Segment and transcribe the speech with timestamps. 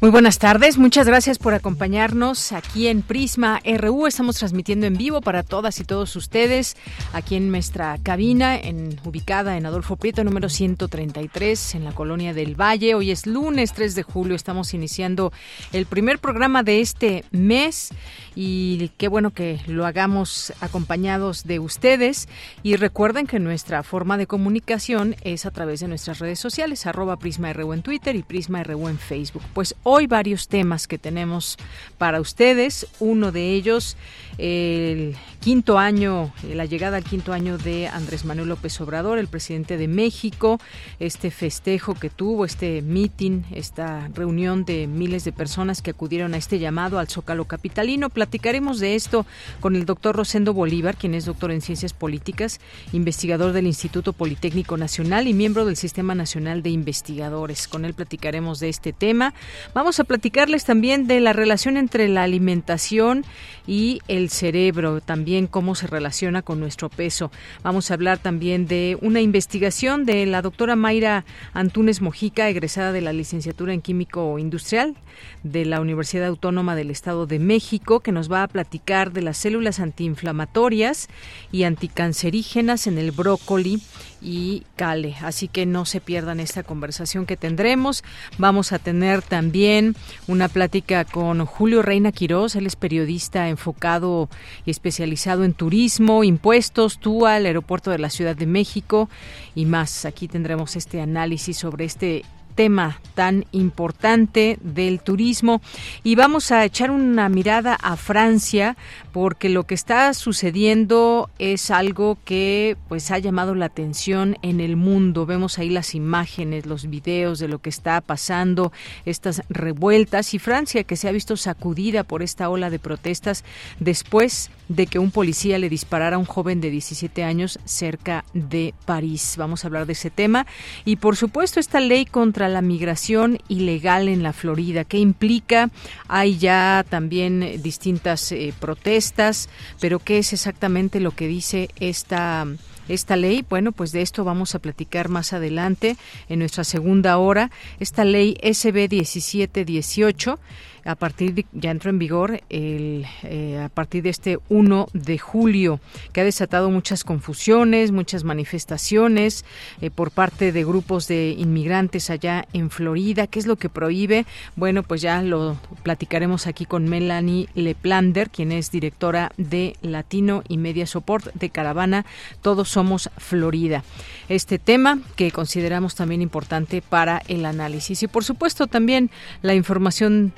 [0.00, 4.06] Muy buenas tardes, muchas gracias por acompañarnos aquí en Prisma RU.
[4.06, 6.74] Estamos transmitiendo en vivo para todas y todos ustedes
[7.12, 12.58] aquí en nuestra cabina, en, ubicada en Adolfo Prieto, número 133, en la colonia del
[12.58, 12.94] Valle.
[12.94, 15.34] Hoy es lunes 3 de julio, estamos iniciando
[15.74, 17.90] el primer programa de este mes
[18.34, 22.28] y qué bueno que lo hagamos acompañados de ustedes.
[22.62, 27.18] Y recuerden que nuestra forma de comunicación es a través de nuestras redes sociales, arroba
[27.18, 29.42] Prisma RU en Twitter y Prisma RU en Facebook.
[29.54, 31.56] Pues hoy varios temas que tenemos
[31.98, 32.86] para ustedes.
[33.00, 33.96] Uno de ellos,
[34.38, 39.76] el quinto año, la llegada al quinto año de Andrés Manuel López Obrador, el presidente
[39.76, 40.60] de México,
[40.98, 46.36] este festejo que tuvo, este meeting, esta reunión de miles de personas que acudieron a
[46.36, 48.10] este llamado al Zócalo Capitalino.
[48.10, 49.26] Platicaremos de esto
[49.60, 52.60] con el doctor Rosendo Bolívar, quien es doctor en Ciencias Políticas,
[52.92, 57.68] investigador del Instituto Politécnico Nacional y miembro del Sistema Nacional de Investigadores.
[57.68, 59.34] Con él platicaremos de este tema.
[59.74, 63.24] Vamos a platicarles también de la relación entre la alimentación
[63.66, 67.30] y el cerebro, también cómo se relaciona con nuestro peso.
[67.62, 73.00] Vamos a hablar también de una investigación de la doctora Mayra Antunes Mojica, egresada de
[73.00, 74.96] la licenciatura en Químico Industrial
[75.42, 79.36] de la Universidad Autónoma del Estado de México, que nos va a platicar de las
[79.36, 81.08] células antiinflamatorias
[81.52, 83.82] y anticancerígenas en el brócoli
[84.20, 85.16] y Cale.
[85.22, 88.02] Así que no se pierdan esta conversación que tendremos.
[88.38, 92.56] Vamos a tener también una plática con Julio Reina Quirós.
[92.56, 94.28] Él es periodista enfocado
[94.64, 99.08] y especializado en turismo, impuestos, TUA, el aeropuerto de la Ciudad de México
[99.54, 100.04] y más.
[100.04, 102.24] Aquí tendremos este análisis sobre este
[102.54, 105.60] tema tan importante del turismo
[106.02, 108.76] y vamos a echar una mirada a Francia
[109.12, 114.76] porque lo que está sucediendo es algo que pues ha llamado la atención en el
[114.76, 115.26] mundo.
[115.26, 118.72] Vemos ahí las imágenes, los videos de lo que está pasando,
[119.04, 123.44] estas revueltas y Francia que se ha visto sacudida por esta ola de protestas
[123.78, 128.72] después de que un policía le disparara a un joven de 17 años cerca de
[128.84, 129.34] París.
[129.36, 130.46] Vamos a hablar de ese tema
[130.84, 134.84] y por supuesto esta ley contra la migración ilegal en la Florida.
[134.84, 135.70] ¿Qué implica?
[136.06, 139.48] Hay ya también distintas eh, protestas,
[139.80, 142.46] pero ¿qué es exactamente lo que dice esta
[142.88, 145.96] esta ley, bueno, pues de esto vamos a platicar más adelante
[146.28, 147.52] en nuestra segunda hora.
[147.78, 150.40] Esta ley SB 1718
[150.84, 155.18] a partir de, ya entró en vigor el, eh, a partir de este 1 de
[155.18, 155.80] julio,
[156.12, 159.44] que ha desatado muchas confusiones, muchas manifestaciones
[159.80, 163.26] eh, por parte de grupos de inmigrantes allá en Florida.
[163.26, 164.26] ¿Qué es lo que prohíbe?
[164.56, 170.56] Bueno, pues ya lo platicaremos aquí con Melanie Leplander, quien es directora de Latino y
[170.56, 172.06] Media Support de Caravana.
[172.42, 173.84] Todos somos Florida.
[174.28, 179.10] Este tema que consideramos también importante para el análisis y por supuesto también
[179.42, 180.32] la información.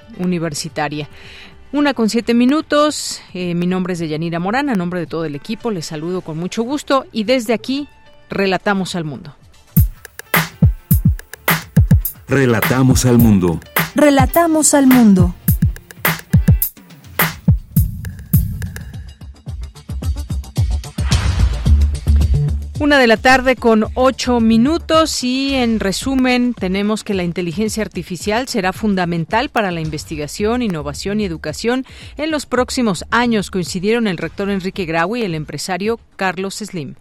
[1.72, 3.22] Una con siete minutos.
[3.32, 4.68] Eh, mi nombre es Deyanira Morán.
[4.68, 7.88] A nombre de todo el equipo, les saludo con mucho gusto y desde aquí
[8.28, 9.34] relatamos al mundo.
[12.28, 13.60] Relatamos al mundo.
[13.94, 15.34] Relatamos al mundo.
[22.82, 28.48] Una de la tarde con ocho minutos y en resumen tenemos que la inteligencia artificial
[28.48, 31.86] será fundamental para la investigación, innovación y educación
[32.16, 36.96] en los próximos años, coincidieron el rector Enrique Grau y el empresario Carlos Slim.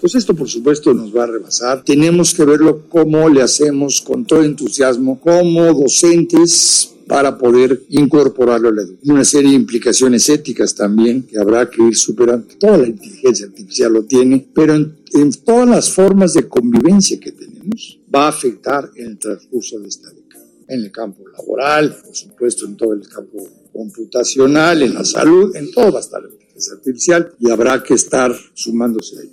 [0.00, 1.82] Pues esto por supuesto nos va a rebasar.
[1.84, 8.72] Tenemos que verlo cómo le hacemos con todo entusiasmo, como docentes para poder incorporarlo a
[8.72, 9.14] la educación.
[9.14, 12.46] Una serie de implicaciones éticas también que habrá que ir superando.
[12.58, 17.32] Toda la inteligencia artificial lo tiene, pero en, en todas las formas de convivencia que
[17.32, 20.44] tenemos va a afectar en el transcurso de esta década.
[20.68, 23.38] En el campo laboral, por supuesto, en todo el campo
[23.72, 27.94] computacional, en la salud, en todo va a estar la inteligencia artificial y habrá que
[27.94, 29.32] estar sumándose ahí.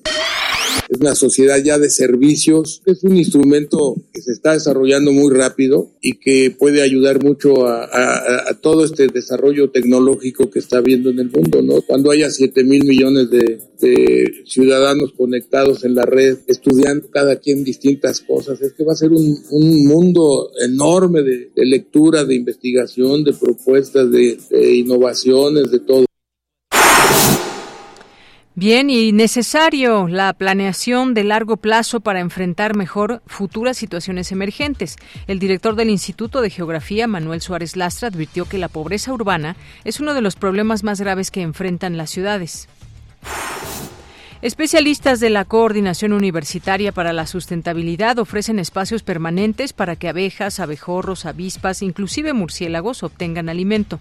[0.89, 5.91] Es una sociedad ya de servicios, es un instrumento que se está desarrollando muy rápido
[6.01, 11.31] y que puede ayudar mucho a, todo este desarrollo tecnológico que está habiendo en el
[11.31, 11.81] mundo, ¿no?
[11.81, 13.59] Cuando haya 7 mil millones de,
[14.45, 19.11] ciudadanos conectados en la red, estudiando cada quien distintas cosas, es que va a ser
[19.11, 19.43] un,
[19.85, 24.37] mundo enorme de, lectura, de investigación, de propuestas, de
[24.75, 26.05] innovaciones, de todo.
[28.55, 34.95] Bien, y necesario la planeación de largo plazo para enfrentar mejor futuras situaciones emergentes.
[35.25, 39.55] El director del Instituto de Geografía, Manuel Suárez Lastra, advirtió que la pobreza urbana
[39.85, 42.69] es uno de los problemas más graves que enfrentan las ciudades.
[44.43, 51.25] Especialistas de la Coordinación Universitaria para la Sustentabilidad ofrecen espacios permanentes para que abejas, abejorros,
[51.25, 53.99] avispas, inclusive murciélagos obtengan alimento.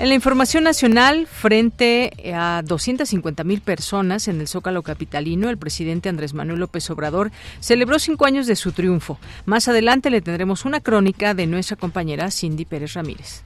[0.00, 6.08] En la información nacional, frente a 250 mil personas en el Zócalo Capitalino, el presidente
[6.08, 7.30] Andrés Manuel López Obrador
[7.60, 9.18] celebró cinco años de su triunfo.
[9.44, 13.42] Más adelante le tendremos una crónica de nuestra compañera Cindy Pérez Ramírez.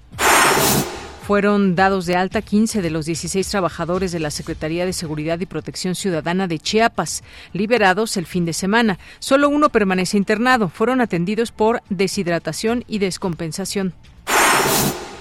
[1.26, 5.46] Fueron dados de alta 15 de los 16 trabajadores de la Secretaría de Seguridad y
[5.46, 9.00] Protección Ciudadana de Chiapas, liberados el fin de semana.
[9.18, 10.68] Solo uno permanece internado.
[10.68, 13.92] Fueron atendidos por deshidratación y descompensación.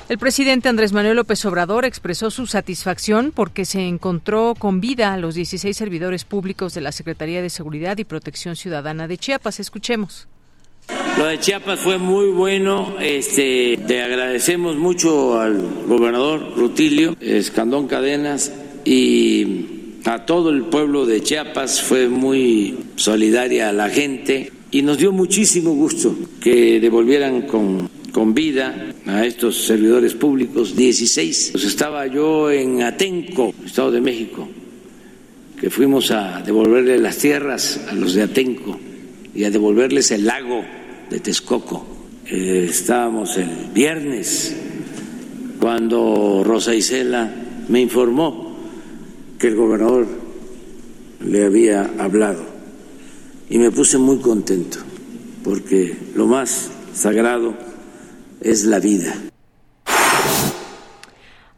[0.10, 5.18] El presidente Andrés Manuel López Obrador expresó su satisfacción porque se encontró con vida a
[5.18, 9.62] los 16 servidores públicos de la Secretaría de Seguridad y Protección Ciudadana de Chiapas.
[9.62, 10.28] Escuchemos.
[11.18, 12.98] Lo de Chiapas fue muy bueno.
[13.00, 18.52] Este, le agradecemos mucho al gobernador Rutilio Escandón Cadenas
[18.84, 21.82] y a todo el pueblo de Chiapas.
[21.82, 28.94] Fue muy solidaria la gente y nos dio muchísimo gusto que devolvieran con con vida
[29.08, 31.50] a estos servidores públicos, 16.
[31.52, 34.48] Pues estaba yo en Atenco, Estado de México,
[35.60, 38.80] que fuimos a devolverle las tierras a los de Atenco
[39.34, 40.64] y a devolverles el lago
[41.10, 41.88] de Texcoco.
[42.28, 44.56] Estábamos el viernes
[45.60, 47.34] cuando Rosa Isela
[47.68, 48.56] me informó
[49.40, 50.08] que el gobernador
[51.26, 52.53] le había hablado
[53.50, 54.80] y me puse muy contento
[55.44, 57.54] porque lo más sagrado
[58.42, 59.16] es la vida.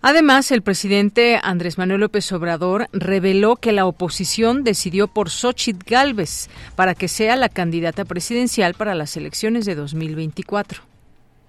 [0.02, 6.48] Además, el presidente Andrés Manuel López Obrador reveló que la oposición decidió por Xochitl Gálvez
[6.76, 10.84] para que sea la candidata presidencial para las elecciones de 2024.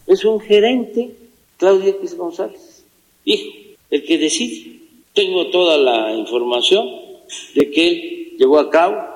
[0.07, 1.15] Es un gerente,
[1.59, 2.85] Claudia X González,
[3.27, 3.51] hijo,
[3.91, 4.81] el que decide.
[5.13, 6.87] Tengo toda la información
[7.55, 9.16] de que él llevó a cabo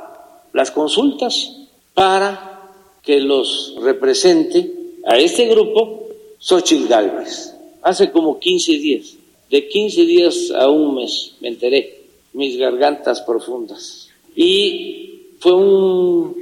[0.53, 1.57] las consultas
[1.95, 2.71] para
[3.03, 4.73] que los represente
[5.07, 6.09] a este grupo
[6.39, 9.15] Xochitl Galvez, hace como 15 días,
[9.51, 12.01] de 15 días a un mes me enteré,
[12.33, 14.09] mis gargantas profundas.
[14.37, 16.37] Y fue un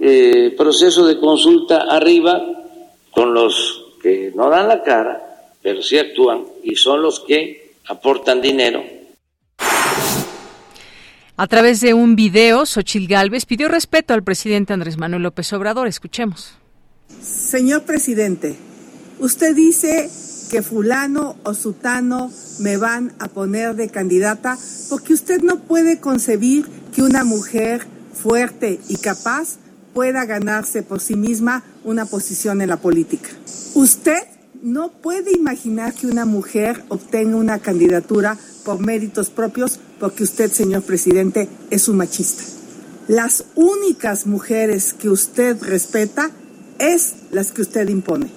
[0.00, 2.42] eh, proceso de consulta arriba
[3.10, 8.40] con los que no dan la cara, pero sí actúan y son los que aportan
[8.40, 8.82] dinero.
[11.36, 15.88] A través de un video, Xochitl Galvez pidió respeto al presidente Andrés Manuel López Obrador.
[15.88, 16.54] Escuchemos.
[17.20, 18.56] Señor presidente,
[19.18, 20.10] Usted dice
[20.50, 24.58] que fulano o sutano me van a poner de candidata
[24.90, 29.56] porque usted no puede concebir que una mujer fuerte y capaz
[29.94, 33.30] pueda ganarse por sí misma una posición en la política.
[33.74, 34.22] Usted
[34.64, 40.82] no puede imaginar que una mujer obtenga una candidatura por méritos propios porque usted, señor
[40.82, 42.42] presidente, es un machista.
[43.06, 46.30] Las únicas mujeres que usted respeta
[46.78, 48.30] es las que usted impone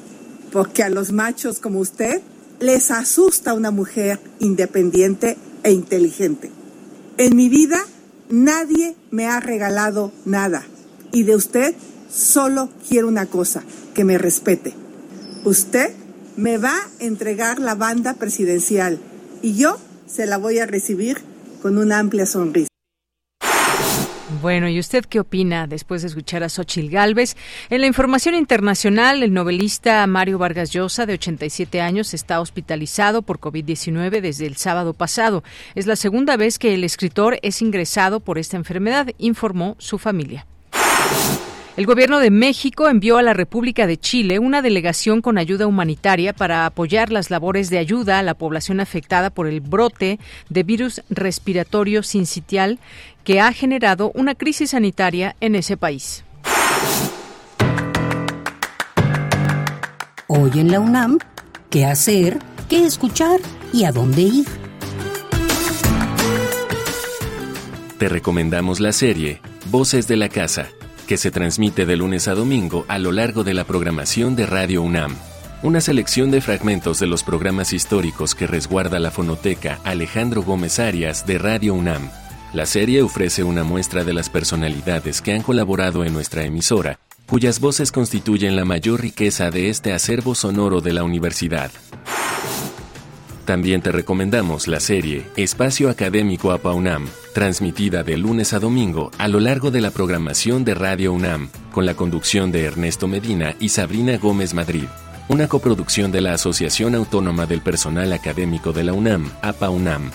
[0.52, 2.22] porque a los machos como usted
[2.60, 6.52] les asusta una mujer independiente e inteligente.
[7.18, 7.80] En mi vida
[8.30, 10.66] nadie me ha regalado nada
[11.14, 11.74] y de usted
[12.10, 14.74] solo quiero una cosa, que me respete.
[15.46, 15.94] Usted
[16.38, 19.00] me va a entregar la banda presidencial
[19.42, 21.18] y yo se la voy a recibir
[21.62, 22.70] con una amplia sonrisa.
[24.42, 27.36] Bueno, ¿y usted qué opina después de escuchar a Xochil Gálvez?
[27.72, 33.40] En la información internacional, el novelista Mario Vargas Llosa, de 87 años, está hospitalizado por
[33.40, 35.44] COVID-19 desde el sábado pasado.
[35.74, 40.46] Es la segunda vez que el escritor es ingresado por esta enfermedad, informó su familia.
[41.78, 46.34] El gobierno de México envió a la República de Chile una delegación con ayuda humanitaria
[46.34, 50.20] para apoyar las labores de ayuda a la población afectada por el brote
[50.50, 52.80] de virus respiratorio sincitial
[53.24, 56.24] que ha generado una crisis sanitaria en ese país.
[60.26, 61.20] Hoy en la UNAM,
[61.70, 62.40] ¿qué hacer?
[62.70, 63.40] ¿Qué escuchar?
[63.72, 64.48] ¿Y a dónde ir?
[68.00, 70.70] Te recomendamos la serie Voces de la Casa,
[71.08, 74.84] que se transmite de lunes a domingo a lo largo de la programación de Radio
[74.84, 75.16] UNAM.
[75.64, 81.26] Una selección de fragmentos de los programas históricos que resguarda la fonoteca Alejandro Gómez Arias
[81.26, 82.12] de Radio UNAM.
[82.54, 87.60] La serie ofrece una muestra de las personalidades que han colaborado en nuestra emisora, cuyas
[87.60, 91.72] voces constituyen la mayor riqueza de este acervo sonoro de la universidad.
[93.48, 99.30] También te recomendamos la serie Espacio Académico APA UNAM, transmitida de lunes a domingo a
[99.30, 103.70] lo largo de la programación de Radio UNAM, con la conducción de Ernesto Medina y
[103.70, 104.84] Sabrina Gómez Madrid,
[105.30, 110.12] una coproducción de la Asociación Autónoma del Personal Académico de la UNAM, APA UNAM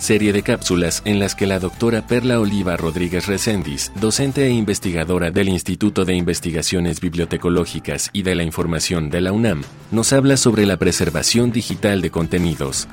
[0.00, 5.30] serie de cápsulas en las que la doctora Perla Oliva Rodríguez Recendis, docente e investigadora
[5.30, 10.66] del Instituto de Investigaciones Bibliotecológicas y de la Información de la UNAM, nos habla sobre
[10.66, 12.88] la preservación digital de contenidos.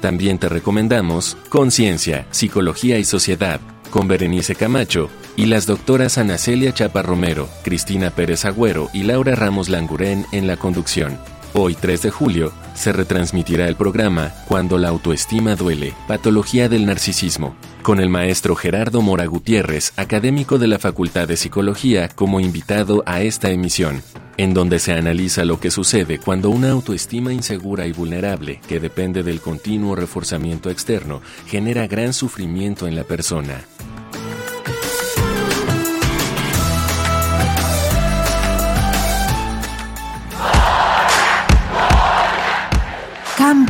[0.00, 6.72] También te recomendamos Conciencia, Psicología y Sociedad, con Berenice Camacho y las doctoras Ana Celia
[6.72, 11.18] Chapa Romero, Cristina Pérez Agüero y Laura Ramos Langurén en la conducción.
[11.60, 17.56] Hoy 3 de julio se retransmitirá el programa Cuando la autoestima duele, Patología del Narcisismo,
[17.82, 23.22] con el maestro Gerardo Mora Gutiérrez, académico de la Facultad de Psicología, como invitado a
[23.22, 24.04] esta emisión,
[24.36, 29.24] en donde se analiza lo que sucede cuando una autoestima insegura y vulnerable, que depende
[29.24, 33.64] del continuo reforzamiento externo, genera gran sufrimiento en la persona.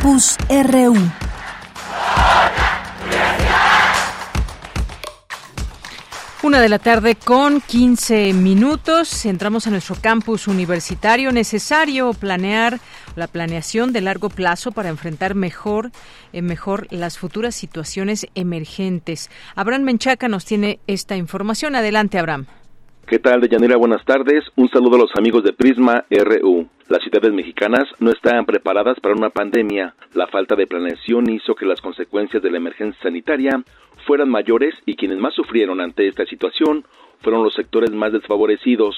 [0.01, 0.95] Campus RU.
[6.41, 9.25] Una de la tarde con 15 minutos.
[9.25, 11.33] Entramos a nuestro campus universitario.
[11.33, 12.79] Necesario planear
[13.17, 15.91] la planeación de largo plazo para enfrentar mejor,
[16.31, 19.29] eh, mejor las futuras situaciones emergentes.
[19.55, 21.75] Abraham Menchaca nos tiene esta información.
[21.75, 22.45] Adelante, Abraham.
[23.09, 23.75] ¿Qué tal, Deyanira?
[23.75, 24.45] Buenas tardes.
[24.55, 26.69] Un saludo a los amigos de Prisma RU.
[26.89, 29.95] Las ciudades mexicanas no estaban preparadas para una pandemia.
[30.13, 33.63] La falta de planeación hizo que las consecuencias de la emergencia sanitaria
[34.05, 36.85] fueran mayores y quienes más sufrieron ante esta situación
[37.21, 38.95] fueron los sectores más desfavorecidos,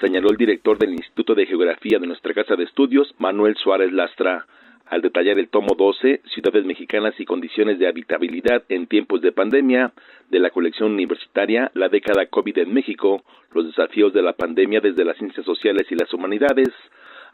[0.00, 4.46] señaló el director del Instituto de Geografía de nuestra Casa de Estudios, Manuel Suárez Lastra
[4.90, 9.92] al detallar el tomo 12, Ciudades Mexicanas y Condiciones de Habitabilidad en tiempos de pandemia,
[10.30, 13.22] de la colección universitaria La década COVID en México,
[13.54, 16.68] los desafíos de la pandemia desde las ciencias sociales y las humanidades,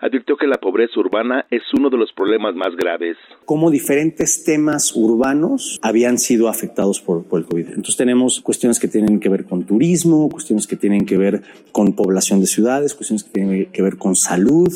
[0.01, 3.17] advirtió que la pobreza urbana es uno de los problemas más graves.
[3.45, 7.69] Como diferentes temas urbanos habían sido afectados por, por, el COVID.
[7.69, 11.43] Entonces tenemos cuestiones que tienen que ver con turismo, cuestiones que tienen que ver
[11.73, 14.73] con población de ciudades, cuestiones que tienen que ver con salud,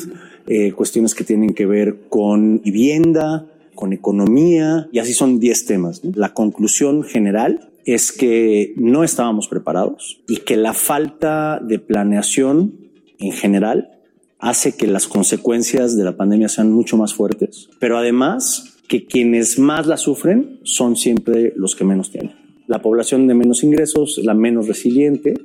[0.51, 6.01] eh, cuestiones que tienen que ver con vivienda, con economía, y así son 10 temas.
[6.15, 12.73] La conclusión general es que no estábamos preparados y que la falta de planeación
[13.19, 13.91] en general
[14.39, 19.59] hace que las consecuencias de la pandemia sean mucho más fuertes, pero además que quienes
[19.59, 22.33] más la sufren son siempre los que menos tienen.
[22.65, 25.35] La población de menos ingresos, la menos resiliente,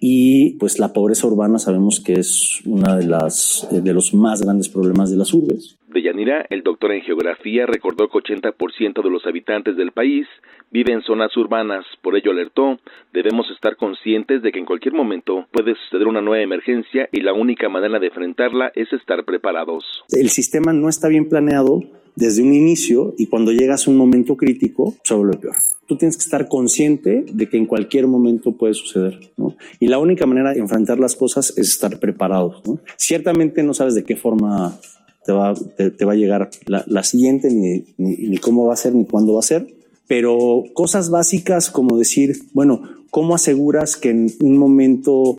[0.00, 4.68] y pues la pobreza urbana sabemos que es uno de, las, de los más grandes
[4.68, 5.76] problemas de las urbes.
[5.88, 10.26] De Yanira, el doctor en geografía recordó que 80% de los habitantes del país
[10.72, 12.80] viven en zonas urbanas, por ello alertó,
[13.12, 17.32] debemos estar conscientes de que en cualquier momento puede suceder una nueva emergencia y la
[17.32, 19.84] única manera de enfrentarla es estar preparados.
[20.10, 21.80] El sistema no está bien planeado
[22.16, 25.54] desde un inicio y cuando llegas a un momento crítico se vuelve peor.
[25.86, 29.56] Tú tienes que estar consciente de que en cualquier momento puede suceder, ¿no?
[29.80, 32.78] Y la única manera de enfrentar las cosas es estar preparados, ¿no?
[32.96, 34.78] Ciertamente no sabes de qué forma
[35.24, 39.06] te va, te, va a llegar la, siguiente, ni, ni cómo va a ser, ni
[39.06, 39.66] cuándo va a ser,
[40.06, 45.38] pero cosas básicas como decir, bueno, ¿cómo aseguras que en un momento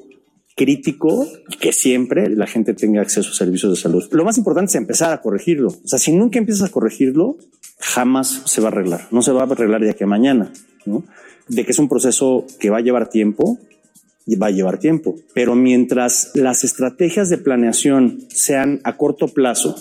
[0.56, 1.28] crítico
[1.60, 4.04] que siempre la gente tenga acceso a servicios de salud.
[4.12, 5.68] Lo más importante es empezar a corregirlo.
[5.68, 7.38] O sea, si nunca empiezas a corregirlo,
[7.80, 9.08] jamás se va a arreglar.
[9.12, 10.52] No se va a arreglar de aquí a mañana.
[11.48, 13.60] De que es un proceso que va a llevar tiempo,
[14.42, 15.16] va a llevar tiempo.
[15.34, 19.76] Pero mientras las estrategias de planeación sean a corto plazo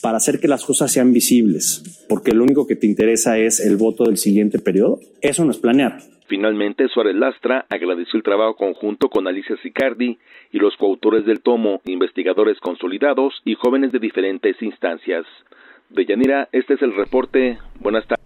[0.00, 3.76] para hacer que las cosas sean visibles, porque lo único que te interesa es el
[3.76, 6.11] voto del siguiente periodo, eso no es planear.
[6.26, 10.18] Finalmente, Suárez Lastra agradeció el trabajo conjunto con Alicia Sicardi
[10.50, 15.26] y los coautores del tomo, investigadores consolidados y jóvenes de diferentes instancias.
[15.90, 17.58] De Yanira, este es el reporte.
[17.80, 18.24] Buenas tardes.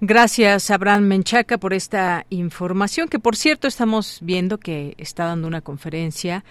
[0.00, 5.60] Gracias, Abraham Menchaca, por esta información, que por cierto estamos viendo que está dando una
[5.60, 6.44] conferencia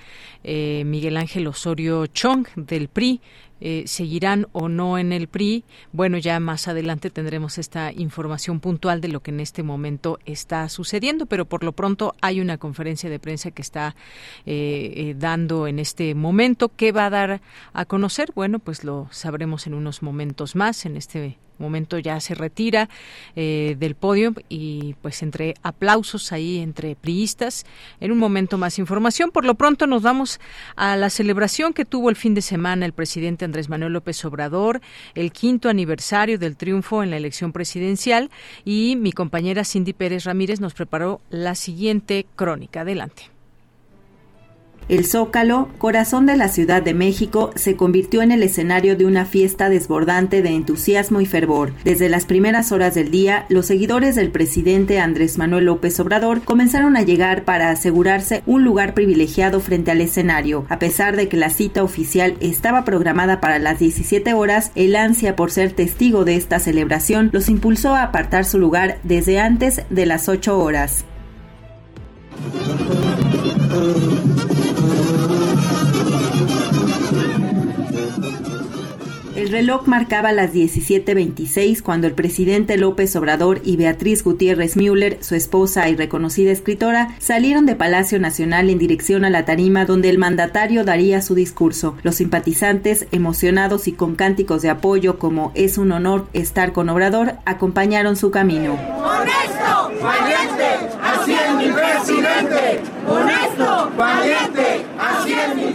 [0.43, 3.19] eh, Miguel Ángel Osorio Chong del PRI
[3.61, 5.63] eh, seguirán o no en el PRI.
[5.91, 10.67] Bueno, ya más adelante tendremos esta información puntual de lo que en este momento está
[10.67, 13.95] sucediendo, pero por lo pronto hay una conferencia de prensa que está
[14.45, 16.69] eh, eh, dando en este momento.
[16.75, 17.41] ¿Qué va a dar
[17.73, 18.31] a conocer?
[18.35, 22.89] Bueno, pues lo sabremos en unos momentos más en este momento ya se retira
[23.35, 27.65] eh, del podio y pues entre aplausos ahí entre priistas.
[27.99, 29.31] En un momento más información.
[29.31, 30.39] Por lo pronto nos vamos
[30.75, 34.81] a la celebración que tuvo el fin de semana el presidente Andrés Manuel López Obrador,
[35.15, 38.29] el quinto aniversario del triunfo en la elección presidencial
[38.65, 42.81] y mi compañera Cindy Pérez Ramírez nos preparó la siguiente crónica.
[42.81, 43.40] Adelante.
[44.91, 49.23] El Zócalo, corazón de la Ciudad de México, se convirtió en el escenario de una
[49.23, 51.71] fiesta desbordante de entusiasmo y fervor.
[51.85, 56.97] Desde las primeras horas del día, los seguidores del presidente Andrés Manuel López Obrador comenzaron
[56.97, 60.65] a llegar para asegurarse un lugar privilegiado frente al escenario.
[60.67, 65.37] A pesar de que la cita oficial estaba programada para las 17 horas, el ansia
[65.37, 70.05] por ser testigo de esta celebración los impulsó a apartar su lugar desde antes de
[70.05, 71.05] las 8 horas.
[79.41, 85.33] El reloj marcaba las 17:26 cuando el presidente López Obrador y Beatriz Gutiérrez Müller, su
[85.33, 90.19] esposa y reconocida escritora, salieron de Palacio Nacional en dirección a la tarima donde el
[90.19, 91.95] mandatario daría su discurso.
[92.03, 97.33] Los simpatizantes, emocionados y con cánticos de apoyo como es un honor estar con Obrador,
[97.43, 98.73] acompañaron su camino.
[98.73, 100.67] Honesto, valiente,
[101.01, 102.81] así mi presidente.
[103.07, 105.70] Honesto, valiente, así mi.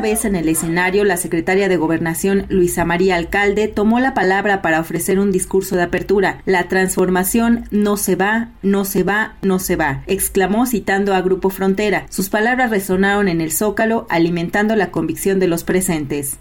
[0.00, 4.80] Vez en el escenario, la secretaria de Gobernación, Luisa María Alcalde, tomó la palabra para
[4.80, 6.42] ofrecer un discurso de apertura.
[6.44, 11.50] La transformación no se va, no se va, no se va, exclamó citando a Grupo
[11.50, 12.06] Frontera.
[12.10, 16.38] Sus palabras resonaron en el zócalo, alimentando la convicción de los presentes.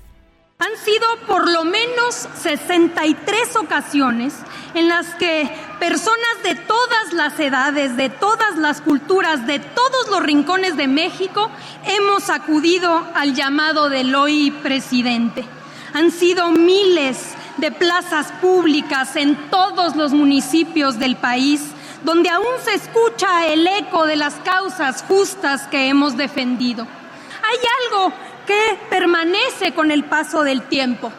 [0.57, 4.33] Han sido por lo menos 63 ocasiones
[4.73, 5.49] en las que
[5.81, 11.51] personas de todas las edades, de todas las culturas, de todos los rincones de México
[11.85, 15.43] hemos acudido al llamado del hoy presidente.
[15.93, 21.61] Han sido miles de plazas públicas en todos los municipios del país
[22.05, 26.83] donde aún se escucha el eco de las causas justas que hemos defendido.
[27.43, 28.13] Hay algo
[28.45, 31.11] que permanece con el paso del tiempo.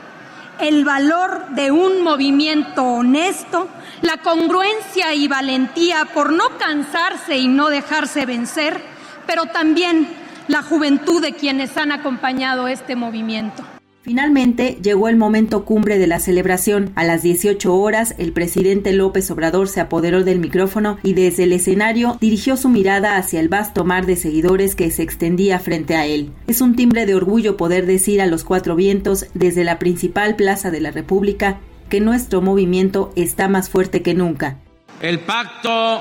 [0.59, 3.69] El valor de un movimiento honesto,
[4.01, 8.81] la congruencia y valentía por no cansarse y no dejarse vencer,
[9.27, 10.09] pero también
[10.49, 13.76] la juventud de quienes han acompañado este movimiento.
[14.07, 16.93] Finalmente llegó el momento cumbre de la celebración.
[16.95, 21.53] A las 18 horas, el presidente López Obrador se apoderó del micrófono y desde el
[21.53, 26.07] escenario dirigió su mirada hacia el vasto mar de seguidores que se extendía frente a
[26.07, 26.31] él.
[26.47, 30.71] Es un timbre de orgullo poder decir a los cuatro vientos desde la principal plaza
[30.71, 34.59] de la República que nuestro movimiento está más fuerte que nunca.
[35.01, 36.01] El pacto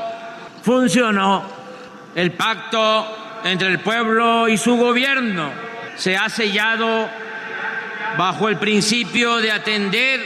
[0.61, 1.41] funcionó.
[2.13, 3.07] El pacto
[3.45, 5.49] entre el pueblo y su gobierno
[5.97, 7.24] se ha sellado
[8.17, 10.21] bajo el principio de atender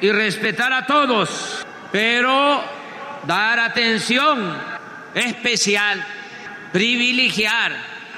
[0.00, 2.62] y respetar a todos, pero
[3.26, 4.56] dar atención
[5.14, 6.04] especial,
[6.72, 7.72] privilegiar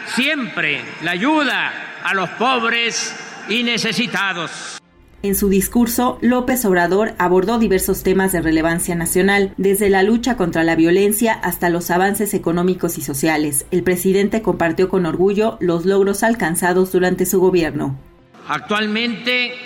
[0.07, 1.73] siempre la ayuda
[2.05, 3.15] a los pobres
[3.49, 4.79] y necesitados.
[5.25, 10.65] En su discurso, López Obrador abordó diversos temas de relevancia nacional, desde la lucha contra
[10.65, 13.65] la violencia hasta los avances económicos y sociales.
[13.71, 17.97] El presidente compartió con orgullo los logros alcanzados durante su gobierno.
[18.49, 19.57] Actualmente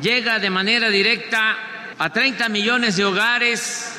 [0.00, 1.56] llega de manera directa
[1.98, 3.98] a 30 millones de hogares,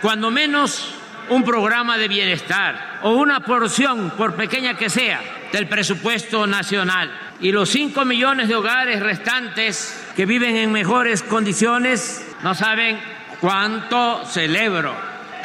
[0.00, 0.94] cuando menos
[1.30, 5.20] un programa de bienestar o una porción, por pequeña que sea,
[5.52, 7.10] del presupuesto nacional.
[7.40, 12.98] Y los 5 millones de hogares restantes que viven en mejores condiciones no saben
[13.40, 14.94] cuánto celebro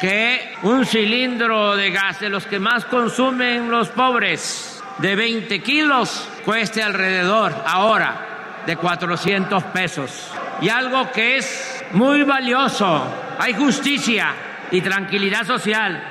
[0.00, 6.28] que un cilindro de gas de los que más consumen los pobres de 20 kilos
[6.44, 10.30] cueste alrededor ahora de 400 pesos.
[10.60, 13.02] Y algo que es muy valioso,
[13.38, 14.34] hay justicia
[14.70, 16.02] y tranquilidad social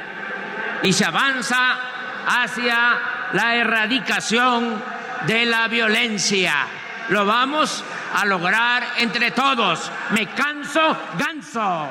[0.81, 1.79] y se avanza
[2.27, 2.99] hacia
[3.33, 4.81] la erradicación
[5.27, 6.65] de la violencia.
[7.09, 7.83] Lo vamos
[8.15, 9.91] a lograr entre todos.
[10.11, 11.89] Me canso, ganso.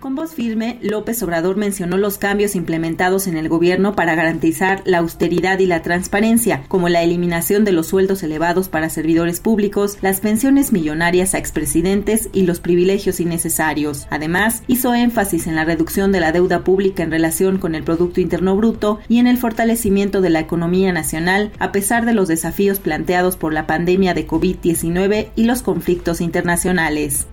[0.00, 4.96] Con voz firme, López Obrador mencionó los cambios implementados en el gobierno para garantizar la
[4.96, 10.20] austeridad y la transparencia, como la eliminación de los sueldos elevados para servidores públicos, las
[10.20, 14.06] pensiones millonarias a expresidentes y los privilegios innecesarios.
[14.08, 18.22] Además, hizo énfasis en la reducción de la deuda pública en relación con el Producto
[18.22, 22.78] Interno Bruto y en el fortalecimiento de la economía nacional a pesar de los desafíos
[22.78, 27.26] planteados por la pandemia de COVID-19 y los conflictos internacionales.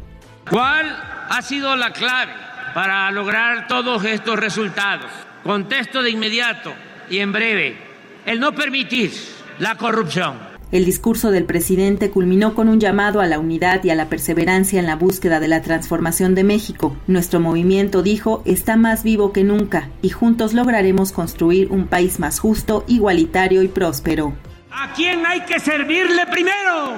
[0.49, 0.93] ¿Cuál
[1.30, 2.47] ha sido la clave?
[2.78, 5.10] Para lograr todos estos resultados.
[5.42, 6.76] Contesto de inmediato
[7.10, 7.76] y en breve,
[8.24, 9.12] el no permitir
[9.58, 10.38] la corrupción.
[10.72, 14.80] El discurso del presidente culminó con un llamado a la unidad y a la perseverancia
[14.80, 16.96] en la búsqueda de la transformación de México.
[17.08, 22.38] Nuestro movimiento, dijo, está más vivo que nunca y juntos lograremos construir un país más
[22.40, 24.36] justo, igualitario y próspero.
[24.70, 26.94] ¿A quién hay que servirle primero?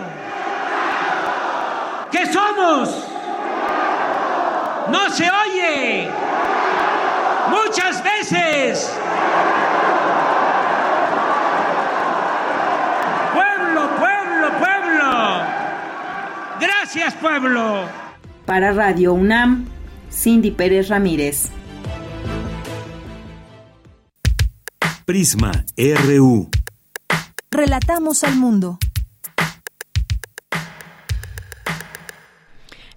[2.11, 3.08] ¿Qué somos?
[4.87, 6.09] No se oye.
[7.49, 8.91] Muchas veces.
[13.33, 15.41] Pueblo, pueblo, pueblo.
[16.59, 17.83] Gracias, pueblo.
[18.45, 19.67] Para Radio UNAM,
[20.11, 21.49] Cindy Pérez Ramírez.
[25.05, 26.49] Prisma RU.
[27.51, 28.77] Relatamos al mundo.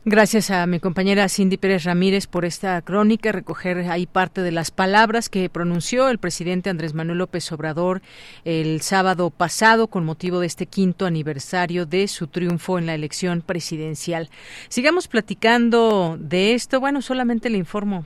[0.05, 4.73] Gracias a mi compañera Cindy Pérez Ramírez por esta crónica, recoger ahí parte de las
[4.73, 8.03] palabras que pronunció el presidente Andrés Manuel López Obrador
[8.45, 13.43] el sábado pasado con motivo de este quinto aniversario de su triunfo en la elección
[13.43, 14.29] presidencial.
[14.69, 16.81] Sigamos platicando de esto.
[16.81, 18.05] Bueno, solamente le informo,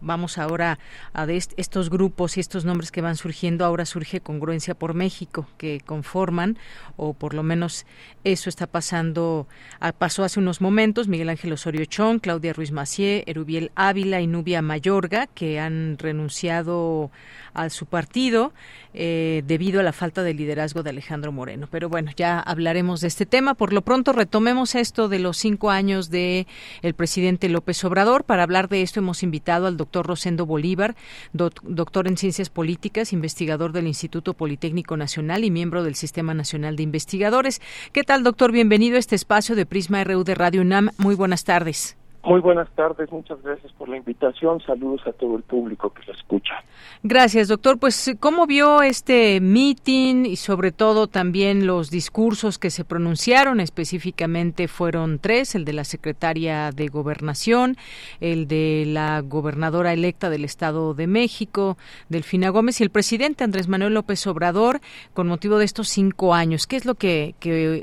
[0.00, 0.80] vamos ahora
[1.14, 3.64] a estos grupos y estos nombres que van surgiendo.
[3.64, 6.58] Ahora surge Congruencia por México, que conforman,
[6.96, 7.86] o por lo menos
[8.24, 9.46] eso está pasando,
[9.80, 11.08] ah, pasó hace unos momentos.
[11.08, 17.10] Miguel Ángel Osorio Chong, Claudia Ruiz Macié, Erubiel Ávila y Nubia Mayorga, que han renunciado
[17.54, 18.52] a su partido
[18.94, 21.68] eh, debido a la falta de liderazgo de Alejandro Moreno.
[21.70, 23.54] Pero bueno, ya hablaremos de este tema.
[23.54, 26.46] Por lo pronto retomemos esto de los cinco años de
[26.82, 28.24] el presidente López Obrador.
[28.24, 30.94] Para hablar de esto hemos invitado al doctor Rosendo Bolívar,
[31.32, 36.82] doctor en ciencias políticas, investigador del Instituto Politécnico Nacional y miembro del Sistema Nacional de
[36.82, 37.60] Investigadores.
[37.92, 38.52] ¿Qué tal, doctor?
[38.52, 40.90] Bienvenido a este espacio de Prisma RU de Radio UNAM.
[40.98, 41.96] Muy buenas tardes.
[42.24, 44.60] Muy buenas tardes, muchas gracias por la invitación.
[44.60, 46.54] Saludos a todo el público que se escucha.
[47.02, 47.80] Gracias, doctor.
[47.80, 53.58] Pues, ¿cómo vio este meeting y sobre todo también los discursos que se pronunciaron?
[53.58, 57.76] Específicamente fueron tres, el de la secretaria de Gobernación,
[58.20, 61.76] el de la gobernadora electa del Estado de México,
[62.08, 64.80] Delfina Gómez, y el presidente Andrés Manuel López Obrador,
[65.12, 66.68] con motivo de estos cinco años.
[66.68, 67.34] ¿Qué es lo que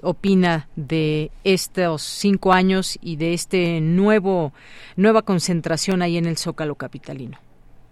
[0.01, 4.28] opina de estos cinco años y de este nuevo
[4.95, 7.37] nueva concentración ahí en el Zócalo capitalino.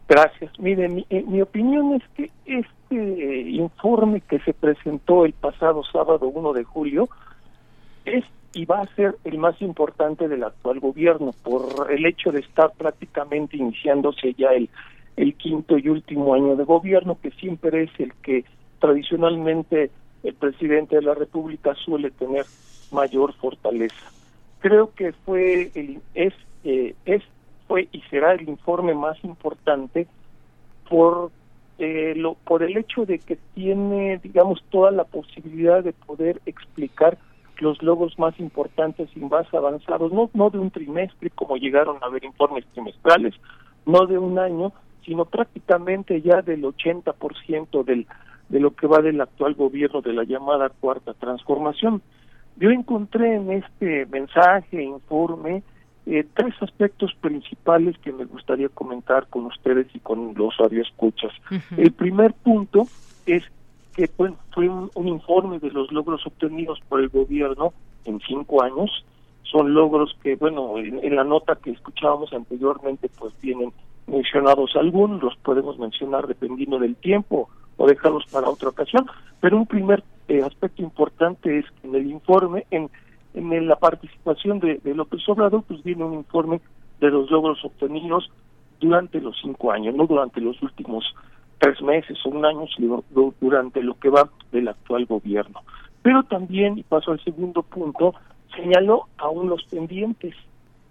[0.07, 0.51] Gracias.
[0.59, 6.27] Mire, mi, eh, mi opinión es que este informe que se presentó el pasado sábado
[6.27, 7.09] 1 de julio
[8.05, 8.23] es
[8.53, 12.71] y va a ser el más importante del actual gobierno por el hecho de estar
[12.71, 14.69] prácticamente iniciándose ya el,
[15.15, 18.45] el quinto y último año de gobierno, que siempre es el que
[18.79, 19.91] tradicionalmente
[20.23, 22.45] el presidente de la República suele tener
[22.91, 24.16] mayor fortaleza
[24.59, 27.23] creo que fue el, es eh, es
[27.67, 30.07] fue y será el informe más importante
[30.89, 31.31] por
[31.79, 37.17] eh, lo por el hecho de que tiene digamos toda la posibilidad de poder explicar
[37.59, 42.09] los logros más importantes y más avanzados no no de un trimestre como llegaron a
[42.09, 43.35] ver informes trimestrales
[43.85, 44.73] no de un año
[45.05, 48.07] sino prácticamente ya del 80% del
[48.49, 52.01] de lo que va del actual gobierno de la llamada cuarta transformación
[52.59, 55.63] yo encontré en este mensaje, informe,
[56.05, 61.31] eh, tres aspectos principales que me gustaría comentar con ustedes y con los radioescuchas.
[61.75, 62.87] El primer punto
[63.25, 63.43] es
[63.95, 64.31] que fue
[64.69, 67.73] un, informe de los logros obtenidos por el gobierno
[68.05, 69.05] en cinco años.
[69.43, 73.71] Son logros que, bueno, en, la nota que escuchábamos anteriormente, pues tienen
[74.07, 79.05] mencionados algunos, los podemos mencionar dependiendo del tiempo o dejarlos para otra ocasión,
[79.41, 82.89] pero un primer eh, aspecto importante es que en el informe, en,
[83.33, 86.61] en la participación de, de López Obrador, pues viene un informe
[86.99, 88.31] de los logros obtenidos
[88.79, 91.03] durante los cinco años, no durante los últimos
[91.59, 93.03] tres meses o un año, sino
[93.39, 95.61] durante lo que va del actual gobierno.
[96.01, 98.13] Pero también, y paso al segundo punto,
[98.55, 100.35] señaló aún los pendientes,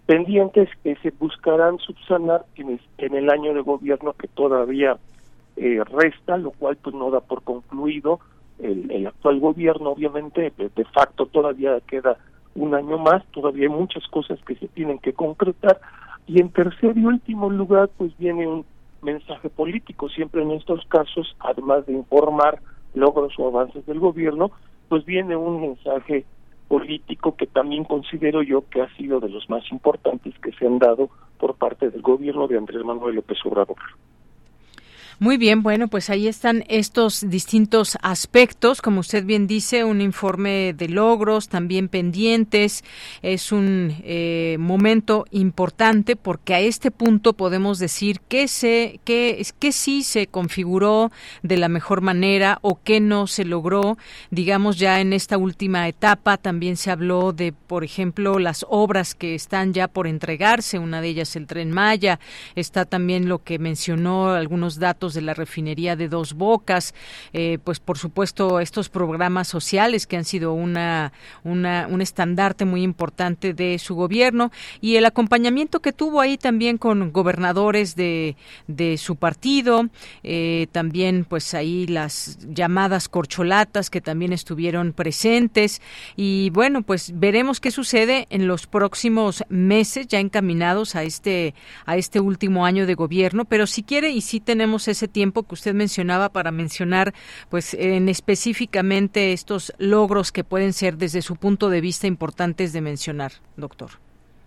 [0.07, 4.99] pendientes que se buscarán subsanar en en el año de gobierno que todavía
[5.57, 8.21] eh, resta, lo cual pues no da por concluido
[8.59, 12.17] el, actual gobierno, obviamente, de, facto todavía queda
[12.55, 15.81] un año más, todavía hay muchas cosas que se tienen que concretar,
[16.27, 18.65] Y en tercer y último lugar, pues viene un
[19.03, 20.09] mensaje político.
[20.09, 22.61] Siempre en estos casos, además de informar
[22.95, 24.51] logros o avances del gobierno,
[24.89, 26.25] pues viene un mensaje
[26.69, 30.79] político que también considero yo que ha sido de los más importantes que se han
[30.79, 33.77] dado por parte del gobierno de Andrés Manuel López Obrador.
[35.19, 40.75] Muy bien, bueno, pues ahí están estos distintos aspectos, como usted bien dice, un informe
[40.75, 42.85] de logros también pendientes.
[43.23, 49.73] Es un eh, momento importante porque a este punto podemos decir que se, que, que
[49.73, 51.11] sí se configuró
[51.43, 53.97] de la mejor manera o que no se logró.
[54.31, 59.35] Digamos ya en esta última etapa también se habló de, por ejemplo, las obras que
[59.35, 60.79] están ya por entregarse.
[60.79, 62.21] Una de ellas el tren Maya.
[62.55, 66.95] Está también lo que mencionó algunos datos de la refinería de Dos Bocas,
[67.33, 71.13] eh, pues por supuesto estos programas sociales que han sido una,
[71.45, 77.13] un estandarte muy importante de su gobierno y el acompañamiento que tuvo ahí también con
[77.13, 79.89] gobernadores de, de su partido,
[80.23, 85.81] eh, también pues ahí las llamadas corcholatas que también estuvieron presentes.
[86.17, 91.97] Y bueno pues veremos qué sucede en los próximos meses ya encaminados a este a
[91.97, 95.75] este último año de gobierno pero si quiere y si tenemos ese tiempo que usted
[95.75, 97.13] mencionaba para mencionar,
[97.51, 102.81] pues, en específicamente estos logros que pueden ser desde su punto de vista importantes de
[102.81, 103.91] mencionar, doctor.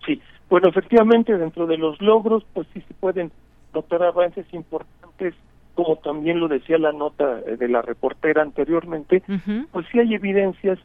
[0.04, 3.30] Sí, bueno, efectivamente, dentro de los logros, pues sí se pueden
[3.72, 5.34] notar avances importantes,
[5.74, 9.22] como también lo decía la nota de la reportera anteriormente,
[9.70, 10.78] pues sí hay evidencias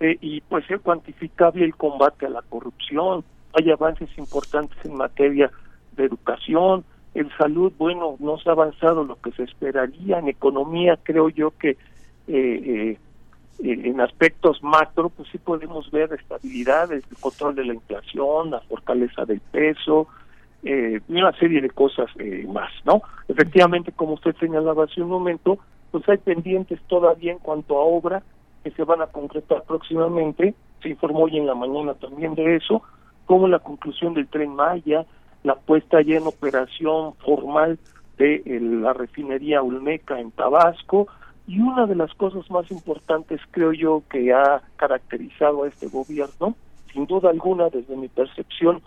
[0.00, 5.50] eh, y pues es cuantificable el combate a la corrupción, hay avances importantes en materia
[5.96, 10.18] de educación, en salud, bueno, no se ha avanzado lo que se esperaría.
[10.18, 11.76] En economía, creo yo que eh,
[12.28, 12.98] eh,
[13.62, 19.24] en aspectos macro, pues sí podemos ver estabilidad, el control de la inflación, la fortaleza
[19.24, 20.08] del peso,
[20.62, 23.02] eh, y una serie de cosas eh, más, ¿no?
[23.28, 25.58] Efectivamente, como usted señalaba hace un momento,
[25.90, 28.22] pues hay pendientes todavía en cuanto a obra
[28.62, 30.54] que se van a concretar próximamente.
[30.82, 32.82] Se informó hoy en la mañana también de eso,
[33.26, 35.06] como la conclusión del tren Maya,
[35.42, 37.78] la puesta ya en operación formal
[38.18, 41.08] de la refinería Olmeca en Tabasco
[41.46, 46.54] y una de las cosas más importantes creo yo que ha caracterizado a este gobierno,
[46.92, 48.82] sin duda alguna desde mi percepción,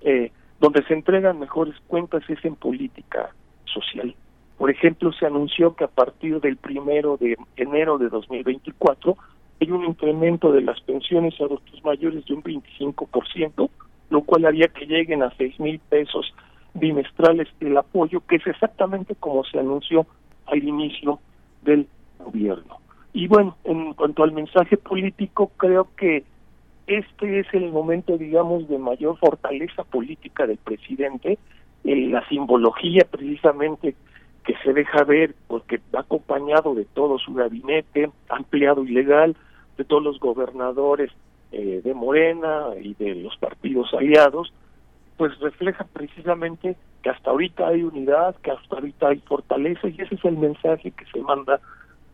[0.00, 3.30] eh, donde se entregan mejores cuentas es en política
[3.66, 4.14] social.
[4.56, 9.16] Por ejemplo, se anunció que a partir del primero de enero de 2024
[9.60, 13.70] hay un incremento de las pensiones a adultos mayores de un 25%,
[14.10, 16.32] lo cual haría que lleguen a seis mil pesos
[16.74, 20.06] bimestrales el apoyo, que es exactamente como se anunció
[20.46, 21.18] al inicio
[21.62, 21.86] del
[22.18, 22.78] gobierno.
[23.12, 26.24] Y bueno, en cuanto al mensaje político, creo que
[26.86, 31.38] este es el momento, digamos, de mayor fortaleza política del presidente,
[31.84, 33.94] la simbología precisamente
[34.44, 39.36] que se deja ver, porque va acompañado de todo su gabinete ampliado y legal,
[39.76, 41.10] de todos los gobernadores
[41.52, 44.52] eh, de Morena y de los partidos aliados,
[45.16, 50.14] pues refleja precisamente que hasta ahorita hay unidad, que hasta ahorita hay fortaleza y ese
[50.14, 51.60] es el mensaje que se manda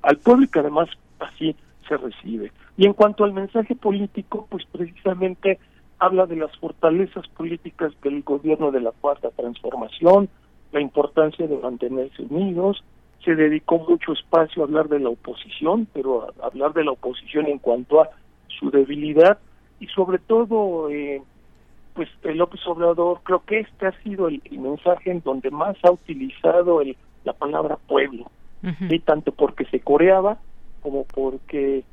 [0.02, 1.56] al pueblo y que además así
[1.88, 2.52] se recibe.
[2.76, 5.58] Y en cuanto al mensaje político, pues precisamente
[5.98, 10.28] habla de las fortalezas políticas del gobierno de la cuarta transformación,
[10.72, 12.82] la importancia de mantenerse unidos,
[13.24, 17.46] se dedicó mucho espacio a hablar de la oposición, pero a hablar de la oposición
[17.46, 18.10] en cuanto a
[18.58, 19.38] su debilidad
[19.80, 21.22] y sobre todo eh,
[21.94, 25.92] pues el López Obrador creo que este ha sido el, mensaje en donde más ha
[25.92, 28.30] utilizado el, la palabra pueblo
[28.88, 30.38] y tanto porque se coreaba
[30.80, 31.84] como porque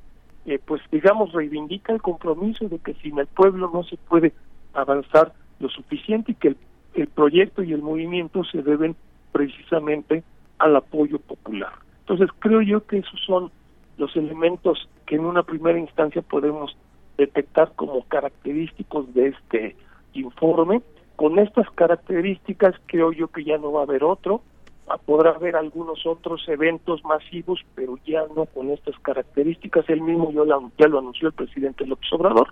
[0.45, 4.32] eh, pues digamos reivindica el compromiso de que sin el pueblo no se puede
[4.74, 6.58] avanzar lo suficiente y que el,
[6.93, 8.95] el proyecto y el movimiento se deben
[9.34, 10.24] precisamente
[10.60, 11.74] al apoyo popular.
[12.02, 13.52] Entonces creo yo que esos son
[13.97, 16.74] los elementos que en una primera instancia podemos
[17.17, 19.76] detectar como característicos de este
[20.13, 20.82] informe.
[21.17, 24.41] Con estas características creo yo que ya no va a haber otro,
[24.88, 29.89] ah, podrá haber algunos otros eventos masivos, pero ya no con estas características.
[29.89, 32.47] El mismo ya lo, ya lo anunció el presidente López Obrador.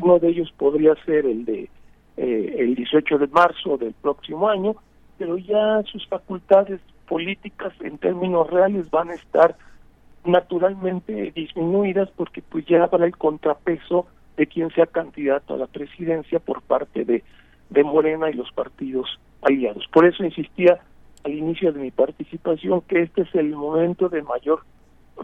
[0.00, 1.68] Uno de ellos podría ser el de
[2.16, 4.76] eh, el 18 de marzo del próximo año,
[5.18, 9.56] pero ya sus facultades políticas en términos reales van a estar
[10.24, 14.06] naturalmente disminuidas porque pues ya habrá el contrapeso
[14.36, 17.22] de quien sea candidato a la presidencia por parte de,
[17.70, 19.86] de Morena y los partidos aliados.
[19.92, 20.80] Por eso insistía
[21.24, 24.62] al inicio de mi participación que este es el momento de mayor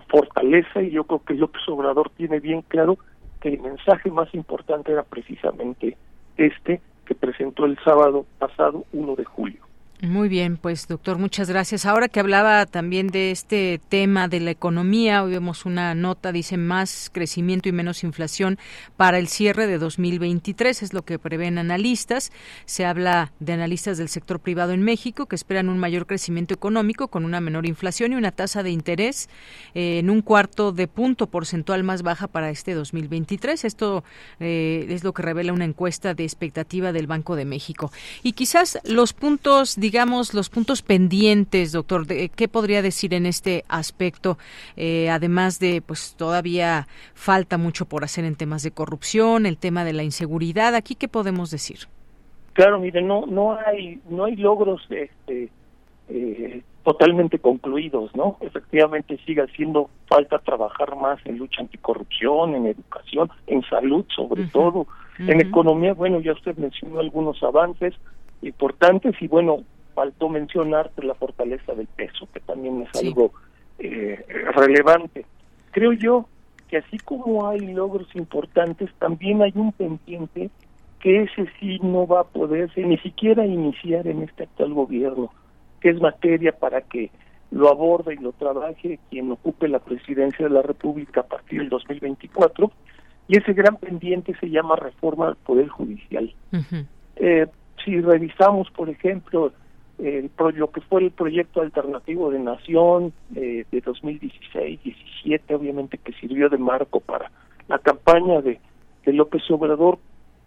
[0.09, 2.99] fortaleza y yo creo que López Obrador tiene bien claro
[3.41, 5.97] que el mensaje más importante era precisamente
[6.37, 9.70] este, que presentó el sábado pasado 1 de julio.
[10.03, 11.85] Muy bien, pues doctor, muchas gracias.
[11.85, 16.57] Ahora que hablaba también de este tema de la economía, hoy vemos una nota, dice
[16.57, 18.59] más crecimiento y menos inflación
[18.97, 22.33] para el cierre de 2023, es lo que prevén analistas.
[22.65, 27.09] Se habla de analistas del sector privado en México que esperan un mayor crecimiento económico
[27.09, 29.29] con una menor inflación y una tasa de interés
[29.75, 33.67] eh, en un cuarto de punto porcentual más baja para este 2023.
[33.67, 34.03] Esto
[34.39, 37.93] eh, es lo que revela una encuesta de expectativa del Banco de México.
[38.23, 39.90] Y quizás los puntos, digamos,
[40.33, 42.07] los puntos pendientes, doctor?
[42.07, 44.39] ¿Qué podría decir en este aspecto?
[44.77, 49.85] Eh, además de, pues todavía falta mucho por hacer en temas de corrupción, el tema
[49.85, 50.75] de la inseguridad.
[50.75, 51.81] ¿Aquí qué podemos decir?
[52.53, 55.49] Claro, mire, no, no hay, no hay logros este,
[56.09, 58.37] eh, totalmente concluidos, ¿no?
[58.41, 64.87] Efectivamente sigue haciendo falta trabajar más en lucha anticorrupción, en educación, en salud sobre todo,
[65.19, 67.95] en economía, bueno, ya usted mencionó algunos avances
[68.43, 73.33] importantes y bueno, faltó mencionar la fortaleza del peso, que también es algo
[73.79, 74.25] eh,
[74.55, 75.25] relevante.
[75.71, 76.27] Creo yo
[76.69, 80.51] que así como hay logros importantes, también hay un pendiente
[81.01, 85.31] que ese sí no va a poderse ni siquiera iniciar en este actual gobierno,
[85.81, 87.11] que es materia para que
[87.51, 91.71] lo aborde y lo trabaje quien ocupe la presidencia de la República a partir del
[91.71, 92.71] 2024,
[93.27, 96.33] y ese gran pendiente se llama reforma del Poder Judicial.
[97.17, 97.47] eh,
[97.85, 99.53] si revisamos, por ejemplo,
[100.03, 106.49] el, lo que fue el proyecto alternativo de Nación eh, de 2016-17, obviamente que sirvió
[106.49, 107.31] de marco para
[107.69, 108.59] la campaña de,
[109.05, 109.99] de, López Obrador,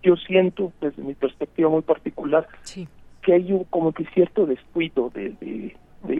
[0.01, 2.47] yo siento, desde mi perspectiva muy particular,
[3.21, 5.75] que hay un, como que cierto descuido de, de,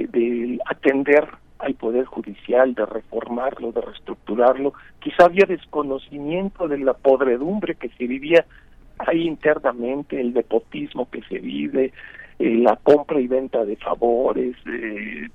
[0.08, 1.28] de, atender
[1.60, 4.74] al Poder Judicial, de reformarlo, de reestructurarlo.
[5.00, 8.46] Quizá había desconocimiento de la podredumbre que se vivía
[9.00, 11.92] ahí internamente, el nepotismo que se vive,
[12.40, 15.30] eh, la compra y venta de favores, eh,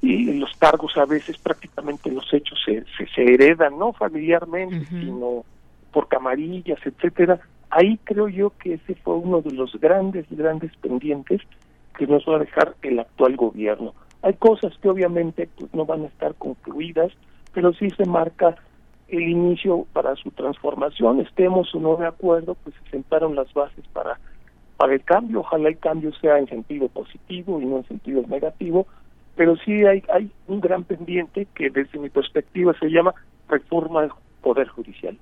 [0.00, 2.84] y los cargos a veces prácticamente los hechos se,
[3.14, 5.44] se, heredan, no familiarmente, sino
[5.92, 7.40] por camarillas, etcétera.
[7.70, 11.40] Ahí creo yo que ese fue uno de los grandes, grandes pendientes
[11.96, 13.94] que nos va a dejar el actual gobierno.
[14.22, 17.12] Hay cosas que obviamente pues, no van a estar concluidas,
[17.52, 18.56] pero sí se marca
[19.08, 21.20] el inicio para su transformación.
[21.20, 24.18] Estemos o no de acuerdo, pues se sentaron las bases para
[24.84, 25.40] para el cambio.
[25.40, 28.86] Ojalá el cambio sea en sentido positivo y no en sentido negativo,
[29.34, 33.14] pero sí hay, hay un gran pendiente que desde mi perspectiva se llama
[33.48, 34.10] reforma del
[34.42, 35.16] Poder Judicial.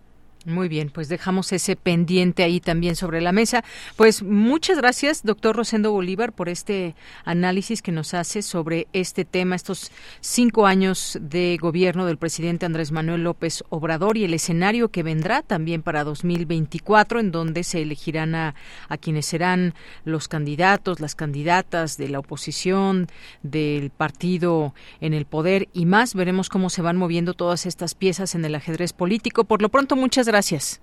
[0.45, 3.63] Muy bien, pues dejamos ese pendiente ahí también sobre la mesa.
[3.95, 9.55] Pues muchas gracias, doctor Rosendo Bolívar, por este análisis que nos hace sobre este tema,
[9.55, 15.05] estos cinco años de gobierno del presidente Andrés Manuel López Obrador y el escenario que
[15.05, 18.57] vendrá también para 2024, en donde se elegirán a,
[18.89, 19.75] a quienes serán
[20.05, 23.07] los candidatos, las candidatas de la oposición,
[23.45, 26.17] del partido en el poder y más.
[26.17, 29.45] Veremos cómo se van moviendo todas estas piezas en el ajedrez político.
[29.45, 30.81] Por lo pronto, muchas gracias gracias.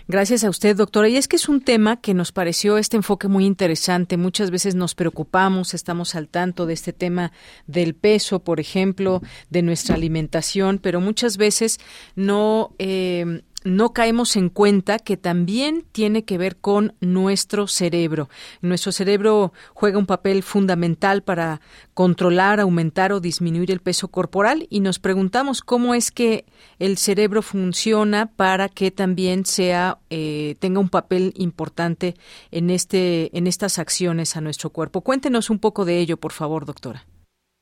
[0.09, 1.09] Gracias a usted, doctora.
[1.09, 4.17] Y es que es un tema que nos pareció este enfoque muy interesante.
[4.17, 7.33] Muchas veces nos preocupamos, estamos al tanto de este tema
[7.67, 11.81] del peso, por ejemplo, de nuestra alimentación, pero muchas veces
[12.15, 18.29] no eh, no caemos en cuenta que también tiene que ver con nuestro cerebro.
[18.63, 21.61] Nuestro cerebro juega un papel fundamental para
[21.93, 26.45] controlar, aumentar o disminuir el peso corporal y nos preguntamos cómo es que
[26.79, 32.15] el cerebro funciona para que también sea eh, tenga un papel importante
[32.53, 35.01] en este en estas acciones a nuestro cuerpo.
[35.01, 37.03] Cuéntenos un poco de ello, por favor, doctora.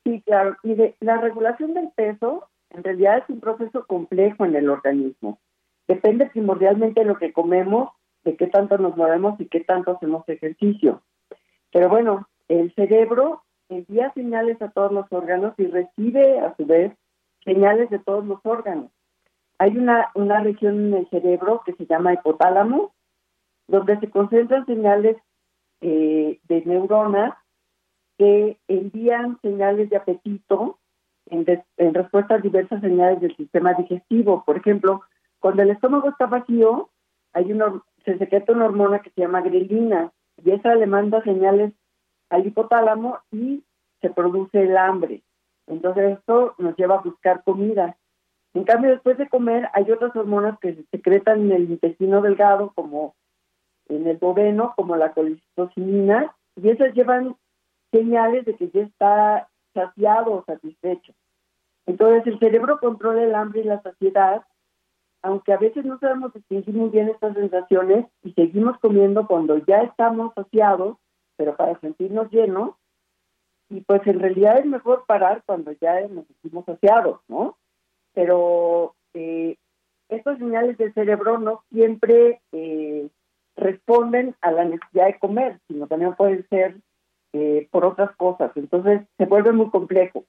[0.03, 0.55] Sí, claro.
[0.63, 5.39] Y la regulación del peso en realidad es un proceso complejo en el organismo
[5.87, 7.89] depende primordialmente de lo que comemos,
[8.23, 11.01] de qué tanto nos movemos y qué tanto hacemos ejercicio.
[11.71, 16.93] Pero bueno, el cerebro envía señales a todos los órganos y recibe a su vez
[17.43, 18.91] señales de todos los órganos.
[19.57, 22.93] Hay una, una región en el cerebro que se llama hipotálamo,
[23.67, 25.17] donde se concentran señales
[25.81, 27.33] eh, de neuronas
[28.17, 30.79] que envían señales de apetito
[31.27, 31.45] en,
[31.77, 34.43] en, respuesta a diversas señales del sistema digestivo.
[34.45, 35.01] Por ejemplo,
[35.45, 36.89] cuando el estómago está vacío,
[37.31, 40.11] hay una, se secreta una hormona que se llama grelina
[40.43, 41.71] y esa le manda señales
[42.31, 43.63] al hipotálamo y
[44.01, 45.21] se produce el hambre.
[45.67, 47.95] Entonces esto nos lleva a buscar comida.
[48.55, 52.71] En cambio, después de comer hay otras hormonas que se secretan en el intestino delgado,
[52.73, 53.13] como
[53.87, 57.35] en el boveno, como la colicistocinina, y esas llevan
[57.91, 61.13] señales de que ya está saciado o satisfecho.
[61.85, 64.41] Entonces el cerebro controla el hambre y la saciedad,
[65.25, 69.77] aunque a veces no sabemos distinguir muy bien estas sensaciones y seguimos comiendo cuando ya
[69.77, 70.97] estamos saciados,
[71.35, 72.75] pero para sentirnos llenos,
[73.69, 77.57] y pues en realidad es mejor parar cuando ya nos sentimos saciados, ¿no?
[78.13, 79.57] Pero eh,
[80.09, 83.09] estas señales del cerebro no siempre eh,
[83.55, 86.77] responden a la necesidad de comer, sino también pueden ser
[87.33, 88.51] eh, por otras cosas.
[88.55, 90.23] Entonces se vuelve muy complejo.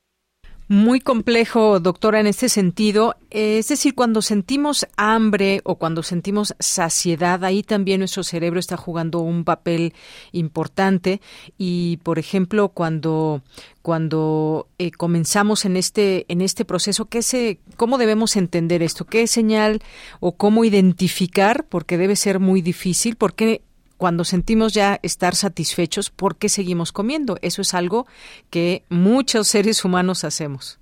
[0.69, 3.15] Muy complejo, doctora, en este sentido.
[3.31, 9.21] Es decir, cuando sentimos hambre o cuando sentimos saciedad, ahí también nuestro cerebro está jugando
[9.21, 9.95] un papel
[10.33, 11.21] importante.
[11.57, 13.43] Y, por ejemplo, cuando
[13.83, 19.05] cuando eh, comenzamos en este en este proceso, ¿qué se, cómo debemos entender esto?
[19.05, 19.81] ¿Qué señal
[20.19, 21.65] o cómo identificar?
[21.69, 23.15] Porque debe ser muy difícil.
[23.15, 23.63] Porque
[23.97, 27.37] cuando sentimos ya estar satisfechos, ¿por qué seguimos comiendo?
[27.43, 28.07] Eso es algo
[28.51, 30.81] que muchos seres humanos hacemos.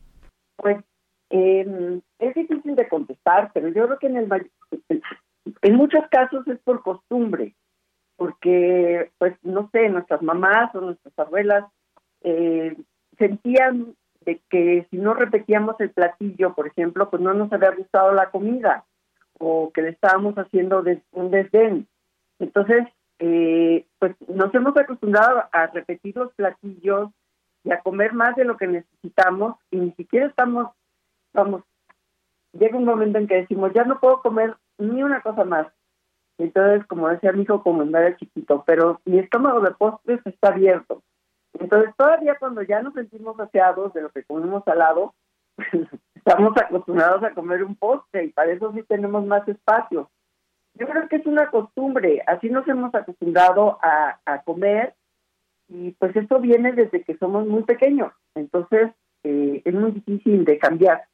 [0.57, 0.79] Pues
[1.31, 4.51] eh, es difícil de contestar, pero yo creo que en, el,
[5.63, 7.55] en muchos casos es por costumbre,
[8.17, 11.65] porque, pues, no sé, nuestras mamás o nuestras abuelas
[12.23, 12.77] eh,
[13.19, 13.95] sentían
[14.25, 18.31] de que si no repetíamos el platillo, por ejemplo, pues no nos había gustado la
[18.31, 18.85] comida
[19.39, 21.87] o que le estábamos haciendo un desdén.
[22.39, 22.85] Entonces,
[23.19, 27.11] eh, pues nos hemos acostumbrado a repetir los platillos
[27.63, 30.69] y a comer más de lo que necesitamos y ni siquiera estamos,
[31.33, 31.63] vamos,
[32.53, 35.67] llega un momento en que decimos, ya no puedo comer ni una cosa más.
[36.39, 41.03] Entonces, como decía mi hijo, como era chiquito, pero mi estómago de postres está abierto.
[41.59, 45.15] Entonces, todavía cuando ya nos sentimos saciados de lo que comemos al lado,
[46.15, 50.11] estamos acostumbrados a comer un postre y para eso sí tenemos más espacio.
[50.75, 54.95] Yo creo que es una costumbre, así nos hemos acostumbrado a, comer
[55.69, 58.91] y pues eso viene desde que somos muy pequeños, entonces
[59.23, 61.05] eh, es muy difícil de cambiar.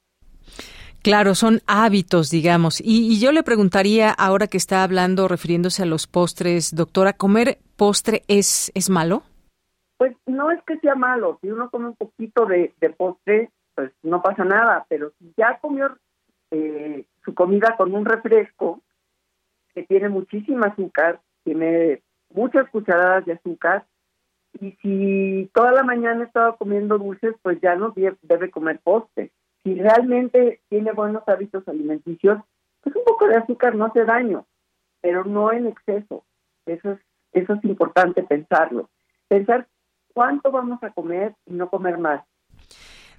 [1.03, 2.81] Claro, son hábitos, digamos.
[2.81, 7.59] Y, y, yo le preguntaría, ahora que está hablando, refiriéndose a los postres, doctora, ¿comer
[7.77, 9.23] postre es, es malo?
[9.97, 11.39] Pues no es que sea malo.
[11.41, 14.85] Si uno come un poquito de, postre, pues no pasa nada.
[14.91, 15.97] Pero si ya comió
[16.51, 18.83] eh, su comida con un refresco,
[19.75, 22.03] que tiene muchísima azúcar, tiene
[22.33, 23.85] muchas cucharadas de azúcar,
[24.59, 29.31] y si toda la mañana estaba comiendo dulces, pues ya no debe comer postre.
[29.63, 32.41] Si realmente tiene buenos hábitos alimenticios,
[32.83, 34.47] pues un poco de azúcar no hace daño,
[35.01, 36.25] pero no en exceso.
[36.67, 36.99] Eso es,
[37.33, 38.89] eso es importante pensarlo.
[39.29, 39.69] Pensar
[40.13, 42.25] cuánto vamos a comer y no comer más.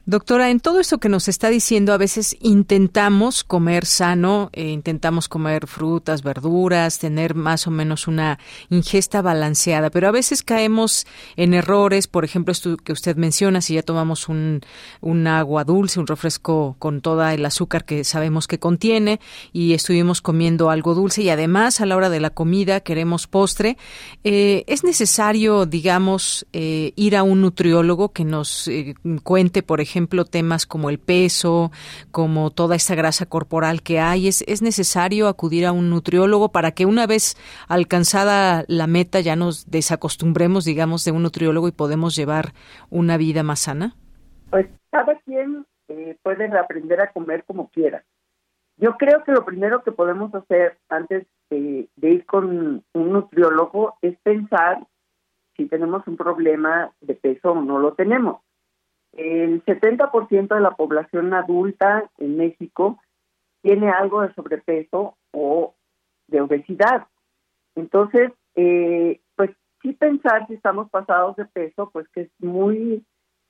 [0.07, 5.29] Doctora, en todo esto que nos está diciendo, a veces intentamos comer sano, eh, intentamos
[5.29, 8.39] comer frutas, verduras, tener más o menos una
[8.69, 13.75] ingesta balanceada, pero a veces caemos en errores, por ejemplo, esto que usted menciona, si
[13.75, 14.61] ya tomamos un,
[15.27, 19.19] agua dulce, un refresco con toda el azúcar que sabemos que contiene
[19.53, 23.77] y estuvimos comiendo algo dulce y además a la hora de la comida queremos postre,
[24.23, 28.67] eh, es necesario, digamos, eh, ir a un nutriólogo que nos
[29.21, 31.69] cuente, por ejemplo, ejemplo, temas como el peso,
[32.11, 36.71] como toda esa grasa corporal que hay, es, es necesario acudir a un nutriólogo para
[36.71, 37.35] que una vez
[37.67, 42.53] alcanzada la meta ya nos desacostumbremos, digamos, de un nutriólogo y podemos llevar
[42.89, 43.93] una vida más sana?
[44.49, 48.03] Pues cada quien eh, puede aprender a comer como quiera.
[48.77, 54.17] Yo creo que lo primero que podemos hacer antes de ir con un nutriólogo es
[54.23, 54.79] pensar
[55.55, 58.41] si tenemos un problema de peso o no lo tenemos.
[59.13, 62.99] El 70% de la población adulta en México
[63.61, 65.75] tiene algo de sobrepeso o
[66.27, 67.07] de obesidad.
[67.75, 69.51] Entonces, eh, pues
[69.81, 73.05] sí pensar si estamos pasados de peso, pues que es muy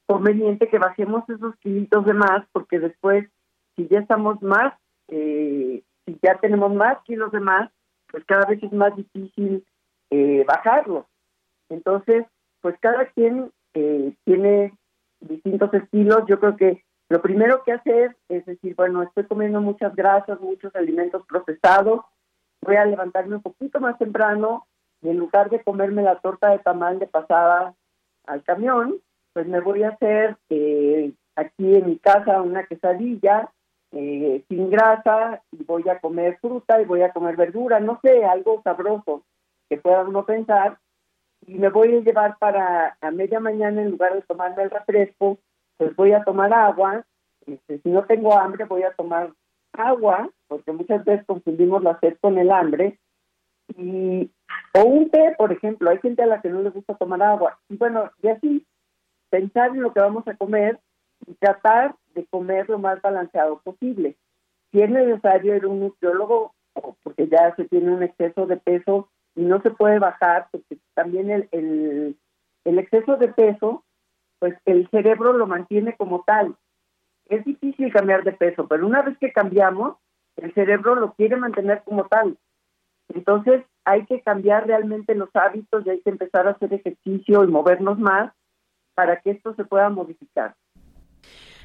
[0.06, 3.30] conveniente que bajemos esos kilitos de más, porque después,
[3.76, 4.74] si ya estamos más,
[5.08, 7.72] eh, si ya tenemos más kilos de más,
[8.12, 9.66] pues cada vez es más difícil
[10.10, 11.06] eh, bajarlos.
[11.70, 12.26] Entonces,
[12.62, 14.74] pues cada quien eh, tiene
[15.22, 19.96] distintos estilos, yo creo que lo primero que hacer es decir, bueno, estoy comiendo muchas
[19.96, 22.02] grasas, muchos alimentos procesados,
[22.62, 24.68] voy a levantarme un poquito más temprano
[25.02, 27.76] y en lugar de comerme la torta de tamal de pasada
[28.26, 28.96] al camión,
[29.34, 33.52] pues me voy a hacer eh, aquí en mi casa una quesadilla
[33.92, 38.24] eh, sin grasa y voy a comer fruta y voy a comer verdura, no sé,
[38.24, 39.24] algo sabroso
[39.70, 40.78] que pueda uno pensar
[41.46, 45.40] y me voy a llevar para a media mañana en lugar de tomarme el refresco,
[45.78, 47.06] pues voy a tomar agua,
[47.46, 49.34] este, si no tengo hambre voy a tomar
[49.74, 53.00] agua, porque muchas veces confundimos la sed con el hambre,
[53.78, 54.30] y
[54.74, 57.58] o un té, por ejemplo, hay gente a la que no le gusta tomar agua,
[57.70, 58.66] y bueno, y así
[59.30, 60.80] pensar en lo que vamos a comer
[61.26, 64.18] y tratar de comer lo más balanceado posible.
[64.72, 66.54] Si es necesario ir a un nutriólogo,
[67.04, 71.30] porque ya se tiene un exceso de peso y no se puede bajar, porque también
[71.30, 72.18] el, el,
[72.66, 73.84] el exceso de peso,
[74.40, 76.56] pues el cerebro lo mantiene como tal.
[77.30, 79.98] Es difícil cambiar de peso, pero una vez que cambiamos,
[80.36, 82.38] el cerebro lo quiere mantener como tal.
[83.14, 87.48] Entonces hay que cambiar realmente los hábitos y hay que empezar a hacer ejercicio y
[87.48, 88.34] movernos más
[88.96, 90.56] para que esto se pueda modificar.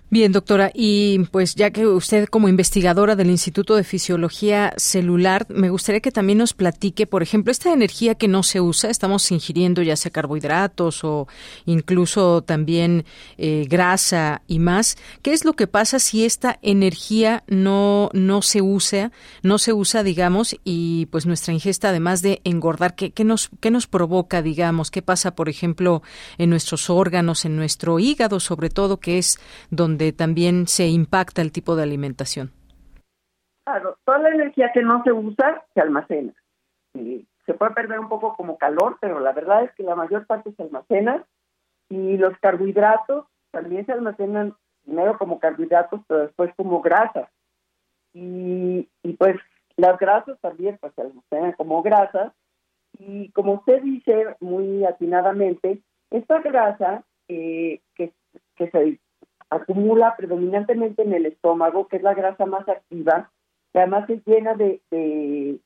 [0.08, 5.68] Bien, doctora, y pues ya que usted como investigadora del Instituto de Fisiología Celular, me
[5.68, 9.82] gustaría que también nos platique, por ejemplo, esta energía que no se usa, estamos ingiriendo
[9.82, 11.26] ya sea carbohidratos o
[11.64, 13.04] incluso también
[13.36, 18.62] eh, grasa y más, ¿qué es lo que pasa si esta energía no, no se
[18.62, 19.10] usa,
[19.42, 23.72] no se usa, digamos, y pues nuestra ingesta además de engordar, ¿qué, qué nos, qué
[23.72, 24.92] nos provoca, digamos?
[24.92, 26.04] ¿Qué pasa, por ejemplo,
[26.38, 29.40] en nuestros órganos, en nuestro hígado, sobre todo, que es
[29.70, 32.50] donde donde también se impacta el tipo de alimentación.
[33.64, 36.34] Claro, toda la energía que no se usa se almacena.
[36.92, 40.52] se puede perder un poco como calor, pero la verdad es que la mayor parte
[40.52, 41.24] se almacena
[41.88, 47.28] y los carbohidratos también se almacenan primero como carbohidratos, pero después como grasas.
[48.12, 49.36] Y, y pues
[49.76, 52.32] las grasas también pues, se almacenan como grasas.
[52.98, 55.80] Y como usted dice muy atinadamente,
[56.10, 58.12] esta grasa eh, que,
[58.56, 58.98] que se
[59.50, 63.30] acumula predominantemente en el estómago, que es la grasa más activa,
[63.72, 65.60] que además es llena de, de,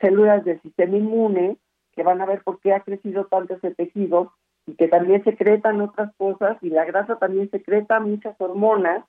[0.00, 1.56] células del sistema inmune,
[1.92, 4.32] que van a ver por qué ha crecido tanto ese tejido,
[4.66, 9.04] y que también secretan otras cosas, y la grasa también secreta muchas hormonas,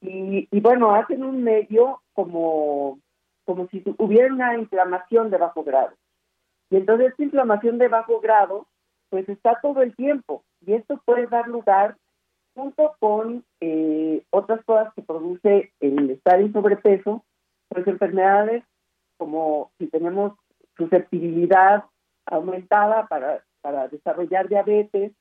[0.00, 2.98] y, y bueno, hacen un medio como,
[3.44, 5.92] como si hubiera una inflamación de bajo grado.
[6.70, 8.66] Y entonces esta inflamación de bajo grado,
[9.10, 11.96] pues está todo el tiempo, y esto puede dar lugar
[12.58, 17.24] junto con eh, otras cosas que produce el estar en sobrepeso,
[17.68, 18.64] pues enfermedades
[19.16, 20.32] como si tenemos
[20.76, 21.84] susceptibilidad
[22.26, 25.12] aumentada para, para desarrollar diabetes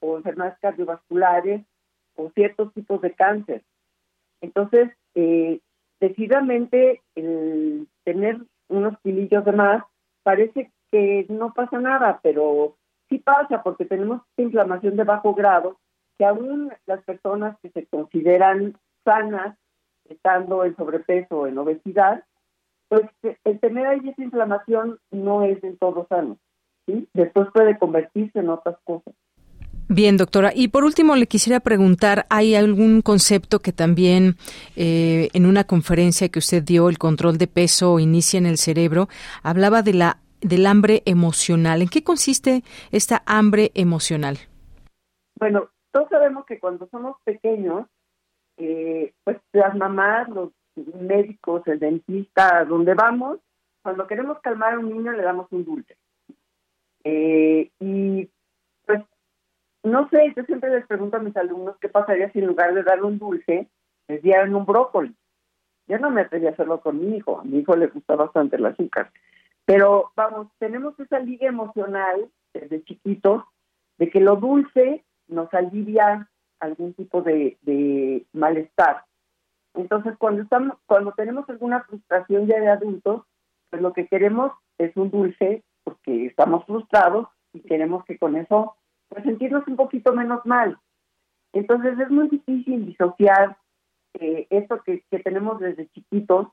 [0.00, 1.62] o enfermedades cardiovasculares
[2.16, 3.62] o ciertos tipos de cáncer.
[4.42, 5.60] Entonces, eh,
[5.98, 8.38] decididamente el tener
[8.68, 9.82] unos kilillos de más
[10.22, 12.76] parece que no pasa nada, pero
[13.08, 15.78] sí pasa porque tenemos inflamación de bajo grado
[16.18, 19.56] que aún las personas que se consideran sanas,
[20.08, 22.24] estando en sobrepeso o en obesidad,
[22.88, 23.08] pues
[23.44, 26.38] el tener ahí esa inflamación no es del todo sano.
[26.86, 27.08] ¿sí?
[27.14, 29.14] Después puede convertirse en otras cosas.
[29.88, 30.52] Bien, doctora.
[30.54, 34.36] Y por último, le quisiera preguntar, ¿hay algún concepto que también
[34.76, 39.08] eh, en una conferencia que usted dio, el control de peso inicia en el cerebro,
[39.42, 41.82] hablaba de la del hambre emocional?
[41.82, 44.38] ¿En qué consiste esta hambre emocional?
[45.38, 47.86] Bueno, todos sabemos que cuando somos pequeños,
[48.56, 53.38] eh, pues las mamás, los médicos, el dentista, donde vamos,
[53.82, 55.96] cuando queremos calmar a un niño le damos un dulce.
[57.04, 58.28] Eh, y
[58.86, 59.00] pues,
[59.82, 62.82] no sé, yo siempre les pregunto a mis alumnos qué pasaría si en lugar de
[62.82, 63.68] darle un dulce,
[64.08, 65.14] les dieran un brócoli.
[65.88, 68.56] Yo no me atreví a hacerlo con mi hijo, a mi hijo le gusta bastante
[68.56, 69.10] el azúcar.
[69.64, 73.44] Pero vamos, tenemos esa liga emocional desde chiquitos
[73.98, 76.28] de que lo dulce nos alivia
[76.60, 79.04] algún tipo de, malestar.
[79.74, 83.24] Entonces, cuando estamos, cuando tenemos alguna frustración ya de adultos,
[83.70, 88.76] pues lo que queremos es un dulce porque estamos frustrados y queremos que con eso
[89.08, 90.78] pues sentirnos un poquito menos mal.
[91.52, 93.56] Entonces es muy difícil disociar
[94.14, 96.48] eh, esto que, tenemos desde chiquitos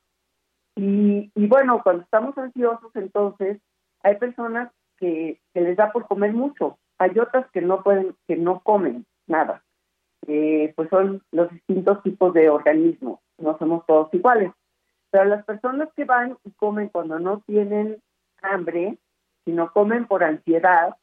[0.75, 3.61] y, y, bueno, cuando estamos ansiosos entonces
[4.01, 8.35] hay personas que, que les da por comer mucho hay otras que no pueden, que
[8.35, 9.63] no comen nada.
[10.27, 14.51] Eh, pues son los distintos tipos de organismos, no somos todos iguales.
[15.09, 18.01] Pero las personas que van y comen cuando no tienen
[18.41, 18.97] hambre,
[19.45, 20.95] sino comen por ansiedad,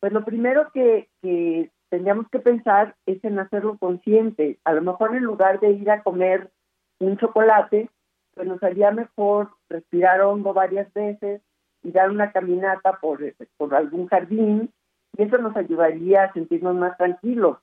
[0.00, 4.58] pues lo primero que, que tendríamos que pensar es en hacerlo consciente.
[4.64, 6.50] A lo mejor en lugar de ir a comer
[7.00, 7.90] un chocolate,
[8.34, 11.42] pues nos haría mejor respirar hondo varias veces
[11.82, 13.20] y dar una caminata por,
[13.56, 14.72] por algún jardín
[15.16, 17.58] y eso nos ayudaría a sentirnos más tranquilos.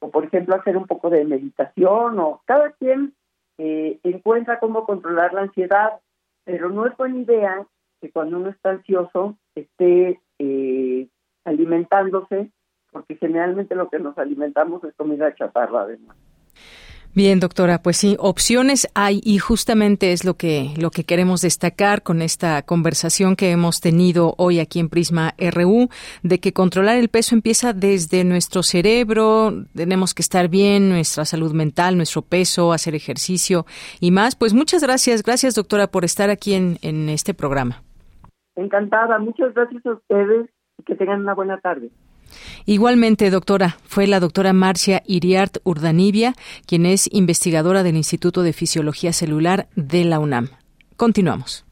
[0.00, 3.14] O por ejemplo hacer un poco de meditación o cada quien
[3.58, 6.00] eh, encuentra cómo controlar la ansiedad,
[6.44, 7.66] pero no es buena idea
[8.00, 11.08] que cuando uno está ansioso esté eh,
[11.44, 12.50] alimentándose,
[12.90, 16.16] porque generalmente lo que nos alimentamos es comida chatarra además.
[17.12, 22.02] Bien, doctora, pues sí, opciones hay y justamente es lo que lo que queremos destacar
[22.04, 25.88] con esta conversación que hemos tenido hoy aquí en Prisma RU
[26.22, 31.52] de que controlar el peso empieza desde nuestro cerebro, tenemos que estar bien, nuestra salud
[31.52, 33.66] mental, nuestro peso, hacer ejercicio
[33.98, 34.36] y más.
[34.36, 37.82] Pues muchas gracias, gracias doctora por estar aquí en, en este programa.
[38.54, 40.48] Encantada, muchas gracias a ustedes
[40.78, 41.90] y que tengan una buena tarde.
[42.66, 46.34] Igualmente, doctora, fue la doctora Marcia Iriart Urdanibia,
[46.66, 50.48] quien es investigadora del Instituto de Fisiología Celular de la UNAM.
[50.96, 51.64] Continuamos.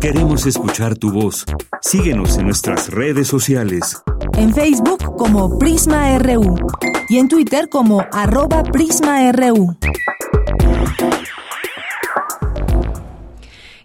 [0.00, 1.44] Queremos escuchar tu voz.
[1.82, 4.00] Síguenos en nuestras redes sociales.
[4.34, 6.56] En Facebook como Prisma RU
[7.08, 9.76] y en Twitter como arroba PrismaRU.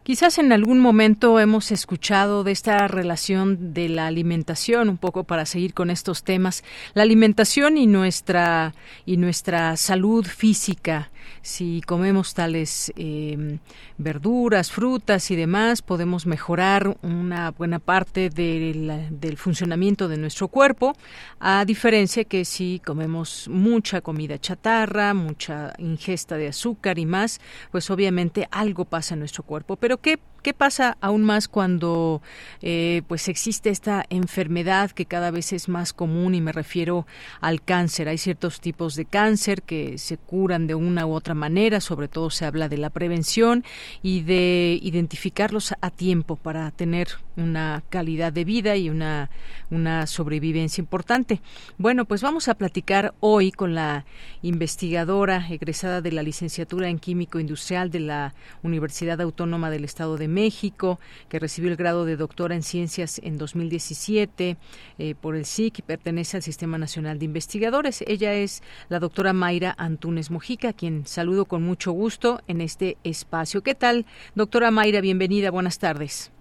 [0.04, 5.46] Quizás en algún momento hemos escuchado de esta relación de la alimentación, un poco para
[5.46, 8.74] seguir con estos temas, la alimentación y nuestra
[9.06, 11.10] y nuestra salud física
[11.42, 13.60] si comemos tales eh,
[13.98, 20.96] verduras, frutas y demás, podemos mejorar una buena parte del funcionamiento de nuestro cuerpo,
[21.40, 27.40] a diferencia que si comemos mucha comida chatarra, mucha ingesta de azúcar y más,
[27.72, 29.76] pues obviamente algo pasa en nuestro cuerpo.
[29.76, 32.22] Pero ¿qué ¿Qué pasa aún más cuando
[32.62, 37.08] eh, pues existe esta enfermedad que cada vez es más común y me refiero
[37.40, 38.10] al cáncer?
[38.10, 42.30] Hay ciertos tipos de cáncer que se curan de una u otra manera, sobre todo
[42.30, 43.64] se habla de la prevención
[44.02, 49.30] y de identificarlos a tiempo para tener una calidad de vida y una,
[49.72, 51.42] una sobrevivencia importante.
[51.78, 54.06] Bueno, pues vamos a platicar hoy con la
[54.42, 60.28] investigadora egresada de la licenciatura en Químico Industrial de la Universidad Autónoma del Estado de
[60.34, 64.58] México, que recibió el grado de doctora en ciencias en 2017
[64.98, 68.04] eh, por el SIC y pertenece al Sistema Nacional de Investigadores.
[68.08, 73.62] Ella es la doctora Mayra Antunes Mojica, quien saludo con mucho gusto en este espacio.
[73.62, 74.06] ¿Qué tal,
[74.36, 75.02] doctora Mayra?
[75.02, 76.32] Bienvenida, buenas tardes.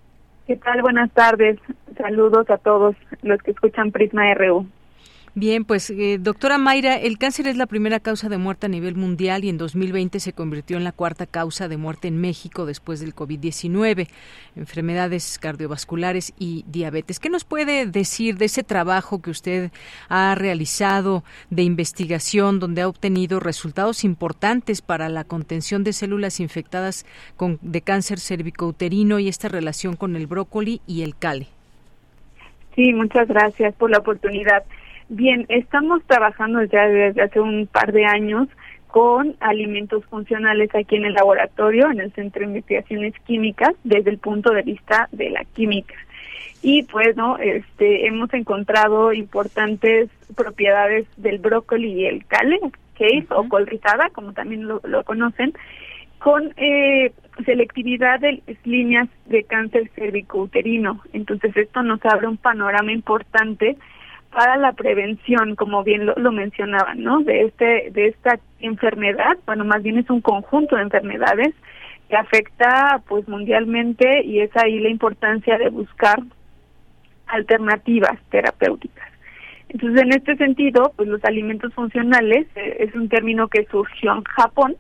[0.47, 0.83] ¿Qué tal?
[0.83, 1.59] Buenas tardes.
[1.97, 4.67] Saludos a todos los que escuchan Prisma RU.
[5.35, 8.97] Bien, pues eh, doctora Mayra, el cáncer es la primera causa de muerte a nivel
[8.97, 13.01] mundial y en 2020 se convirtió en la cuarta causa de muerte en México después
[13.01, 14.09] del COVID-19,
[14.57, 17.19] enfermedades cardiovasculares y diabetes.
[17.19, 19.71] ¿Qué nos puede decir de ese trabajo que usted
[20.11, 27.07] ha realizado de investigación donde ha obtenido resultados importantes para la contención de células infectadas
[27.39, 31.47] con, de cáncer cervicouterino y esta relación con el brócoli y el cale?
[32.75, 34.65] Sí, muchas gracias por la oportunidad.
[35.09, 38.49] Bien, estamos trabajando ya desde hace un par de años
[38.93, 44.19] con alimentos funcionales aquí en el laboratorio, en el Centro de Investigaciones Químicas, desde el
[44.19, 45.95] punto de vista de la química.
[46.63, 47.39] Y pues, ¿no?
[47.39, 52.61] Este, hemos encontrado importantes propiedades del brócoli y el cale,
[52.93, 55.55] case o col rizada, como también lo, conocen,
[56.19, 57.13] con eh,
[57.47, 61.03] selectividad de líneas de cáncer cervicouterino.
[61.13, 63.77] Entonces, esto nos abre un panorama importante
[64.33, 67.21] para la prevención, como bien lo, mencionaban, ¿no?
[67.21, 71.55] De este de esta enfermedad, bueno, más bien es un conjunto de enfermedades
[72.09, 76.19] que afecta pues mundialmente y es ahí la importancia de buscar
[77.27, 79.09] alternativas terapéuticas.
[79.69, 84.23] Entonces, en este sentido, pues los alimentos funcionales eh, es un término que surgió en
[84.25, 84.77] Japón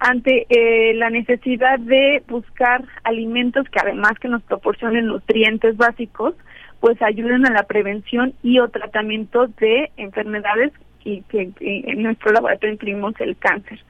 [0.00, 6.34] ante eh, la necesidad de buscar alimentos que además que nos proporcionen nutrientes básicos,
[6.80, 10.72] pues ayuden a la prevención y o tratamiento de enfermedades
[11.04, 13.80] y que en nuestro laboratorio incluimos el cáncer.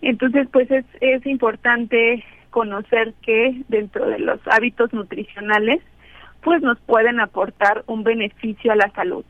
[0.00, 5.80] Entonces, pues es, es importante conocer que dentro de los hábitos nutricionales,
[6.42, 9.24] pues nos pueden aportar un beneficio a la salud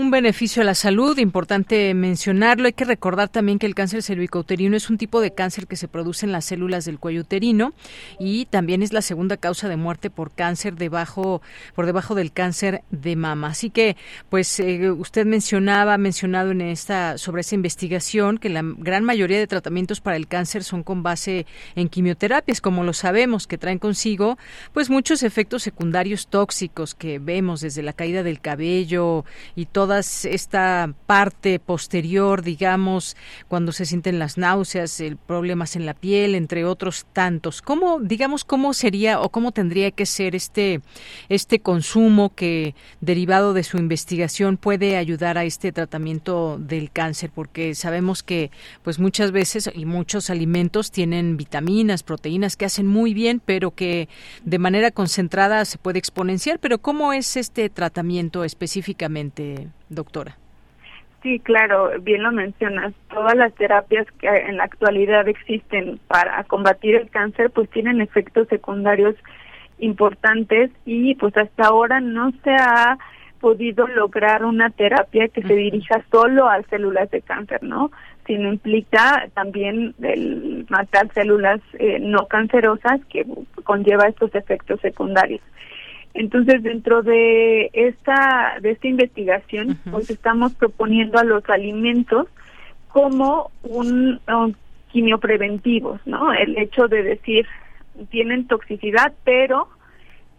[0.00, 2.66] un beneficio a la salud, importante mencionarlo.
[2.66, 5.88] Hay que recordar también que el cáncer cervicouterino es un tipo de cáncer que se
[5.88, 7.74] produce en las células del cuello uterino
[8.18, 11.42] y también es la segunda causa de muerte por cáncer debajo
[11.74, 13.48] por debajo del cáncer de mama.
[13.48, 13.96] Así que,
[14.30, 19.46] pues eh, usted mencionaba, mencionado en esta sobre esa investigación que la gran mayoría de
[19.46, 21.46] tratamientos para el cáncer son con base
[21.76, 24.38] en quimioterapias, como lo sabemos, que traen consigo
[24.72, 30.24] pues muchos efectos secundarios tóxicos que vemos desde la caída del cabello y todo todas
[30.24, 33.16] esta parte posterior, digamos,
[33.48, 37.60] cuando se sienten las náuseas, el problemas en la piel, entre otros tantos.
[37.60, 40.80] ¿Cómo, digamos, cómo sería o cómo tendría que ser este
[41.28, 47.32] este consumo que derivado de su investigación puede ayudar a este tratamiento del cáncer?
[47.34, 48.52] Porque sabemos que,
[48.84, 54.08] pues, muchas veces y muchos alimentos tienen vitaminas, proteínas que hacen muy bien, pero que
[54.44, 56.60] de manera concentrada se puede exponenciar.
[56.60, 60.36] Pero ¿cómo es este tratamiento específicamente, doctora?
[61.22, 62.94] Sí, claro, bien lo mencionas.
[63.10, 68.48] Todas las terapias que en la actualidad existen para combatir el cáncer, pues tienen efectos
[68.48, 69.14] secundarios
[69.78, 72.98] importantes y pues hasta ahora no se ha
[73.40, 77.90] podido lograr una terapia que se dirija solo a células de cáncer, ¿no?
[78.26, 83.26] Sino implica también el matar células eh, no cancerosas que
[83.64, 85.40] conlleva estos efectos secundarios.
[86.14, 92.26] Entonces, dentro de esta de esta investigación, pues estamos proponiendo a los alimentos
[92.88, 94.56] como un, un
[94.90, 96.32] quimiopreventivos, ¿no?
[96.32, 97.46] El hecho de decir
[98.10, 99.68] tienen toxicidad, pero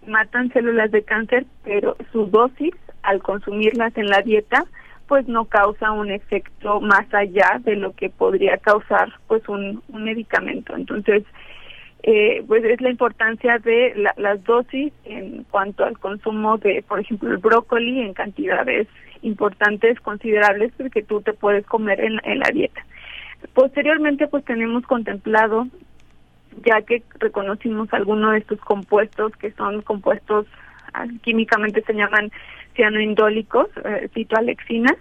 [0.06, 4.66] matan células de cáncer, pero su dosis al consumirlas en la dieta
[5.08, 10.04] pues no causa un efecto más allá de lo que podría causar pues un, un
[10.06, 10.74] medicamento.
[10.74, 11.24] Entonces,
[12.04, 17.30] eh, pues es la importancia de las dosis en cuanto al consumo de, por ejemplo,
[17.30, 18.88] el brócoli en cantidades
[19.22, 22.84] importantes, considerables, que tú te puedes comer en, en la dieta.
[23.54, 25.68] Posteriormente, pues tenemos contemplado,
[26.66, 30.48] ya que reconocimos algunos de estos compuestos, que son compuestos
[30.94, 32.32] ah, químicamente se llaman
[32.76, 34.98] cianoindólicos, eh, citoalexinas,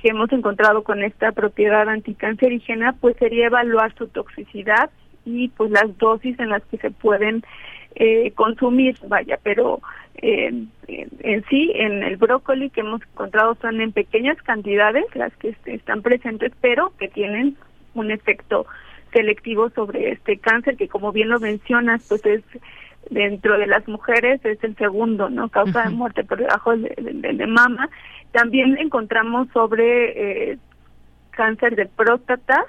[0.00, 4.90] que hemos encontrado con esta propiedad anticancerígena, pues sería evaluar su toxicidad
[5.24, 7.42] y pues las dosis en las que se pueden
[7.94, 9.80] eh, consumir, vaya, pero
[10.16, 10.52] eh,
[10.86, 16.02] en sí, en el brócoli que hemos encontrado son en pequeñas cantidades las que están
[16.02, 17.56] presentes, pero que tienen
[17.94, 18.66] un efecto
[19.12, 22.42] selectivo sobre este cáncer que como bien lo mencionas, pues es
[23.10, 25.48] dentro de las mujeres es el segundo, ¿no?
[25.48, 27.88] Causa de muerte por debajo del, de mama.
[28.32, 30.58] También encontramos sobre eh,
[31.30, 32.64] cáncer de próstata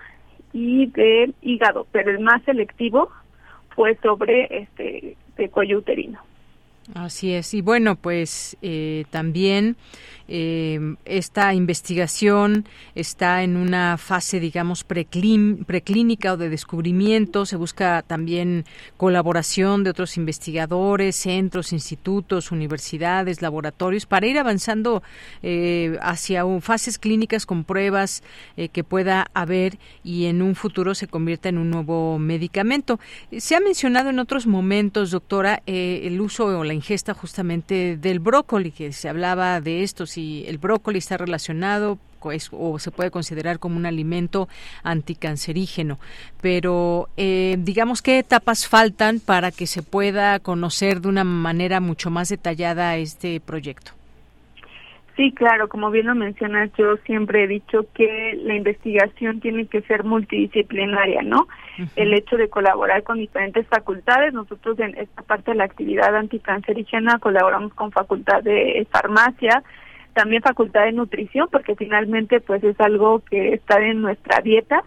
[0.53, 3.09] y de hígado, pero el más selectivo
[3.75, 6.19] fue sobre este de cuello uterino.
[6.93, 7.53] Así es.
[7.53, 9.77] Y bueno, pues eh, también
[10.33, 12.65] eh, esta investigación
[12.95, 17.45] está en una fase, digamos, preclínica o de descubrimiento.
[17.45, 18.63] Se busca también
[18.95, 25.03] colaboración de otros investigadores, centros, institutos, universidades, laboratorios, para ir avanzando
[25.43, 28.23] eh, hacia fases clínicas con pruebas
[28.55, 33.01] eh, que pueda haber y en un futuro se convierta en un nuevo medicamento.
[33.37, 38.71] Se ha mencionado en otros momentos, doctora, el uso o la ingesta justamente del brócoli,
[38.71, 41.97] que se hablaba de esto, si el brócoli está relacionado
[42.51, 44.47] o se puede considerar como un alimento
[44.83, 45.99] anticancerígeno.
[46.41, 52.09] Pero eh, digamos qué etapas faltan para que se pueda conocer de una manera mucho
[52.09, 53.93] más detallada este proyecto.
[55.17, 59.81] Sí, claro, como bien lo mencionas, yo siempre he dicho que la investigación tiene que
[59.81, 61.47] ser multidisciplinaria, ¿no?
[61.95, 67.19] El hecho de colaborar con diferentes facultades, nosotros en esta parte de la actividad anticancerígena
[67.19, 69.63] colaboramos con facultad de farmacia,
[70.13, 74.83] también facultad de nutrición, porque finalmente pues es algo que está en nuestra dieta.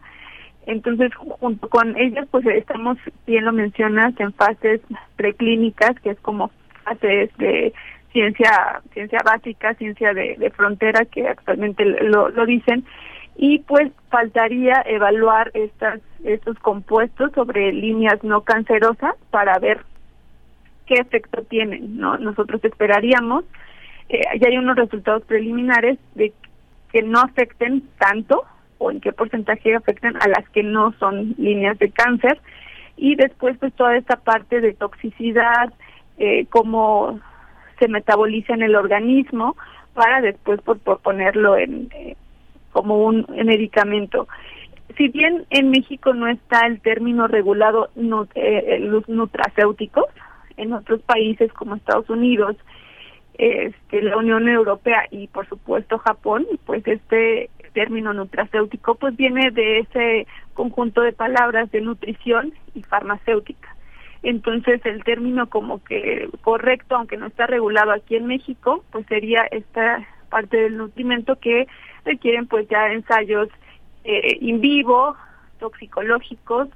[0.67, 2.97] Entonces, junto con ellas, pues estamos,
[3.27, 4.81] bien lo mencionas, en fases
[5.17, 6.51] preclínicas, que es como
[6.85, 7.73] fases de
[8.13, 12.85] ciencia ciencia básica, ciencia de, frontera, que actualmente lo, lo dicen,
[13.37, 19.85] y pues faltaría evaluar estas estos compuestos sobre líneas no cancerosas para ver
[20.87, 21.99] qué efecto tienen.
[21.99, 23.45] No, nosotros esperaríamos
[24.09, 26.33] eh, ya hay unos resultados preliminares de
[26.93, 28.45] que no afecten tanto
[28.79, 32.41] o en qué porcentaje afectan a las que no son líneas de cáncer
[32.97, 35.73] y después pues toda esta parte de toxicidad,
[36.19, 37.21] eh, cómo
[37.79, 39.57] se metaboliza en el organismo
[39.95, 42.17] para después por, ponerlo en eh,
[42.73, 44.29] como un medicamento.
[44.97, 47.91] Si bien en México no está el término regulado
[48.35, 50.07] eh, los nutracéuticos,
[50.57, 52.57] en otros países como Estados Unidos,
[53.39, 59.81] este, la Unión Europea y por supuesto Japón, pues este término nutracéutico pues viene de
[59.81, 63.75] ese conjunto de palabras de nutrición y farmacéutica.
[64.23, 69.43] Entonces el término como que correcto, aunque no está regulado aquí en México, pues sería
[69.51, 71.67] esta parte del nutrimento que
[72.05, 73.49] requieren pues ya ensayos
[74.05, 75.17] eh, in vivo,
[75.59, 76.69] toxicológicos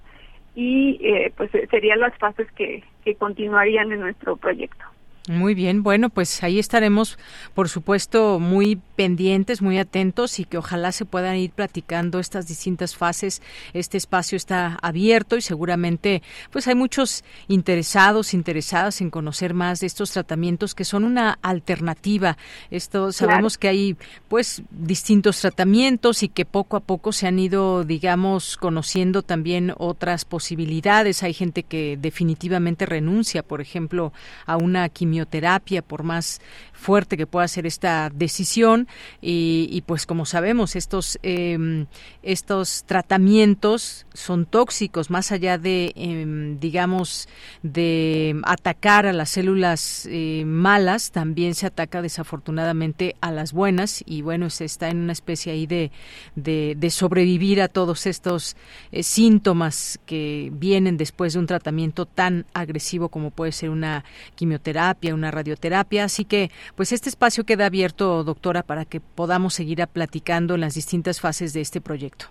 [0.55, 4.85] y eh, pues serían las fases que, que continuarían en nuestro proyecto.
[5.29, 7.19] Muy bien, bueno, pues ahí estaremos,
[7.53, 12.97] por supuesto, muy pendientes, muy atentos y que ojalá se puedan ir platicando estas distintas
[12.97, 13.43] fases.
[13.75, 19.87] Este espacio está abierto y seguramente, pues hay muchos interesados, interesadas en conocer más de
[19.87, 22.39] estos tratamientos que son una alternativa.
[22.71, 23.97] Esto sabemos que hay,
[24.29, 30.25] pues, distintos tratamientos y que poco a poco se han ido, digamos, conociendo también otras
[30.25, 31.23] posibilidades.
[31.23, 34.15] Hay gente que definitivamente renuncia, por ejemplo,
[34.47, 36.41] a una quimioterapia quimioterapia, por más
[36.73, 38.87] fuerte que pueda ser esta decisión.
[39.21, 41.87] Y, pues como sabemos estos em,
[42.23, 47.29] estos tratamientos son tóxicos más allá de em, digamos
[47.63, 54.03] de atacar a las células eh, malas también se ataca desafortunadamente a las buenas.
[54.07, 55.91] Y bueno se está en una especie ahí de,
[56.37, 58.57] de, sobrevivir a todos estos
[58.93, 64.05] eh, síntomas que vienen después de un tratamiento tan agresivo como puede ser una
[64.35, 69.79] quimioterapia una radioterapia así que pues este espacio queda abierto, doctora, para que podamos seguir
[69.93, 72.27] platicando en las distintas fases de este proyecto.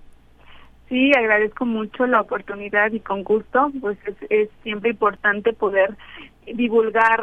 [0.89, 3.97] Sí, agradezco mucho la oportunidad y con gusto, pues
[4.29, 5.95] es, siempre importante poder
[6.45, 7.19] divulgar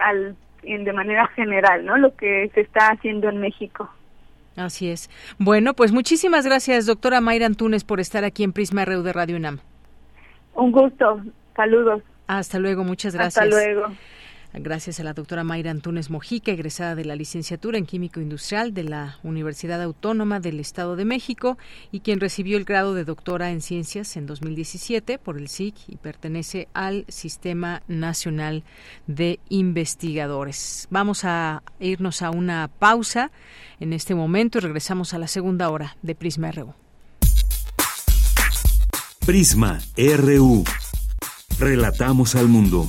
[0.00, 1.96] al, de manera general, ¿no?
[1.96, 3.88] Lo que se está haciendo en México.
[4.56, 5.10] Así es.
[5.38, 9.36] Bueno, pues muchísimas gracias, doctora Mayra Antunes, por estar aquí en Prisma RU de Radio
[9.36, 9.60] UNAM.
[10.54, 11.20] Un gusto.
[11.56, 12.02] Saludos.
[12.26, 13.44] Hasta luego, muchas gracias.
[13.44, 13.92] Hasta luego.
[14.56, 18.84] Gracias a la doctora Mayra Antunes Mojica, egresada de la licenciatura en Químico Industrial de
[18.84, 21.58] la Universidad Autónoma del Estado de México
[21.90, 25.96] y quien recibió el grado de doctora en Ciencias en 2017 por el SIC y
[25.96, 28.62] pertenece al Sistema Nacional
[29.08, 30.86] de Investigadores.
[30.88, 33.32] Vamos a irnos a una pausa
[33.80, 36.74] en este momento y regresamos a la segunda hora de Prisma RU.
[39.26, 40.64] Prisma RU.
[41.58, 42.88] Relatamos al mundo.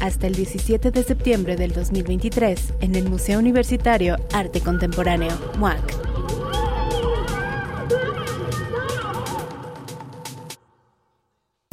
[0.00, 6.63] hasta el 17 de septiembre del 2023 en el Museo Universitario Arte Contemporáneo, MUAC.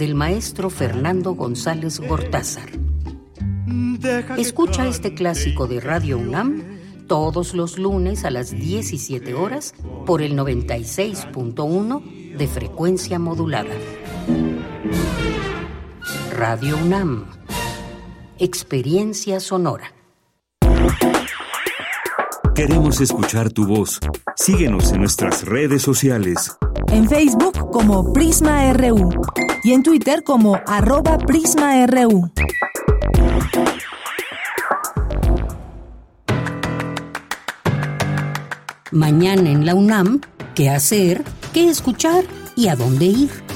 [0.00, 2.70] del maestro Fernando González Gortázar.
[4.38, 6.62] Escucha este clásico de Radio UNAM
[7.06, 9.74] todos los lunes a las 17 horas
[10.06, 13.74] por el 96.1 de frecuencia modulada.
[16.32, 17.26] Radio UNAM.
[18.38, 19.92] Experiencia sonora.
[22.54, 24.00] Queremos escuchar tu voz.
[24.34, 26.56] Síguenos en nuestras redes sociales.
[26.92, 29.10] En Facebook como Prisma RU
[29.62, 32.30] y en Twitter como arroba PrismaRU.
[38.90, 40.20] Mañana en la UNAM,
[40.56, 41.22] ¿qué hacer?
[41.52, 42.24] ¿Qué escuchar?
[42.56, 43.49] ¿Y a dónde ir?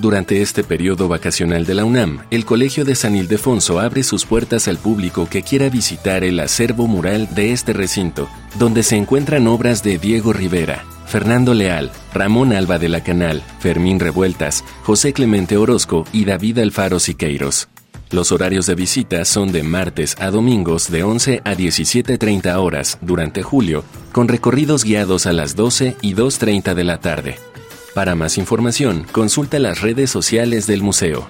[0.00, 4.66] Durante este periodo vacacional de la UNAM, el Colegio de San Ildefonso abre sus puertas
[4.66, 8.26] al público que quiera visitar el acervo mural de este recinto,
[8.58, 14.00] donde se encuentran obras de Diego Rivera, Fernando Leal, Ramón Alba de la Canal, Fermín
[14.00, 17.68] Revueltas, José Clemente Orozco y David Alfaro Siqueiros.
[18.10, 23.42] Los horarios de visita son de martes a domingos de 11 a 17.30 horas durante
[23.42, 27.49] julio, con recorridos guiados a las 12 y 2.30 de la tarde.
[27.94, 31.28] Para más información, consulta las redes sociales del museo.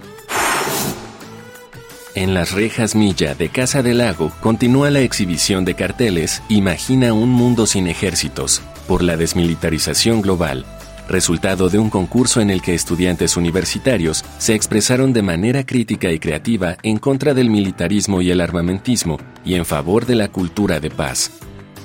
[2.14, 7.30] En las rejas Milla de Casa del Lago continúa la exhibición de carteles Imagina un
[7.30, 10.66] mundo sin ejércitos por la desmilitarización global,
[11.08, 16.18] resultado de un concurso en el que estudiantes universitarios se expresaron de manera crítica y
[16.18, 20.90] creativa en contra del militarismo y el armamentismo y en favor de la cultura de
[20.90, 21.30] paz.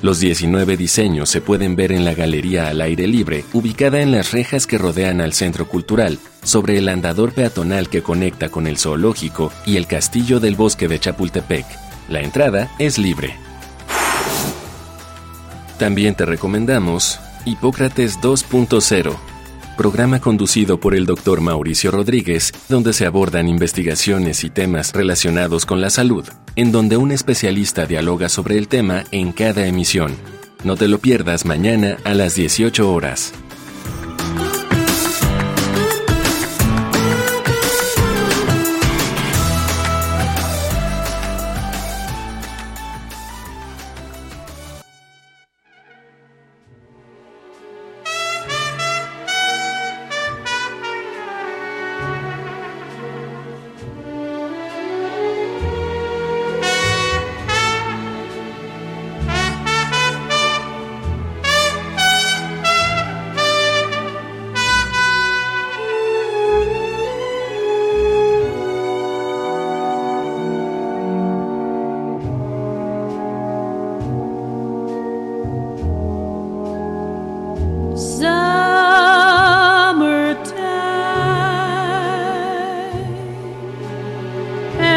[0.05, 4.33] Los 19 diseños se pueden ver en la galería al aire libre, ubicada en las
[4.33, 9.51] rejas que rodean al centro cultural, sobre el andador peatonal que conecta con el zoológico
[9.65, 11.65] y el castillo del bosque de Chapultepec.
[12.07, 13.35] La entrada es libre.
[15.79, 19.34] También te recomendamos Hipócrates 2.0
[19.75, 25.81] programa conducido por el doctor Mauricio Rodríguez, donde se abordan investigaciones y temas relacionados con
[25.81, 30.15] la salud, en donde un especialista dialoga sobre el tema en cada emisión.
[30.63, 33.33] No te lo pierdas mañana a las 18 horas.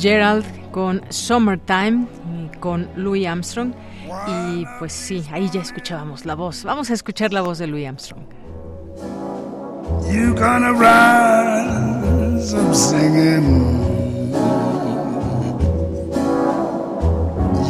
[0.00, 2.06] Gerald con Summertime
[2.60, 3.72] con Louis Armstrong
[4.26, 6.64] y pues sí, ahí ya escuchábamos la voz.
[6.64, 8.22] Vamos a escuchar la voz de Louis Armstrong.
[10.10, 13.78] You gonna rise up singing.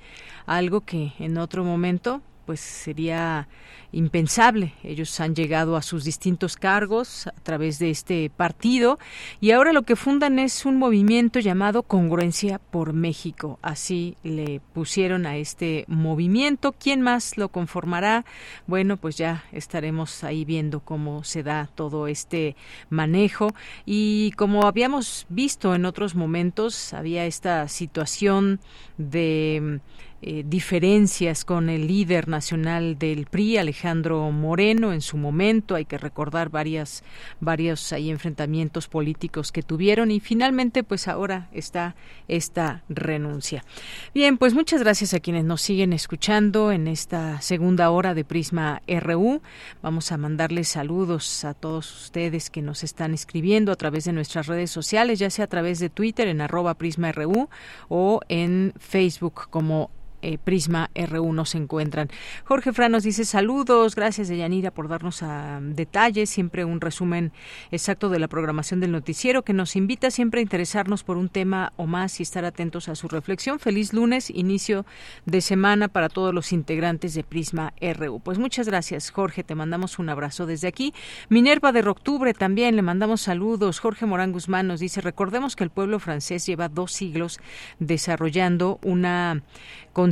[0.46, 3.49] algo que en otro momento pues sería
[3.92, 4.74] impensable.
[4.82, 8.99] Ellos han llegado a sus distintos cargos a través de este partido
[9.40, 13.59] y ahora lo que fundan es un movimiento llamado Congruencia por México.
[13.62, 16.72] Así le pusieron a este movimiento.
[16.72, 18.24] ¿Quién más lo conformará?
[18.66, 22.57] Bueno, pues ya estaremos ahí viendo cómo se da todo este
[22.90, 23.55] manejo
[23.86, 28.61] y como habíamos visto en otros momentos, había esta situación
[28.99, 29.80] de
[30.26, 35.74] eh, diferencias con el líder nacional del PRI, Alejandro Moreno, en su momento.
[35.74, 37.04] Hay que recordar varias,
[37.40, 41.94] varios enfrentamientos políticos que tuvieron y finalmente, pues ahora está
[42.26, 43.66] esta renuncia.
[44.14, 48.80] Bien, pues muchas gracias a quienes nos siguen escuchando en esta segunda hora de Prisma
[48.88, 49.42] RU.
[49.82, 54.46] Vamos a mandarles saludos a todos ustedes que nos están escribiendo a través de nuestras
[54.46, 57.50] redes sociales, ya sea a través de Twitter en arroba Prisma RU
[57.90, 59.90] o en Facebook como
[60.24, 62.08] eh, Prisma R1 se encuentran.
[62.44, 67.32] Jorge Fran nos dice saludos, gracias Deyanira por darnos a detalles, siempre un resumen
[67.70, 71.72] exacto de la programación del noticiero que nos invita siempre a interesarnos por un tema
[71.76, 73.60] o más y estar atentos a su reflexión.
[73.60, 74.86] Feliz lunes, inicio
[75.26, 78.20] de semana para todos los integrantes de Prisma RU.
[78.20, 80.94] Pues muchas gracias Jorge, te mandamos un abrazo desde aquí.
[81.28, 83.78] Minerva de Octubre también le mandamos saludos.
[83.78, 87.40] Jorge Morán Guzmán nos dice, recordemos que el pueblo francés lleva dos siglos
[87.78, 89.42] desarrollando una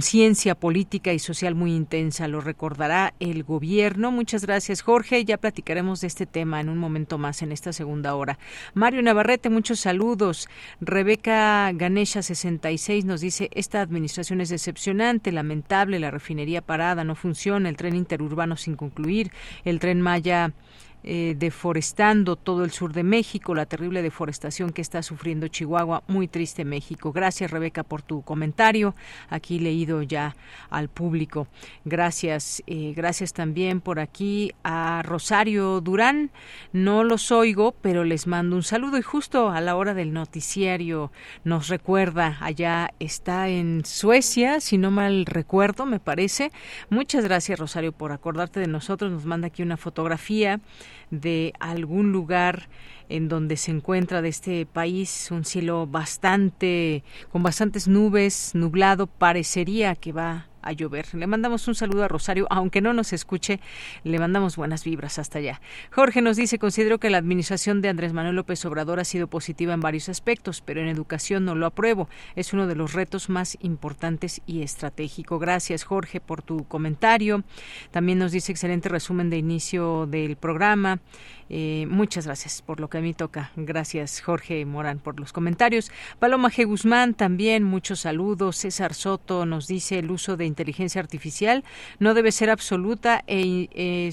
[0.03, 2.26] conciencia política y social muy intensa.
[2.26, 4.11] Lo recordará el gobierno.
[4.11, 5.24] Muchas gracias, Jorge.
[5.24, 8.36] Ya platicaremos de este tema en un momento más en esta segunda hora.
[8.74, 10.48] Mario Navarrete, muchos saludos.
[10.80, 17.68] Rebeca Ganesha 66 nos dice, esta administración es decepcionante, lamentable, la refinería parada, no funciona,
[17.68, 19.30] el tren interurbano sin concluir,
[19.64, 20.53] el tren Maya
[21.05, 26.03] eh, deforestando todo el sur de México, la terrible deforestación que está sufriendo Chihuahua.
[26.07, 27.12] Muy triste México.
[27.12, 28.94] Gracias, Rebeca, por tu comentario.
[29.28, 30.36] Aquí leído ya
[30.70, 31.48] al público.
[31.84, 32.62] Gracias.
[32.66, 36.30] Eh, gracias también por aquí a Rosario Durán.
[36.72, 38.98] No los oigo, pero les mando un saludo.
[38.98, 41.11] Y justo a la hora del noticiario
[41.44, 46.53] nos recuerda, allá está en Suecia, si no mal recuerdo, me parece.
[46.90, 49.11] Muchas gracias, Rosario, por acordarte de nosotros.
[49.11, 50.61] Nos manda aquí una fotografía
[51.12, 52.68] de algún lugar
[53.09, 59.94] en donde se encuentra de este país un cielo bastante con bastantes nubes, nublado, parecería
[59.94, 61.14] que va a llover.
[61.14, 63.61] Le mandamos un saludo a Rosario, aunque no nos escuche,
[64.05, 65.61] le mandamos buenas vibras hasta allá.
[65.90, 69.74] Jorge nos dice, considero que la administración de Andrés Manuel López Obrador ha sido positiva
[69.74, 72.09] en varios aspectos, pero en educación no lo apruebo.
[72.36, 75.38] Es uno de los retos más importantes y estratégico.
[75.38, 77.42] Gracias, Jorge, por tu comentario.
[77.90, 81.00] También nos dice excelente resumen de inicio del programa.
[81.55, 83.51] Eh, muchas gracias por lo que a mí toca.
[83.57, 85.90] Gracias, Jorge Morán, por los comentarios.
[86.20, 86.64] Paloma G.
[86.64, 88.57] Guzmán, también muchos saludos.
[88.59, 91.64] César Soto nos dice el uso de inteligencia artificial
[91.99, 94.12] no debe ser absoluta e,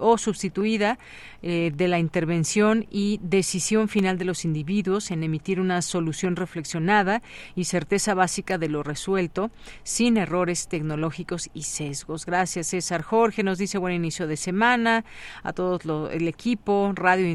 [0.00, 0.98] o sustituida
[1.42, 7.22] eh, de la intervención y decisión final de los individuos en emitir una solución reflexionada
[7.54, 9.50] y certeza básica de lo resuelto,
[9.82, 12.26] sin errores tecnológicos y sesgos.
[12.26, 13.42] Gracias, César Jorge.
[13.42, 15.04] Nos dice buen inicio de semana
[15.42, 17.28] a todos los equipo, Radio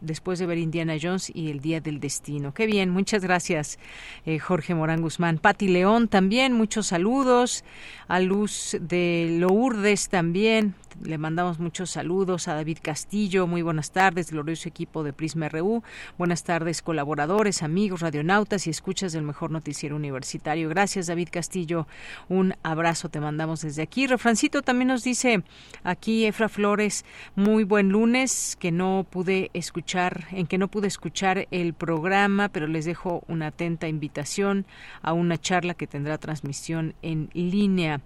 [0.00, 2.54] Después de ver Indiana Jones y El Día del Destino.
[2.54, 3.78] Qué bien, muchas gracias,
[4.26, 5.38] eh, Jorge Morán Guzmán.
[5.38, 7.64] Pati León también, muchos saludos.
[8.06, 13.46] A Luz de Lourdes también, le mandamos muchos saludos a David Castillo.
[13.46, 15.82] Muy buenas tardes, glorioso equipo de Prisma RU.
[16.18, 20.68] Buenas tardes, colaboradores, amigos, radionautas y escuchas del mejor noticiero universitario.
[20.68, 21.86] Gracias, David Castillo.
[22.28, 24.06] Un abrazo te mandamos desde aquí.
[24.06, 25.42] Refrancito también nos dice
[25.82, 31.46] aquí Efra Flores, muy buen lunes, que no pude escuchar, en que no pude escuchar
[31.50, 34.66] el programa, pero les dejo una atenta invitación
[35.02, 38.00] a una charla que tendrá transmisión en línea.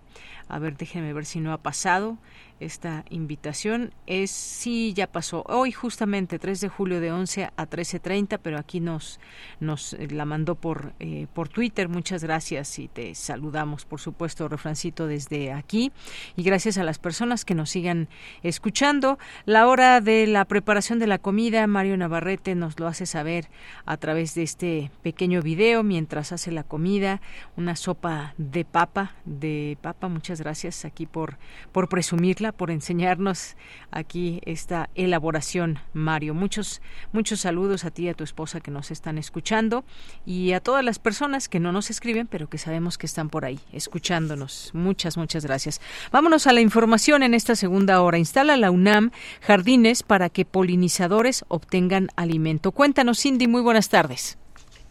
[0.48, 2.18] A ver, déjenme ver si no ha pasado
[2.60, 3.92] esta invitación.
[4.06, 5.44] Es, sí, ya pasó.
[5.48, 9.20] Hoy justamente 3 de julio de 11 a 13.30, pero aquí nos,
[9.60, 11.88] nos eh, la mandó por, eh, por Twitter.
[11.88, 15.92] Muchas gracias y te saludamos, por supuesto, refrancito desde aquí.
[16.36, 18.08] Y gracias a las personas que nos sigan
[18.42, 19.18] escuchando.
[19.44, 23.48] La hora de la preparación de la comida, Mario Navarrete nos lo hace saber
[23.84, 27.20] a través de este pequeño video mientras hace la comida.
[27.56, 31.38] Una sopa de papa, de papa, muchas gracias aquí por,
[31.72, 33.56] por presumirla por enseñarnos
[33.90, 36.34] aquí esta elaboración, Mario.
[36.34, 36.80] Muchos,
[37.12, 39.84] muchos saludos a ti y a tu esposa que nos están escuchando
[40.26, 43.44] y a todas las personas que no nos escriben, pero que sabemos que están por
[43.44, 44.70] ahí escuchándonos.
[44.74, 45.80] Muchas, muchas gracias.
[46.12, 48.18] Vámonos a la información en esta segunda hora.
[48.18, 49.10] Instala la UNAM
[49.40, 52.72] jardines para que polinizadores obtengan alimento.
[52.72, 54.38] Cuéntanos, Cindy, muy buenas tardes.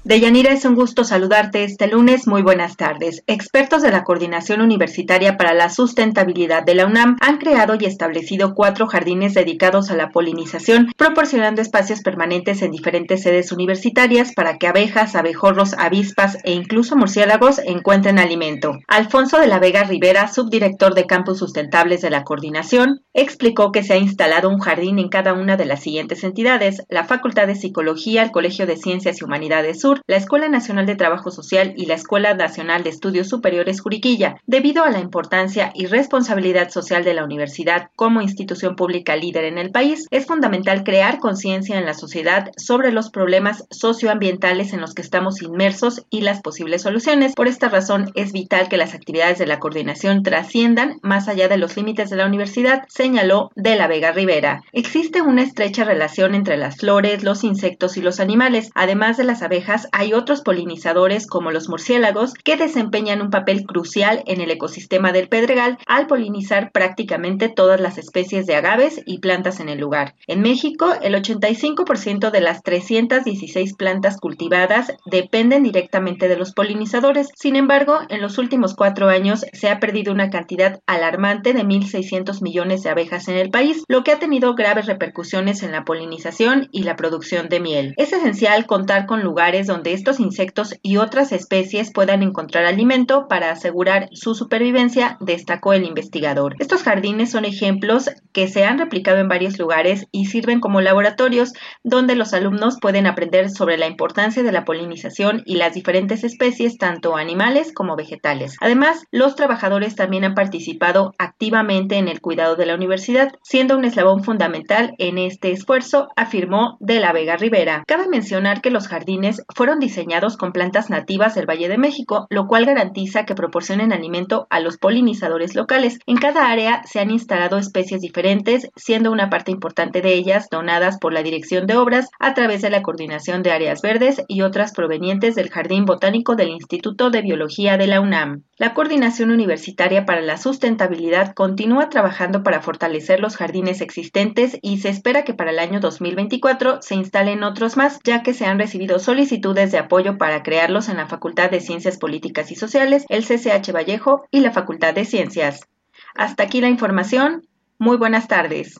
[0.07, 2.27] Deyanira, es un gusto saludarte este lunes.
[2.27, 3.23] Muy buenas tardes.
[3.27, 8.53] Expertos de la Coordinación Universitaria para la Sustentabilidad de la UNAM han creado y establecido
[8.55, 14.67] cuatro jardines dedicados a la polinización, proporcionando espacios permanentes en diferentes sedes universitarias para que
[14.67, 18.77] abejas, abejorros, avispas e incluso murciélagos encuentren alimento.
[18.87, 23.95] Alfonso de la Vega Rivera, subdirector de Campus Sustentables de la Coordinación, explicó que se
[23.95, 28.23] ha instalado un jardín en cada una de las siguientes entidades, la Facultad de Psicología,
[28.23, 31.95] el Colegio de Ciencias y Humanidades Sur, la Escuela Nacional de Trabajo Social y la
[31.95, 37.23] Escuela Nacional de Estudios Superiores Juriquilla, debido a la importancia y responsabilidad social de la
[37.23, 42.51] universidad como institución pública líder en el país, es fundamental crear conciencia en la sociedad
[42.57, 47.33] sobre los problemas socioambientales en los que estamos inmersos y las posibles soluciones.
[47.35, 51.57] Por esta razón, es vital que las actividades de la coordinación trasciendan más allá de
[51.57, 54.63] los límites de la universidad, señaló De la Vega Rivera.
[54.71, 59.41] Existe una estrecha relación entre las flores, los insectos y los animales, además de las
[59.41, 65.11] abejas hay otros polinizadores como los murciélagos que desempeñan un papel crucial en el ecosistema
[65.11, 70.15] del Pedregal al polinizar prácticamente todas las especies de agaves y plantas en el lugar.
[70.27, 77.29] En México, el 85% de las 316 plantas cultivadas dependen directamente de los polinizadores.
[77.35, 82.41] Sin embargo, en los últimos cuatro años se ha perdido una cantidad alarmante de 1.600
[82.41, 86.69] millones de abejas en el país, lo que ha tenido graves repercusiones en la polinización
[86.71, 87.93] y la producción de miel.
[87.97, 93.51] Es esencial contar con lugares donde estos insectos y otras especies puedan encontrar alimento para
[93.51, 96.55] asegurar su supervivencia, destacó el investigador.
[96.59, 101.53] Estos jardines son ejemplos que se han replicado en varios lugares y sirven como laboratorios
[101.83, 106.77] donde los alumnos pueden aprender sobre la importancia de la polinización y las diferentes especies,
[106.77, 108.55] tanto animales como vegetales.
[108.61, 113.85] Además, los trabajadores también han participado activamente en el cuidado de la universidad, siendo un
[113.85, 117.83] eslabón fundamental en este esfuerzo, afirmó De la Vega Rivera.
[117.87, 122.45] Cabe mencionar que los jardines fueron diseñados con plantas nativas del Valle de México, lo
[122.45, 125.97] cual garantiza que proporcionen alimento a los polinizadores locales.
[126.05, 130.99] En cada área se han instalado especies diferentes, siendo una parte importante de ellas donadas
[130.99, 134.73] por la Dirección de Obras a través de la Coordinación de Áreas Verdes y otras
[134.73, 138.43] provenientes del Jardín Botánico del Instituto de Biología de la UNAM.
[138.57, 144.89] La Coordinación Universitaria para la Sustentabilidad continúa trabajando para fortalecer los jardines existentes y se
[144.89, 148.99] espera que para el año 2024 se instalen otros más, ya que se han recibido
[148.99, 153.71] solicitudes de apoyo para crearlos en la Facultad de Ciencias Políticas y Sociales, el CCH
[153.73, 155.67] Vallejo y la Facultad de Ciencias.
[156.15, 157.47] Hasta aquí la información.
[157.79, 158.79] Muy buenas tardes.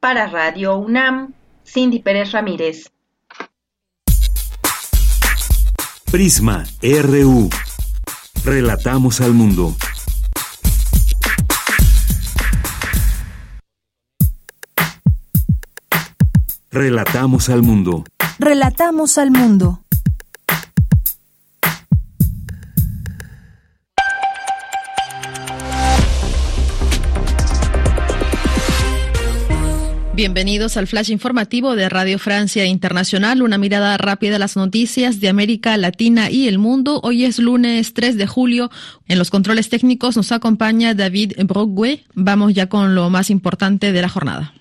[0.00, 1.34] Para Radio UNAM,
[1.64, 2.92] Cindy Pérez Ramírez.
[6.10, 7.50] Prisma RU.
[8.44, 9.74] Relatamos al mundo.
[16.70, 18.04] Relatamos al mundo.
[18.38, 19.85] Relatamos al mundo.
[30.16, 35.28] Bienvenidos al flash informativo de Radio Francia Internacional, una mirada rápida a las noticias de
[35.28, 37.00] América Latina y el mundo.
[37.02, 38.70] Hoy es lunes 3 de julio.
[39.08, 42.02] En los controles técnicos nos acompaña David Brogwe.
[42.14, 44.54] Vamos ya con lo más importante de la jornada.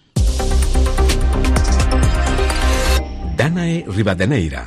[3.37, 4.65] Danae Rivadeneira.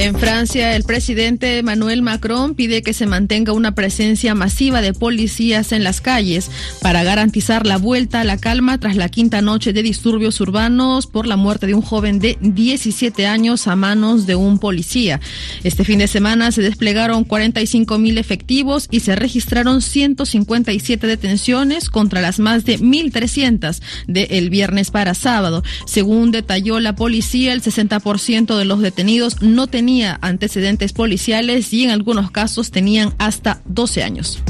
[0.00, 5.72] En Francia, el presidente Emmanuel Macron pide que se mantenga una presencia masiva de policías
[5.72, 6.50] en las calles
[6.80, 11.26] para garantizar la vuelta a la calma tras la quinta noche de disturbios urbanos por
[11.26, 15.20] la muerte de un joven de 17 años a manos de un policía.
[15.64, 22.22] Este fin de semana se desplegaron 45 mil efectivos y se registraron 157 detenciones contra
[22.22, 25.62] las más de 1.300 del viernes para sábado.
[25.84, 29.89] Según detalló la policía, el 60% de los detenidos no tenían
[30.20, 34.42] antecedentes policiales y en algunos casos tenían hasta 12 años.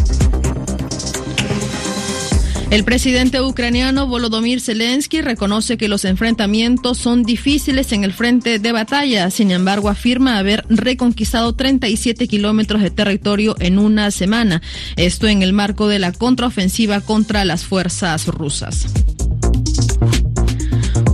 [2.71, 8.71] El presidente ucraniano Volodymyr Zelensky reconoce que los enfrentamientos son difíciles en el frente de
[8.71, 14.63] batalla, sin embargo afirma haber reconquistado 37 kilómetros de territorio en una semana,
[14.95, 18.87] esto en el marco de la contraofensiva contra las fuerzas rusas.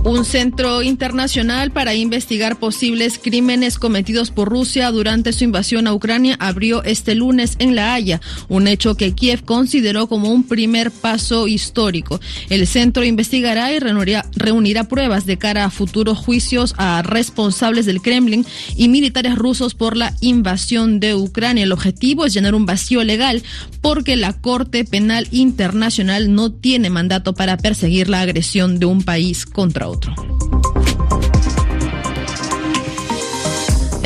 [0.07, 6.37] Un centro internacional para investigar posibles crímenes cometidos por Rusia durante su invasión a Ucrania
[6.39, 11.49] abrió este lunes en La Haya, un hecho que Kiev consideró como un primer paso
[11.49, 12.21] histórico.
[12.49, 18.45] El centro investigará y reunirá, pruebas de cara a futuros juicios a responsables del Kremlin
[18.77, 21.65] y militares rusos por la invasión de Ucrania.
[21.65, 23.43] El objetivo es llenar un vacío legal
[23.81, 29.45] porque la Corte Penal Internacional no tiene mandato para perseguir la agresión de un país
[29.45, 29.96] contra otro.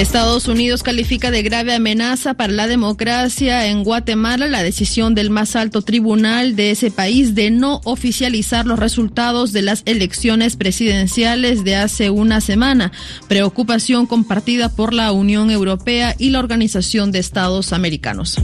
[0.01, 5.55] Estados Unidos califica de grave amenaza para la democracia en Guatemala la decisión del más
[5.55, 11.75] alto tribunal de ese país de no oficializar los resultados de las elecciones presidenciales de
[11.75, 12.91] hace una semana,
[13.27, 18.41] preocupación compartida por la Unión Europea y la Organización de Estados Americanos.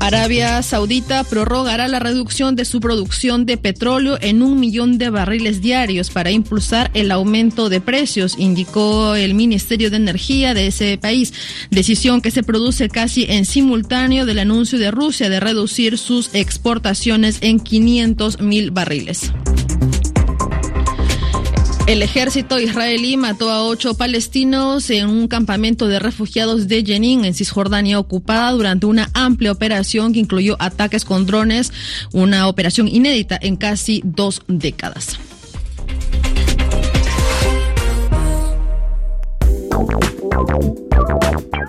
[0.00, 5.60] Arabia Saudita prorrogará la reducción de su producción de petróleo en un millón de barriles
[5.60, 11.34] diarios para impulsar el aumento de precios, indicó el Ministerio de Energía de ese país.
[11.70, 17.38] Decisión que se produce casi en simultáneo del anuncio de Rusia de reducir sus exportaciones
[17.42, 19.32] en 500 mil barriles.
[21.90, 27.34] El ejército israelí mató a ocho palestinos en un campamento de refugiados de Jenin, en
[27.34, 31.72] Cisjordania ocupada, durante una amplia operación que incluyó ataques con drones,
[32.12, 35.18] una operación inédita en casi dos décadas.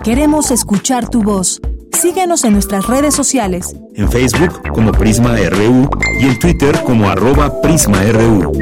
[0.04, 1.60] Queremos escuchar tu voz.
[1.92, 3.76] Síguenos en nuestras redes sociales.
[3.94, 5.88] En Facebook como Prisma RU
[6.20, 8.52] y en Twitter como arroba PrismaRU.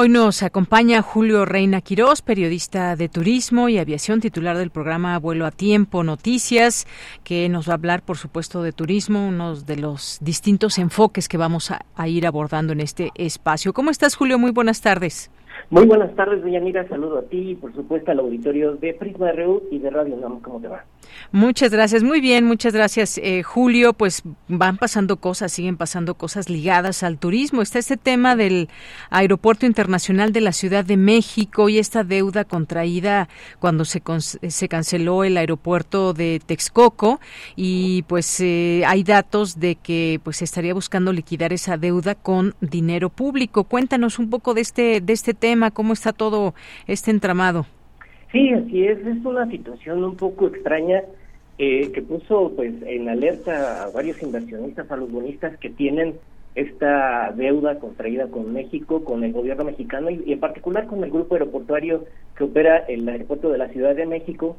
[0.00, 5.44] Hoy nos acompaña Julio Reina Quirós, periodista de turismo y aviación, titular del programa Vuelo
[5.44, 6.86] a Tiempo Noticias,
[7.24, 11.36] que nos va a hablar, por supuesto, de turismo, uno de los distintos enfoques que
[11.36, 13.72] vamos a, a ir abordando en este espacio.
[13.72, 14.38] ¿Cómo estás, Julio?
[14.38, 15.30] Muy buenas tardes.
[15.70, 19.64] Muy buenas tardes, Mira, Saludo a ti y, por supuesto, al auditorio de Prisma RU
[19.70, 20.40] y de Radio NAM.
[20.40, 20.84] ¿Cómo te va?
[21.32, 23.92] Muchas gracias, muy bien, muchas gracias, eh, Julio.
[23.92, 27.62] Pues van pasando cosas, siguen pasando cosas ligadas al turismo.
[27.62, 28.68] Está este tema del
[29.10, 33.28] Aeropuerto Internacional de la Ciudad de México y esta deuda contraída
[33.58, 34.02] cuando se,
[34.48, 37.20] se canceló el aeropuerto de Texcoco
[37.56, 43.10] y pues eh, hay datos de que pues estaría buscando liquidar esa deuda con dinero
[43.10, 43.64] público.
[43.64, 46.54] Cuéntanos un poco de este de este tema, cómo está todo
[46.86, 47.66] este entramado.
[48.32, 48.98] Sí, así es.
[49.06, 51.02] Es una situación un poco extraña
[51.58, 56.14] eh, que puso pues en alerta a varios inversionistas, a los bonistas que tienen
[56.54, 61.34] esta deuda contraída con México, con el gobierno mexicano y, en particular con el grupo
[61.34, 62.04] aeroportuario
[62.36, 64.56] que opera el aeropuerto de la Ciudad de México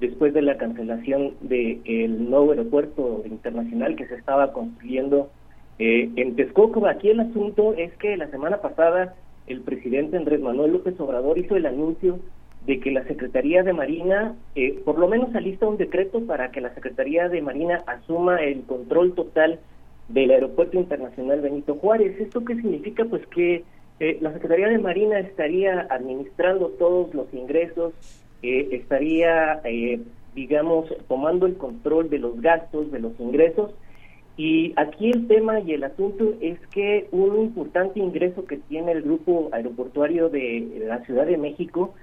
[0.00, 5.30] después de la cancelación del nuevo aeropuerto internacional que se estaba construyendo
[5.78, 6.86] eh, en Texcoco.
[6.86, 9.14] Aquí el asunto es que la semana pasada
[9.46, 12.18] el presidente Andrés Manuel López Obrador hizo el anuncio
[12.66, 16.60] de que la Secretaría de Marina, eh, por lo menos alista un decreto para que
[16.60, 19.58] la Secretaría de Marina asuma el control total
[20.08, 22.20] del Aeropuerto Internacional Benito Juárez.
[22.20, 23.04] ¿Esto qué significa?
[23.04, 23.64] Pues que
[23.98, 27.94] eh, la Secretaría de Marina estaría administrando todos los ingresos,
[28.42, 29.60] eh, estaría,
[30.34, 33.72] digamos, tomando el control de los gastos, de los ingresos.
[34.36, 39.02] Y aquí el tema y el asunto es que un importante ingreso que tiene el
[39.02, 41.94] grupo aeroportuario de la Ciudad de México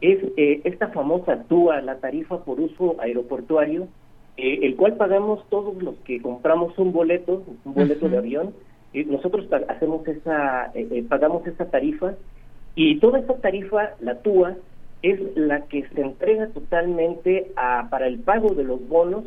[0.00, 3.88] es eh, esta famosa TUA, la tarifa por uso aeroportuario,
[4.36, 8.54] eh, el cual pagamos todos los que compramos un boleto, un boleto de avión,
[8.92, 12.14] y nosotros hacemos esa, eh, pagamos esa tarifa
[12.74, 14.56] y toda esa tarifa, la TUA,
[15.02, 19.24] es la que se entrega totalmente a, para el pago de los bonos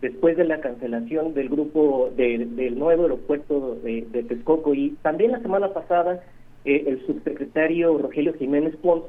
[0.00, 4.74] después de la cancelación del grupo del nuevo aeropuerto de, de, Texcoco.
[4.74, 6.22] Y también la semana pasada
[6.64, 9.04] el subsecretario Rogelio Jiménez Pons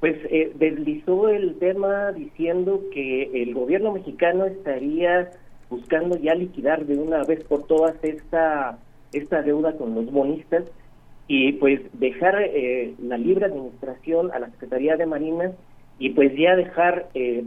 [0.00, 5.30] pues eh, deslizó el tema diciendo que el gobierno mexicano estaría
[5.68, 8.78] buscando ya liquidar de una vez por todas esta
[9.12, 10.64] esta deuda con los bonistas
[11.28, 15.52] y pues dejar eh, la libre administración a la Secretaría de Marina
[15.98, 17.44] y pues ya dejar eh,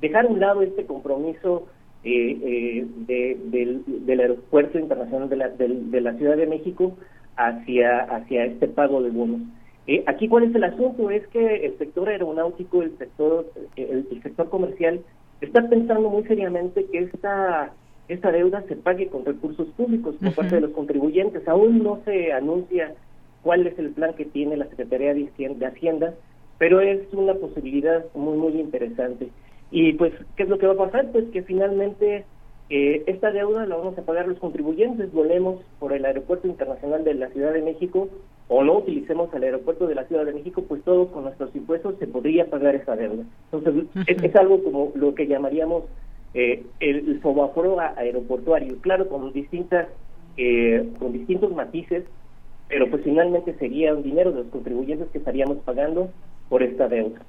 [0.00, 1.68] dejar a un lado este compromiso
[2.02, 6.96] eh, del, del, aeropuerto internacional de la, de la Ciudad de México
[7.36, 9.42] hacia hacia este pago de bonos.
[9.90, 14.48] Eh, aquí cuál es el asunto es que el sector aeronáutico, el sector, el, sector
[14.48, 15.00] comercial
[15.40, 17.72] está pensando muy seriamente que esta
[18.06, 21.46] esta deuda se pague con recursos públicos por parte de los contribuyentes.
[21.48, 22.94] Aún no se anuncia
[23.42, 26.14] cuál es el plan que tiene la Secretaría de Hacienda,
[26.58, 29.30] pero es una posibilidad muy muy interesante.
[29.72, 31.10] Y pues, ¿qué es lo que va a pasar?
[31.10, 32.24] Pues que finalmente
[32.68, 37.14] eh, esta deuda la vamos a pagar los contribuyentes, volemos por el Aeropuerto Internacional de
[37.14, 38.08] la Ciudad de México
[38.52, 41.94] o no utilicemos el aeropuerto de la Ciudad de México, pues todos con nuestros impuestos
[42.00, 43.22] se podría pagar esa deuda.
[43.52, 45.84] Entonces, es, algo como lo que llamaríamos
[46.34, 49.86] eh, el, el aeroportuario, claro, con distintas,
[50.36, 52.02] eh, con distintos matices,
[52.68, 56.10] pero pues finalmente sería un dinero de los contribuyentes que estaríamos pagando
[56.48, 57.20] por esta deuda.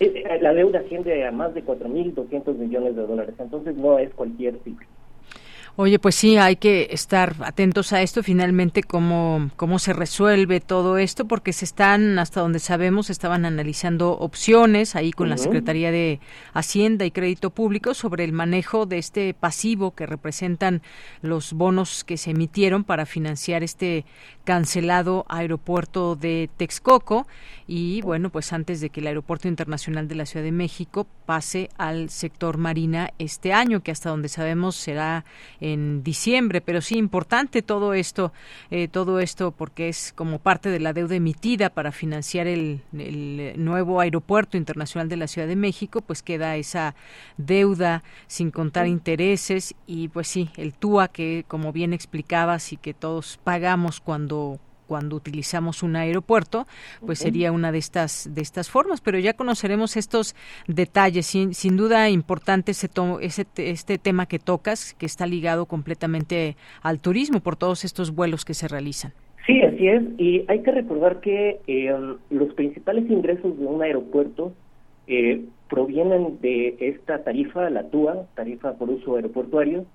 [0.00, 4.12] Eh, eh, la deuda asciende a más de 4.200 millones de dólares, entonces no es
[4.12, 4.86] cualquier cifra.
[5.80, 10.98] Oye, pues sí, hay que estar atentos a esto, finalmente, cómo, cómo se resuelve todo
[10.98, 16.18] esto, porque se están, hasta donde sabemos, estaban analizando opciones ahí con la Secretaría de
[16.52, 20.82] Hacienda y Crédito Público sobre el manejo de este pasivo que representan
[21.22, 24.04] los bonos que se emitieron para financiar este
[24.42, 27.28] cancelado aeropuerto de Texcoco.
[27.68, 31.68] Y bueno, pues antes de que el Aeropuerto Internacional de la Ciudad de México pase
[31.76, 35.26] al sector marina este año, que hasta donde sabemos será
[35.72, 38.32] en diciembre, pero sí importante todo esto,
[38.70, 42.82] eh, todo esto porque es como parte de la deuda emitida para financiar el,
[43.56, 46.94] nuevo Aeropuerto Internacional de la Ciudad de México, pues queda esa
[47.36, 52.94] deuda sin contar intereses y pues sí, el TUA que como bien explicabas y que
[52.94, 54.58] todos pagamos cuando
[54.88, 56.66] cuando utilizamos un aeropuerto,
[57.04, 60.34] pues sería una de estas de estas formas, pero ya conoceremos estos
[60.66, 61.26] detalles.
[61.26, 62.88] Sin, sin duda importante ese,
[63.20, 68.44] ese este tema que tocas, que está ligado completamente al turismo por todos estos vuelos
[68.44, 69.12] que se realizan.
[69.46, 70.02] Sí, así es.
[70.18, 71.94] Y hay que recordar que eh,
[72.30, 74.52] los principales ingresos de un aeropuerto
[75.06, 79.86] eh, provienen de esta tarifa, la TUA, tarifa por uso aeroportuario,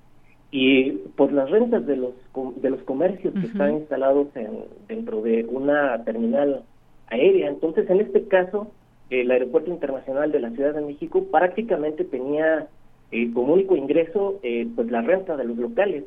[0.56, 2.14] y por las rentas de los
[2.62, 4.52] de los comercios que están instalados en,
[4.88, 6.62] dentro de una terminal
[7.08, 7.50] aérea.
[7.50, 8.72] Entonces, en este caso,
[9.10, 12.68] el Aeropuerto Internacional de la Ciudad de México prácticamente tenía
[13.12, 16.04] eh, como único ingreso eh, pues la renta de los locales.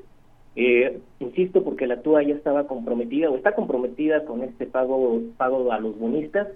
[0.54, 5.72] Eh, insisto, porque la TUA ya estaba comprometida o está comprometida con este pago pago
[5.72, 6.48] a los bonistas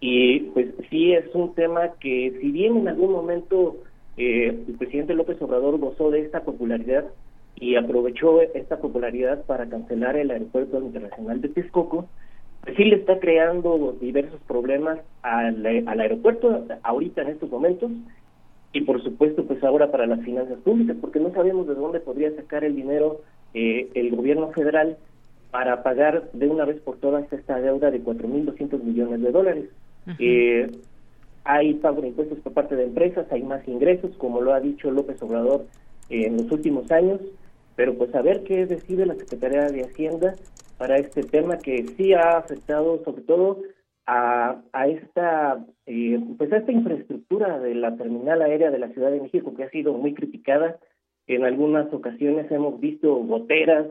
[0.00, 3.76] y pues sí es un tema que si bien en algún momento
[4.18, 7.04] eh, el presidente López Obrador gozó de esta popularidad
[7.54, 12.08] y aprovechó esta popularidad para cancelar el aeropuerto internacional de Texcoco,
[12.62, 17.92] pues sí le está creando diversos problemas al, aeropuerto ahorita en estos momentos
[18.72, 22.34] y por supuesto pues ahora para las finanzas públicas porque no sabemos de dónde podría
[22.34, 23.22] sacar el dinero
[23.54, 24.98] eh, el gobierno federal
[25.50, 29.64] para pagar de una vez por todas esta deuda de 4.200 millones de dólares.
[30.18, 30.70] eh,
[31.48, 34.90] hay pago de impuestos por parte de empresas, hay más ingresos, como lo ha dicho
[34.90, 35.64] López Obrador
[36.10, 37.22] en los últimos años,
[37.74, 40.34] pero pues a ver qué decide la Secretaría de Hacienda
[40.76, 43.62] para este tema que sí ha afectado sobre todo
[44.04, 49.10] a, a esta eh, pues a esta infraestructura de la terminal aérea de la Ciudad
[49.10, 50.76] de México que ha sido muy criticada.
[51.26, 53.86] En algunas ocasiones hemos visto goteras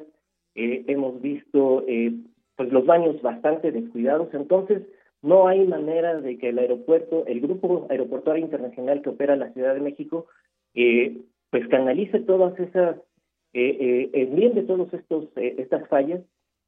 [0.53, 2.13] eh, hemos visto eh,
[2.55, 4.31] pues los baños bastante descuidados.
[4.33, 4.83] Entonces
[5.21, 9.73] no hay manera de que el aeropuerto, el grupo aeroportuario internacional que opera la Ciudad
[9.73, 10.27] de México,
[10.73, 11.17] eh,
[11.49, 12.97] pues canalice todas esas,
[13.53, 16.21] eh, eh, de todos estos eh, estas fallas,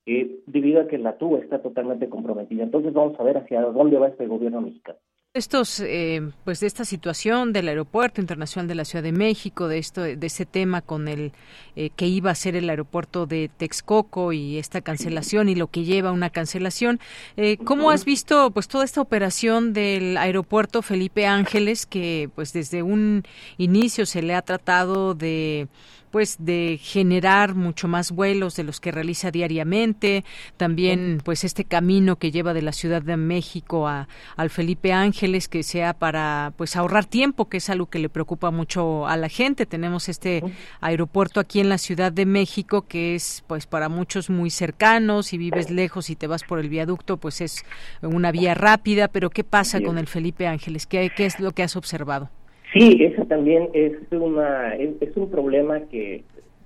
[0.06, 2.64] eh, debido a que la TUA está totalmente comprometida.
[2.64, 5.00] Entonces vamos a ver hacia dónde va este gobierno mexicano
[5.36, 9.78] estos eh, pues de esta situación del aeropuerto internacional de la Ciudad de México de
[9.78, 11.34] esto de ese tema con el
[11.76, 15.84] eh, que iba a ser el aeropuerto de Texcoco y esta cancelación y lo que
[15.84, 17.00] lleva una cancelación
[17.38, 22.82] eh, cómo has visto pues toda esta operación del aeropuerto Felipe Ángeles que pues desde
[22.82, 23.22] un
[23.60, 25.68] inicio se le ha tratado de
[26.12, 30.24] pues de generar mucho más vuelos de los que realiza diariamente,
[30.58, 35.48] también pues este camino que lleva de la Ciudad de México a al Felipe Ángeles
[35.48, 39.30] que sea para pues ahorrar tiempo, que es algo que le preocupa mucho a la
[39.30, 39.66] gente.
[39.66, 40.44] Tenemos este
[40.82, 45.38] aeropuerto aquí en la Ciudad de México que es pues para muchos muy cercanos, si
[45.38, 47.64] vives lejos y te vas por el viaducto, pues es
[48.02, 50.86] una vía rápida, pero ¿qué pasa con el Felipe Ángeles?
[50.86, 52.30] ¿Qué, qué es lo que has observado?
[52.74, 56.24] Sí, eso también es una es, un problema que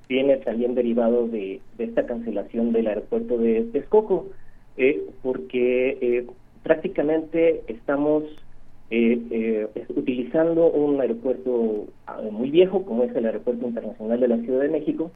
[0.10, 4.28] viene también derivado de, esta cancelación del aeropuerto de Texcoco,
[4.76, 6.28] eh, porque eh,
[6.62, 8.24] prácticamente estamos
[8.90, 14.62] eh, utilizando un aeropuerto ah, muy viejo, como es el Aeropuerto Internacional de la Ciudad
[14.62, 15.12] de México,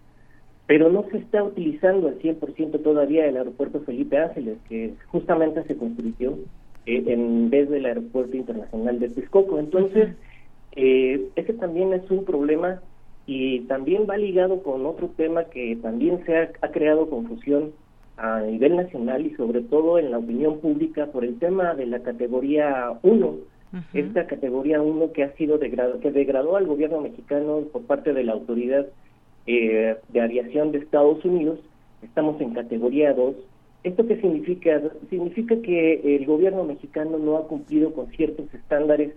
[0.68, 5.76] pero no se está utilizando al 100% todavía el aeropuerto Felipe Ángeles, que justamente se
[5.76, 6.38] construyó
[6.86, 9.60] en vez del aeropuerto internacional de Texcoco.
[9.60, 10.10] Entonces,
[10.80, 12.80] eh, ese también es un problema
[13.26, 17.72] y también va ligado con otro tema que también se ha, creado confusión
[18.16, 22.02] a nivel nacional y sobre todo en la opinión pública por el tema de la
[22.02, 23.36] categoría 1,
[23.96, 28.24] esta categoría 1 que ha sido degradado, que degradó al gobierno mexicano por parte de
[28.24, 28.86] la autoridad
[29.48, 31.60] eh, de Aviación de Estados Unidos,
[32.04, 33.36] estamos en categoría 2.
[33.84, 34.80] ¿Esto qué significa?
[35.10, 39.14] Significa que el gobierno mexicano no ha cumplido con ciertos estándares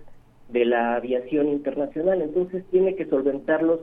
[0.51, 3.79] de la aviación internacional, entonces tiene que solventarlos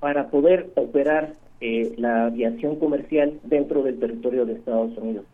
[0.00, 5.24] para poder operar eh, la aviación comercial dentro del territorio de Estados Unidos.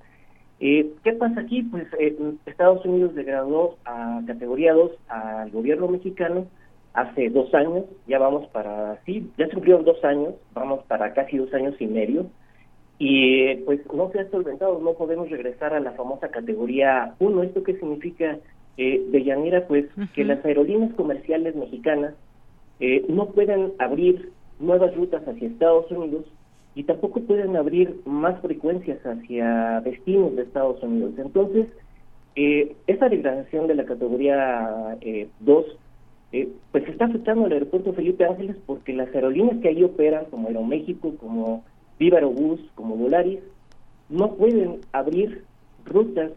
[0.60, 1.62] Eh, ¿Qué pasa aquí?
[1.62, 6.46] Pues eh, Estados Unidos degradó a categoría 2 al gobierno mexicano
[6.94, 11.36] hace dos años, ya vamos para, sí, ya se cumplieron dos años, vamos para casi
[11.36, 12.26] dos años y medio,
[12.98, 17.42] y pues no se ha solventado, no podemos regresar a la famosa categoría 1.
[17.44, 18.38] ¿Esto qué significa,
[18.78, 19.66] eh, de Yanira?
[19.66, 22.14] Pues que las aerolíneas comerciales mexicanas
[22.80, 26.24] eh, no pueden abrir nuevas rutas hacia Estados Unidos
[26.74, 31.14] y tampoco pueden abrir más frecuencias hacia destinos de Estados Unidos.
[31.18, 31.66] Entonces,
[32.36, 34.96] eh, esa degradación de la categoría
[35.40, 35.70] 2 eh,
[36.30, 40.46] eh, pues está afectando al aeropuerto Felipe Ángeles porque las aerolíneas que ahí operan, como
[40.46, 41.64] Aeroméxico, como
[41.98, 43.40] Viva Aerobús, como Volaris,
[44.08, 45.42] no pueden abrir
[45.84, 46.30] rutas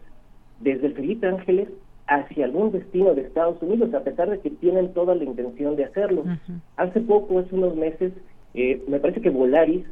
[0.58, 1.68] desde el Felipe Ángeles
[2.06, 5.84] hacia algún destino de Estados Unidos, a pesar de que tienen toda la intención de
[5.84, 6.24] hacerlo.
[6.76, 8.12] Hace poco, hace unos meses,
[8.54, 9.84] eh, me parece que Volaris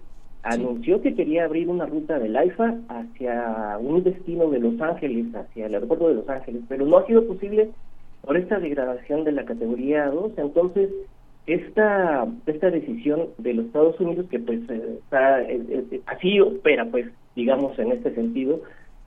[0.42, 5.66] anunció que quería abrir una ruta del AIFA hacia un destino de Los Ángeles, hacia
[5.66, 7.70] el aeropuerto de Los Ángeles, pero no ha sido posible
[8.22, 10.32] por esta degradación de la categoría 2.
[10.36, 10.90] Entonces,
[11.46, 15.40] esta esta decisión de los Estados Unidos, que pues eh, está,
[16.06, 18.60] así opera, pues, digamos, en este sentido,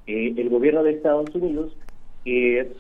[0.08, 1.76] eh, el gobierno de Estados Unidos,
[2.26, 2.72] eh,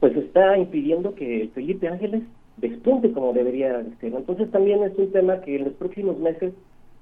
[0.00, 2.22] pues está impidiendo que Felipe Ángeles
[2.56, 4.14] despunte como debería ser.
[4.14, 6.52] Entonces también es un tema que en los próximos meses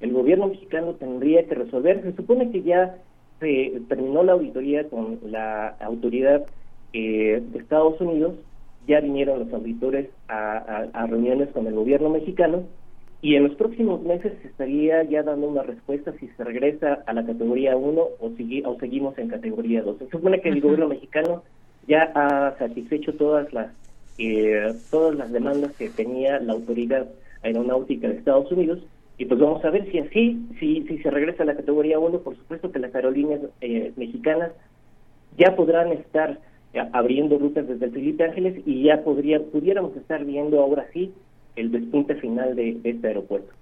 [0.01, 2.03] el gobierno mexicano tendría que resolver.
[2.03, 2.97] Se supone que ya
[3.41, 6.47] se terminó la auditoría con la autoridad
[6.93, 8.35] eh, de Estados Unidos,
[8.87, 12.65] ya vinieron los auditores a, reuniones con el gobierno mexicano
[13.23, 17.15] y en los próximos meses se estaría ya dando una respuesta si se regresa a
[17.15, 19.99] la categoría 1 o, o seguimos en categoría 2.
[19.99, 21.43] Se supone que el gobierno mexicano
[21.86, 23.69] ya ha satisfecho todas las
[24.19, 27.09] eh, todas las demandas que tenía la autoridad
[27.43, 28.81] aeronáutica de Estados Unidos
[29.19, 32.19] y pues vamos a ver si así, si, si se regresa a la categoría 1,
[32.20, 34.52] por supuesto que las aerolíneas eh, mexicanas
[35.36, 36.39] ya podrán estar
[36.93, 41.12] abriendo rutas desde el Felipe Ángeles y ya podría, pudiéramos estar viendo ahora sí
[41.55, 43.52] el despunte final de este aeropuerto.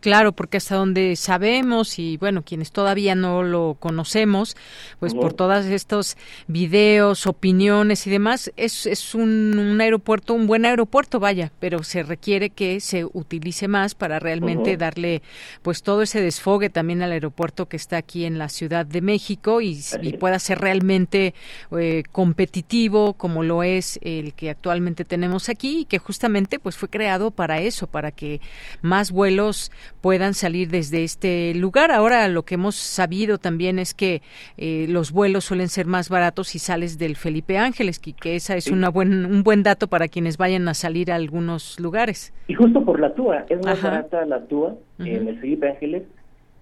[0.00, 4.56] Claro, porque hasta donde sabemos y bueno, quienes todavía no lo conocemos,
[5.00, 6.16] pues por todos estos
[6.46, 12.50] videos, opiniones y demás, es, es un, aeropuerto, un buen aeropuerto, vaya, pero se requiere
[12.50, 15.20] que se utilice más para realmente darle
[15.62, 19.60] pues todo ese desfogue también al aeropuerto que está aquí en la Ciudad de México
[19.60, 19.82] y,
[20.18, 21.34] pueda ser realmente
[21.78, 26.88] eh, competitivo como lo es el que actualmente tenemos aquí y que justamente pues fue
[26.88, 28.40] creado para eso, para que
[28.80, 29.70] más vuelos
[30.08, 31.90] puedan salir desde este lugar.
[31.90, 34.22] Ahora lo que hemos sabido también es que
[34.56, 38.56] eh, los vuelos suelen ser más baratos si sales del Felipe Ángeles, que, que esa
[38.56, 42.32] es una buen, un buen dato para quienes vayan a salir a algunos lugares.
[42.46, 46.04] Y justo por la TUA, es más barata la TUA en el Felipe Ángeles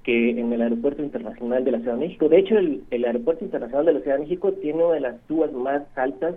[0.03, 2.29] que en el Aeropuerto Internacional de la Ciudad de México.
[2.29, 5.21] De hecho, el, el Aeropuerto Internacional de la Ciudad de México tiene una de las
[5.29, 6.35] TUAs más altas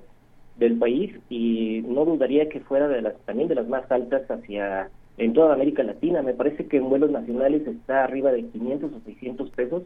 [0.58, 4.92] del país y no dudaría que fuera de las también de las más altas hacia
[5.20, 6.22] en toda América Latina.
[6.22, 9.84] Me parece que en vuelos nacionales está arriba de 500 o 600 pesos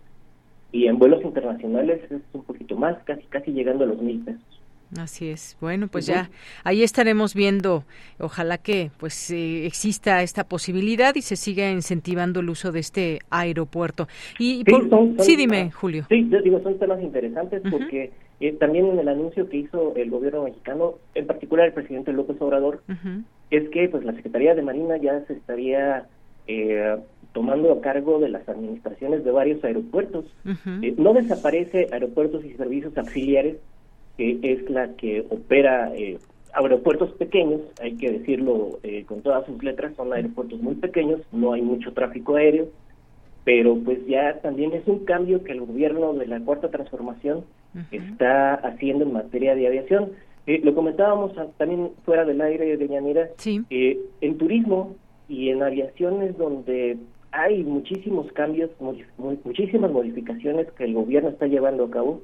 [0.72, 4.43] y en vuelos internacionales es un poquito más, casi casi llegando a los mil pesos.
[4.99, 5.57] Así es.
[5.60, 6.30] Bueno, pues ya
[6.64, 7.84] ahí estaremos viendo.
[8.19, 13.19] Ojalá que pues eh, exista esta posibilidad y se siga incentivando el uso de este
[13.31, 14.07] aeropuerto.
[14.38, 14.64] Y
[15.19, 16.05] sí, dime, Julio.
[16.10, 18.11] Sí, yo digo son temas interesantes porque
[18.44, 22.41] eh, también en el anuncio que hizo el gobierno mexicano, en particular el presidente López
[22.41, 22.84] Obrador,
[23.49, 26.07] es que pues la Secretaría de Marina ya se estaría
[26.45, 26.98] eh,
[27.32, 30.26] tomando a cargo de las administraciones de varios aeropuertos.
[30.82, 33.57] Eh, no desaparece aeropuertos y servicios auxiliares,
[34.18, 36.20] que es la que opera eh,
[36.53, 41.61] aeropuertos pequeños, hay que decirlo con todas sus letras, son aeropuertos muy pequeños, no hay
[41.61, 42.68] mucho tráfico aéreo,
[43.45, 47.45] pero pues ya también es un cambio que el gobierno de la Cuarta Transformación
[47.91, 50.11] está haciendo en materia de aviación.
[50.45, 53.29] Eh, lo comentábamos también fuera del aire de Yanira,
[53.69, 54.95] eh, en turismo
[55.29, 56.97] y en aviaciones donde
[57.31, 58.69] hay muchísimos cambios,
[59.17, 62.21] muchísimas modificaciones que el gobierno está llevando a cabo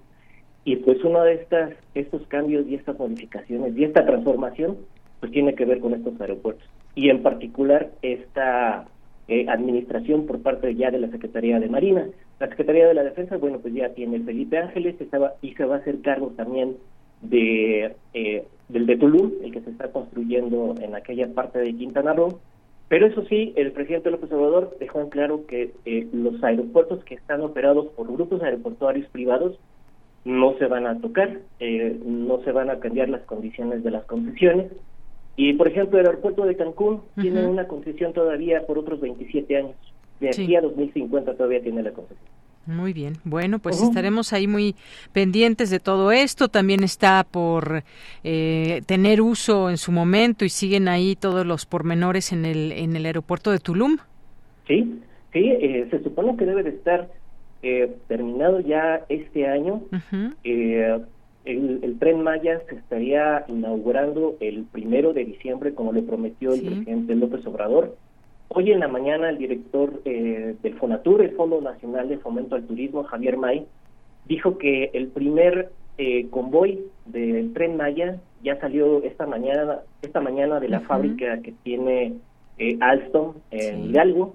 [0.66, 4.78] y pues uno de estas estos cambios y estas modificaciones y esta transformación
[5.20, 8.86] pues tiene que ver con estos aeropuertos y en particular esta
[9.30, 12.08] eh, administración por parte ya de la Secretaría de Marina.
[12.40, 15.76] La Secretaría de la Defensa, bueno, pues ya tiene Felipe Ángeles estaba, y se va
[15.76, 16.78] a hacer cargo también
[17.22, 22.14] de eh, del de Tulum, el que se está construyendo en aquella parte de Quintana
[22.14, 22.40] Roo,
[22.88, 27.16] Pero eso sí, el presidente López Obrador dejó en claro que eh, los aeropuertos que
[27.16, 29.60] están operados por grupos aeroportuarios privados
[30.26, 34.06] no se van a tocar, eh, no se van a cambiar las condiciones de las
[34.06, 34.72] concesiones.
[35.36, 39.76] Y, por ejemplo, el aeropuerto de Cancún tiene una concesión todavía por otros 27 años.
[40.20, 42.28] De aquí a 2050 todavía tiene la concesión.
[42.66, 43.14] Muy bien.
[43.24, 44.76] Bueno, pues estaremos ahí muy
[45.12, 46.50] pendientes de todo esto.
[46.50, 47.84] También está por
[48.24, 52.96] eh, tener uso en su momento y siguen ahí todos los pormenores en el, en
[52.96, 53.98] el aeropuerto de Tulum.
[54.68, 55.00] Sí,
[55.34, 57.10] sí, eh, se supone que debe de estar
[57.64, 59.82] eh, terminado ya este año.
[61.52, 66.62] El, el, tren Maya se estaría inaugurando el primero de diciembre, como le prometió el
[66.62, 67.96] presidente López Obrador.
[68.50, 72.66] Hoy en la mañana el director eh, del FONATUR, el Fondo Nacional de Fomento al
[72.66, 73.66] Turismo, Javier May,
[74.26, 80.62] dijo que el primer eh, convoy del tren Maya ya salió esta mañana esta mañana
[80.62, 82.14] de la fábrica que tiene
[82.58, 84.34] eh, Alstom en Hidalgo.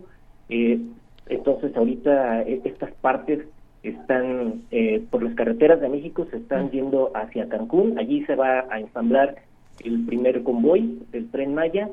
[0.50, 0.78] Eh,
[1.26, 3.46] entonces ahorita estas partes
[3.90, 4.62] están
[5.10, 7.98] por las carreteras de México se están yendo hacia Cancún.
[7.98, 9.36] Allí se va a ensamblar
[9.84, 11.88] el primer convoy del tren Maya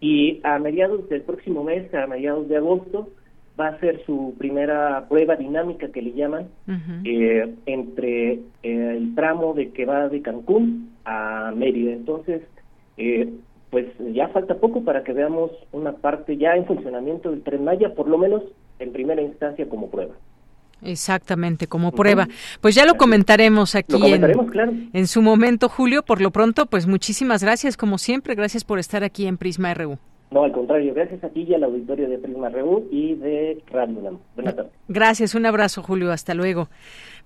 [0.00, 3.08] y a mediados del próximo mes, a mediados de agosto,
[3.58, 6.48] va a ser su primera prueba dinámica que le llaman
[7.04, 11.92] eh, entre eh, el tramo de que va de Cancún a Mérida.
[11.92, 12.42] Entonces,
[12.96, 13.32] eh,
[13.70, 17.94] pues ya falta poco para que veamos una parte ya en funcionamiento del tren Maya,
[17.94, 18.42] por lo menos
[18.78, 20.14] en primera instancia como prueba.
[20.84, 22.28] Exactamente, como prueba.
[22.60, 24.14] Pues ya lo comentaremos aquí
[24.92, 26.02] en, su momento, Julio.
[26.02, 28.34] Por lo pronto, pues muchísimas gracias, como siempre.
[28.34, 29.98] Gracias por estar aquí en Prisma RU.
[30.30, 34.20] No, al contrario, gracias a ti y al auditorio de Prisma RU y de Radio
[34.34, 34.72] Buenas tardes.
[34.88, 36.10] Gracias, un abrazo, Julio.
[36.10, 36.68] Hasta luego.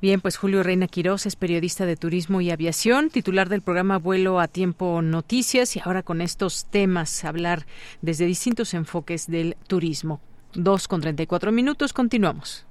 [0.01, 4.39] Bien, pues Julio Reina Quirós es periodista de turismo y aviación, titular del programa Vuelo
[4.39, 7.65] a Tiempo Noticias y ahora con estos temas hablar
[8.03, 10.21] desde distintos enfoques del turismo.
[10.55, 12.68] Dos con treinta y cuatro minutos, continuamos.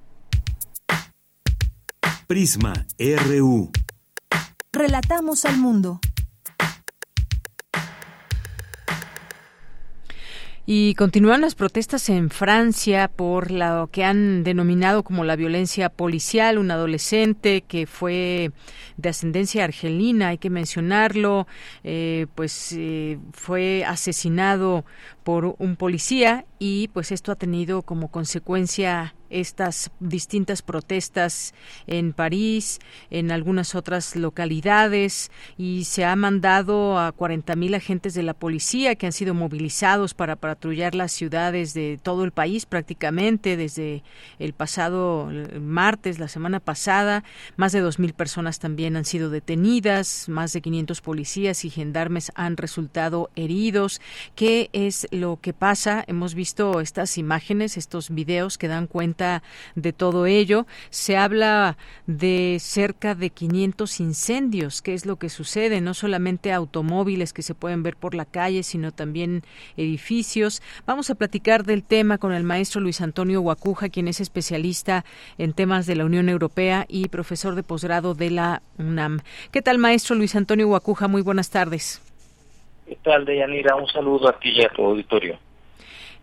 [2.28, 3.72] Prisma RU.
[4.70, 5.98] Relatamos al mundo.
[10.66, 16.58] Y continúan las protestas en Francia por lo que han denominado como la violencia policial.
[16.58, 18.52] Un adolescente que fue
[18.98, 21.46] de ascendencia argelina, hay que mencionarlo,
[21.82, 24.84] eh, pues eh, fue asesinado
[25.24, 31.54] por un policía y pues esto ha tenido como consecuencia estas distintas protestas
[31.86, 32.78] en París,
[33.10, 39.06] en algunas otras localidades y se ha mandado a 40.000 agentes de la policía que
[39.06, 44.02] han sido movilizados para patrullar las ciudades de todo el país prácticamente desde
[44.38, 45.30] el pasado
[45.60, 47.24] martes, la semana pasada.
[47.56, 52.56] Más de 2.000 personas también han sido detenidas, más de 500 policías y gendarmes han
[52.56, 54.00] resultado heridos.
[54.34, 56.04] ¿Qué es lo que pasa.
[56.06, 59.17] Hemos visto estas imágenes, estos videos que dan cuenta
[59.74, 60.66] de todo ello.
[60.90, 61.76] Se habla
[62.06, 64.82] de cerca de 500 incendios.
[64.82, 65.80] ¿Qué es lo que sucede?
[65.80, 69.42] No solamente automóviles que se pueden ver por la calle, sino también
[69.76, 70.62] edificios.
[70.86, 75.04] Vamos a platicar del tema con el maestro Luis Antonio Guacuja, quien es especialista
[75.36, 79.20] en temas de la Unión Europea y profesor de posgrado de la UNAM.
[79.50, 81.08] ¿Qué tal, maestro Luis Antonio Guacuja?
[81.08, 82.02] Muy buenas tardes.
[82.86, 83.76] ¿Qué tal, Deyanira?
[83.76, 85.38] Un saludo a a tu auditorio.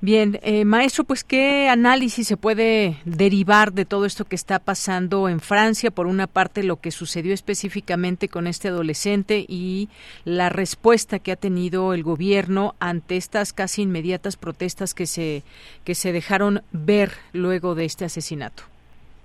[0.06, 5.28] Bien, eh, maestro, pues qué análisis se puede derivar de todo esto que está pasando
[5.30, 9.90] en Francia, por una parte lo que sucedió específicamente con este adolescente y
[10.24, 15.42] la respuesta que ha tenido el gobierno ante estas casi inmediatas protestas que se
[15.86, 18.62] que se dejaron ver luego de este asesinato.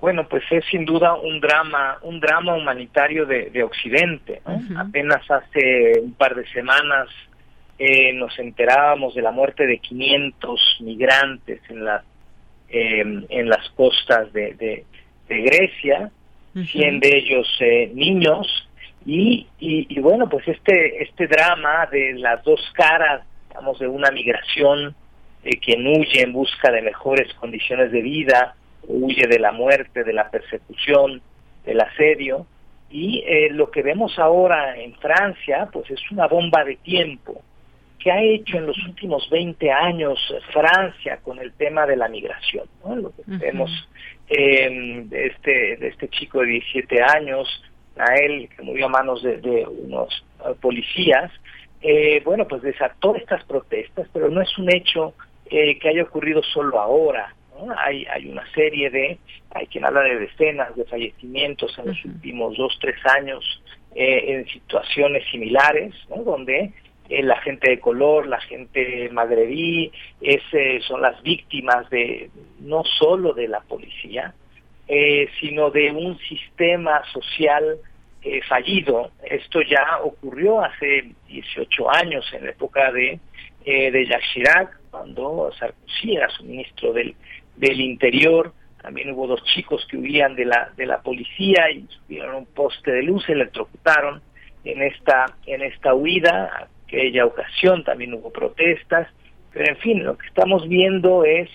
[0.01, 4.41] Bueno, pues es sin duda un drama, un drama humanitario de, Occidente.
[4.75, 7.11] Apenas hace un par de semanas
[7.83, 12.05] eh, nos enterábamos de la muerte de 500 migrantes en las
[12.69, 14.85] eh, en las costas de,
[15.29, 16.11] de, Grecia,
[16.55, 18.47] 100 de ellos eh, niños
[19.07, 24.95] y, y, bueno pues este este drama de las dos caras digamos de una migración
[25.43, 28.55] eh, quien huye en busca de mejores condiciones de vida
[28.87, 31.23] huye de la muerte de la persecución
[31.65, 32.47] del asedio
[32.91, 37.43] y lo que vemos ahora en Francia pues es una bomba de tiempo
[38.03, 40.19] que ha hecho en los últimos 20 años
[40.53, 42.67] Francia con el tema de la migración.
[42.85, 42.97] ¿no?
[42.97, 43.71] Lo que vemos
[44.29, 47.63] eh, de, este, de este chico de 17 años,
[47.97, 51.31] a él que murió a manos de, unos eh, policías,
[51.83, 55.15] eh, bueno, pues desató estas protestas, pero no es un hecho
[55.51, 57.35] eh, que haya ocurrido solo ahora.
[57.59, 57.75] ¿no?
[57.79, 59.19] Hay, hay una serie de,
[59.51, 63.63] hay quien habla de decenas de fallecimientos en los últimos dos, tres años
[63.93, 66.23] en situaciones similares, ¿no?
[66.23, 66.73] donde
[67.11, 70.43] la gente de color, la gente magrebí, es,
[70.87, 72.31] son las víctimas de
[72.61, 74.35] no solo de la policía,
[75.41, 77.79] sino de un sistema social
[78.49, 79.11] fallido.
[79.25, 83.19] Esto ya ocurrió hace 18 años, en la época de,
[83.65, 87.15] de Jacques Chirac, cuando Sarkozy era su ministro del,
[87.57, 92.35] del Interior, también hubo dos chicos que huían de la, de la policía y subieron
[92.35, 94.23] un poste de luz, se electrocutaron
[94.65, 96.69] en esta, en esta huida.
[96.91, 99.07] Aquella ocasión también hubo protestas,
[99.53, 101.49] pero en fin, lo que estamos viendo es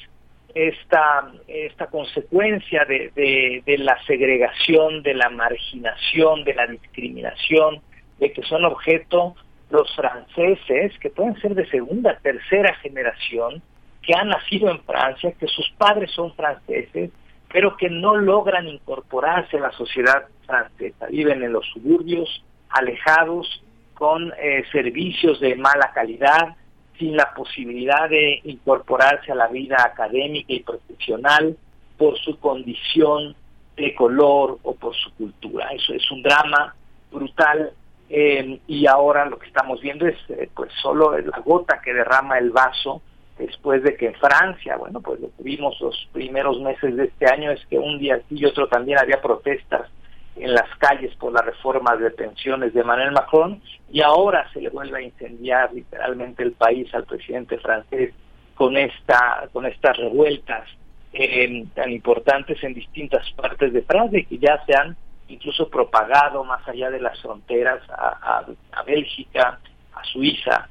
[0.53, 7.81] esta, esta consecuencia de, de, de la segregación, de la marginación, de la discriminación,
[8.19, 9.35] de que son objeto
[9.69, 13.61] los franceses, que pueden ser de segunda, tercera generación,
[14.01, 17.11] que han nacido en Francia, que sus padres son franceses,
[17.51, 21.07] pero que no logran incorporarse a la sociedad francesa.
[21.07, 23.64] Viven en los suburbios, alejados,
[23.95, 26.55] con eh, servicios de mala calidad,
[26.99, 31.57] sin la posibilidad de incorporarse a la vida académica y profesional
[31.97, 33.35] por su condición
[33.75, 35.69] de color o por su cultura.
[35.73, 36.75] Eso es un drama
[37.11, 37.71] brutal
[38.09, 42.37] eh, y ahora lo que estamos viendo es eh, pues solo la gota que derrama
[42.37, 43.01] el vaso
[43.37, 47.25] después de que en Francia, bueno, pues lo que vimos los primeros meses de este
[47.25, 49.89] año es que un día sí y otro también había protestas
[50.35, 54.69] en las calles por la reforma de pensiones de Manuel Macron y ahora se le
[54.69, 58.13] vuelve a incendiar literalmente el país al presidente francés
[58.55, 60.67] con esta con estas revueltas
[61.13, 64.97] eh, tan importantes en distintas partes de Francia que ya se han
[65.27, 68.45] incluso propagado más allá de las fronteras a, a,
[68.79, 69.59] a Bélgica,
[69.93, 70.67] a Suiza,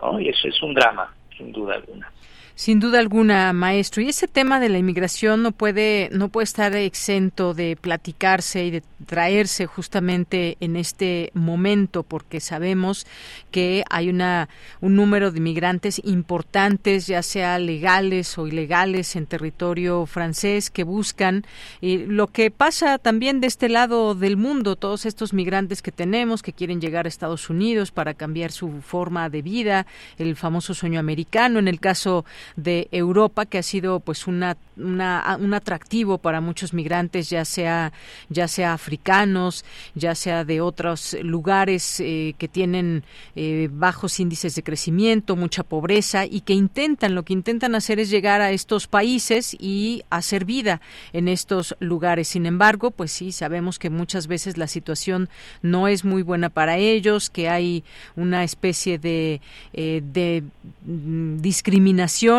[0.00, 0.18] ¿no?
[0.20, 2.10] Y eso es un drama sin duda alguna.
[2.58, 4.02] Sin duda alguna, maestro.
[4.02, 8.72] Y ese tema de la inmigración no puede, no puede estar exento de platicarse y
[8.72, 13.06] de traerse justamente en este momento, porque sabemos
[13.52, 14.48] que hay una,
[14.80, 21.44] un número de inmigrantes importantes, ya sea legales o ilegales, en territorio francés, que buscan
[21.80, 26.42] y lo que pasa también de este lado del mundo, todos estos migrantes que tenemos,
[26.42, 29.86] que quieren llegar a Estados Unidos para cambiar su forma de vida,
[30.18, 32.24] el famoso sueño americano, en el caso
[32.56, 37.92] de Europa que ha sido pues una, un atractivo para muchos migrantes ya sea
[38.28, 39.64] ya sea africanos
[39.94, 43.04] ya sea de otros lugares eh, que tienen
[43.36, 48.10] eh, bajos índices de crecimiento mucha pobreza y que intentan lo que intentan hacer es
[48.10, 50.80] llegar a estos países y hacer vida
[51.12, 52.28] en estos lugares.
[52.28, 55.28] Sin embargo pues sí sabemos que muchas veces la situación
[55.62, 57.84] no es muy buena para ellos que hay
[58.16, 59.40] una especie de,
[59.72, 60.42] eh, de
[60.86, 61.38] mm,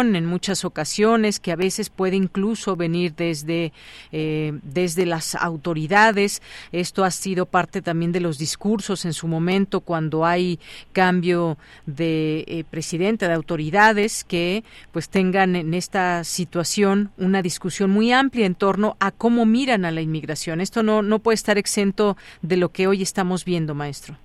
[0.02, 3.72] en muchas ocasiones, que a veces puede incluso venir desde,
[4.12, 6.42] eh, desde las autoridades.
[6.72, 10.60] Esto ha sido parte también de los discursos en su momento cuando hay
[10.94, 18.12] cambio de eh, presidente, de autoridades, que pues tengan en esta situación una discusión muy
[18.12, 20.62] amplia en torno a cómo miran a la inmigración.
[20.62, 24.16] Esto no, no puede estar exento de lo que hoy estamos viendo, maestro.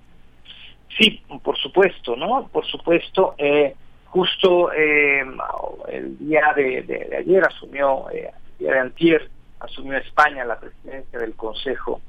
[0.99, 2.49] Sí, por supuesto, ¿no?
[2.53, 3.35] Por supuesto.
[3.39, 3.75] Eh,
[4.15, 5.25] Justo eh,
[5.89, 9.29] el día de, ayer asumió, eh, el día de antier,
[9.59, 12.01] asumió España la presidencia del Consejo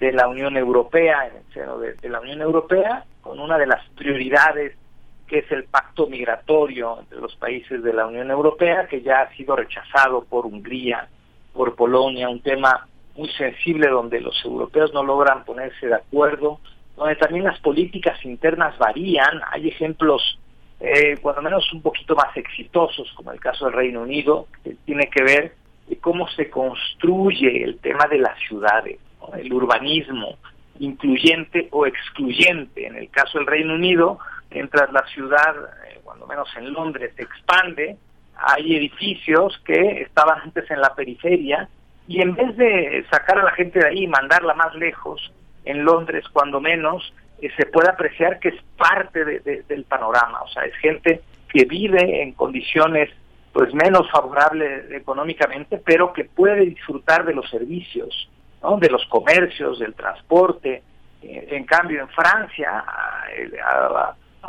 [0.00, 3.86] de la Unión Europea, en el seno de, la Unión Europea, con una de las
[3.90, 4.78] prioridades
[5.26, 9.36] que es el pacto migratorio entre los países de la Unión Europea, que ya ha
[9.36, 11.06] sido rechazado por Hungría,
[11.52, 16.60] por Polonia, un tema muy sensible donde los europeos no logran ponerse de acuerdo,
[16.96, 19.42] donde también las políticas internas varían.
[19.50, 20.38] Hay ejemplos
[20.84, 24.48] eh, cuando menos un poquito más exitosos, como el caso del Reino Unido,
[24.84, 25.54] tiene que ver
[25.86, 28.98] de cómo se construye el tema de las ciudades,
[29.38, 30.38] el urbanismo
[30.80, 32.84] incluyente o excluyente.
[32.86, 34.18] En el caso del Reino Unido,
[34.50, 35.54] mientras la ciudad,
[35.86, 37.96] eh, cuando menos en Londres, se expande,
[38.34, 41.68] hay edificios que estaban antes en la periferia
[42.08, 45.32] y en vez de sacar a la gente de ahí y mandarla más lejos,
[45.64, 47.14] en Londres cuando menos,
[47.50, 52.32] se puede apreciar que es parte del panorama, o sea, es gente que vive en
[52.32, 53.10] condiciones
[53.52, 58.30] pues menos favorables económicamente, pero que puede disfrutar de los servicios,
[58.62, 58.78] ¿no?
[58.78, 60.82] de los comercios, del transporte.
[61.22, 62.84] Eh, en cambio, en Francia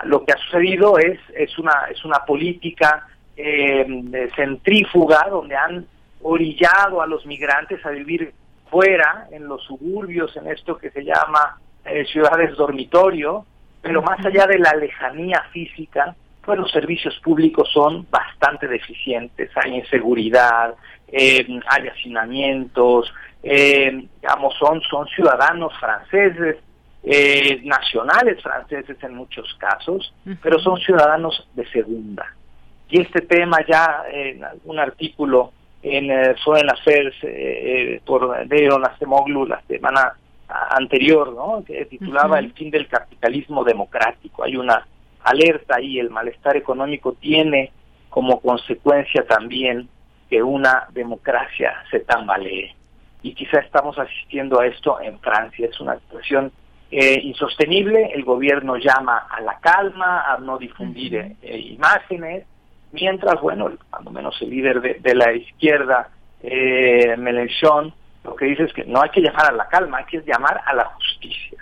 [0.06, 5.86] lo que ha sucedido es es una es una política eh, centrífuga donde han
[6.22, 8.34] orillado a los migrantes a vivir
[8.72, 13.46] fuera, en los suburbios, en esto que se llama eh, ciudades dormitorio,
[13.82, 19.76] pero más allá de la lejanía física, pues los servicios públicos son bastante deficientes, hay
[19.76, 20.76] inseguridad,
[21.08, 26.58] eh, hay hacinamientos, eh, digamos, son, son ciudadanos franceses
[27.04, 32.26] eh, nacionales franceses en muchos casos, pero son ciudadanos de segunda.
[32.90, 35.52] Y este tema ya en algún artículo
[35.82, 40.14] en eh, Foreign Affairs eh, por Deon Acemoglu la semana
[40.48, 41.64] anterior, ¿no?
[41.66, 44.44] que titulaba El fin del capitalismo democrático.
[44.44, 44.86] Hay una
[45.24, 47.72] alerta ahí, el malestar económico tiene
[48.10, 49.90] como consecuencia también
[50.30, 52.76] que una democracia se tambalee.
[53.22, 55.68] Y quizá estamos asistiendo a esto en Francia.
[55.68, 56.52] Es una situación
[56.92, 58.12] eh, insostenible.
[58.14, 62.46] El gobierno llama a la calma, a no difundir eh, imágenes,
[62.92, 66.10] mientras, bueno, cuando menos el líder de, la izquierda,
[66.42, 67.94] eh, Mélenchon,
[68.24, 70.62] lo que dice es que no hay que llamar a la calma, hay que llamar
[70.66, 71.60] a la justicia.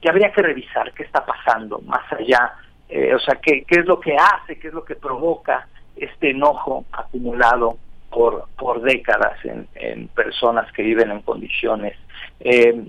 [0.00, 2.54] Que habría que revisar qué está pasando más allá,
[2.88, 5.66] eh, o sea, qué, qué es lo que hace, qué es lo que provoca
[5.96, 7.78] este enojo acumulado
[8.10, 11.96] por, por décadas en, en personas que viven en condiciones
[12.40, 12.84] eh,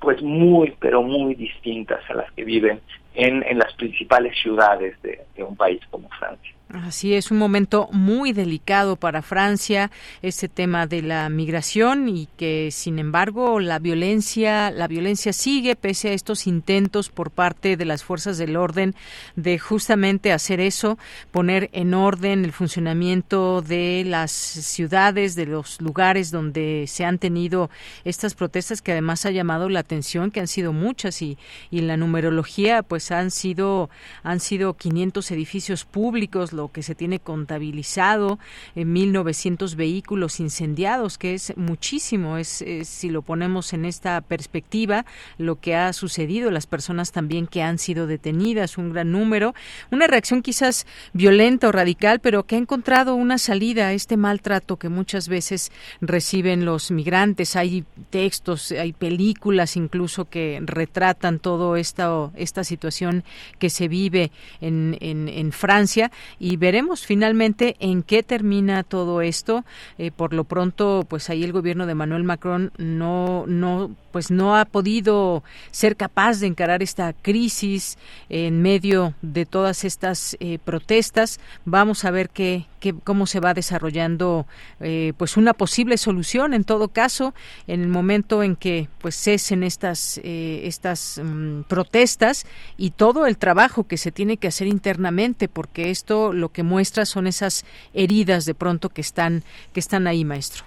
[0.00, 2.80] pues muy, pero muy distintas a las que viven
[3.14, 6.52] en, en las principales ciudades de un país como Francia.
[6.72, 9.90] Así es, un momento muy delicado para Francia,
[10.22, 16.08] ese tema de la migración y que, sin embargo, la violencia, la violencia sigue pese
[16.08, 18.94] a estos intentos por parte de las fuerzas del orden
[19.36, 20.96] de justamente hacer eso,
[21.30, 27.68] poner en orden el funcionamiento de las ciudades, de los lugares donde se han tenido
[28.04, 31.36] estas protestas que además ha llamado la atención, que han sido muchas y,
[31.70, 33.90] y la numerología, pues han sido
[34.22, 38.38] han sido 500 edificios públicos que se tiene contabilizado
[38.74, 45.04] en 1.900 vehículos incendiados, que es muchísimo, es, si lo ponemos en esta perspectiva,
[45.38, 49.54] lo que ha sucedido, las personas también que han sido detenidas, un gran número,
[49.90, 54.76] una reacción quizás violenta o radical, pero que ha encontrado una salida a este maltrato
[54.76, 57.56] que muchas veces reciben los migrantes.
[57.56, 63.24] Hay textos, hay películas incluso que retratan todo esta, esta situación
[63.58, 64.30] que se vive
[64.60, 69.64] en, en, en Francia y y veremos finalmente en qué termina todo esto.
[69.96, 74.54] Eh, por lo pronto, pues ahí el gobierno de Manuel Macron no, no, pues no
[74.54, 77.96] ha podido ser capaz de encarar esta crisis
[78.28, 81.40] en medio de todas estas eh, protestas.
[81.64, 84.44] Vamos a ver qué, qué, cómo se va desarrollando,
[84.80, 87.32] eh, pues una posible solución en todo caso
[87.68, 92.44] en el momento en que pues cesen estas estas mm, protestas
[92.76, 97.06] y todo el trabajo que se tiene que hacer internamente, porque esto lo que muestra
[97.06, 97.64] son esas
[97.94, 100.64] heridas de pronto que están que están ahí, maestro.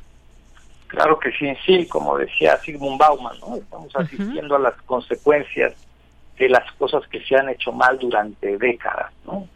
[0.87, 3.57] Claro que sí, sí, como decía Sigmund Bauman, ¿no?
[3.57, 5.73] Estamos asistiendo a las consecuencias
[6.37, 9.47] de las cosas que se han hecho mal durante décadas, ¿no?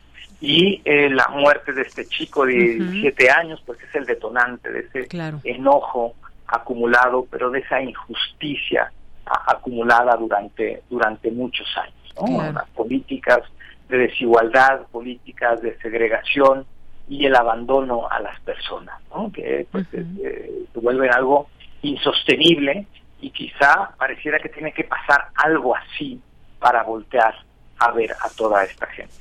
[0.41, 4.79] Y eh, la muerte de este chico de 17 años, pues es el detonante de
[4.93, 5.07] ese
[5.43, 6.15] enojo
[6.47, 8.91] acumulado, pero de esa injusticia
[9.25, 12.51] acumulada durante durante muchos años, ¿no?
[12.51, 13.41] Las políticas
[13.89, 16.65] de desigualdad, políticas de segregación
[17.09, 19.31] y el abandono a las personas, ¿no?
[19.31, 21.49] que pues, eh, se vuelven algo
[21.81, 22.85] insostenible
[23.19, 26.21] y quizá pareciera que tiene que pasar algo así
[26.59, 27.33] para voltear
[27.79, 29.15] a ver a toda esta gente.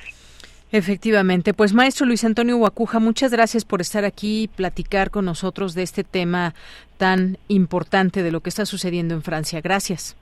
[0.71, 5.75] Efectivamente, pues maestro Luis Antonio Guacuja, muchas gracias por estar aquí y platicar con nosotros
[5.75, 6.55] de este tema
[6.99, 9.61] tan importante de lo que está sucediendo en Francia.
[9.63, 10.15] Gracias.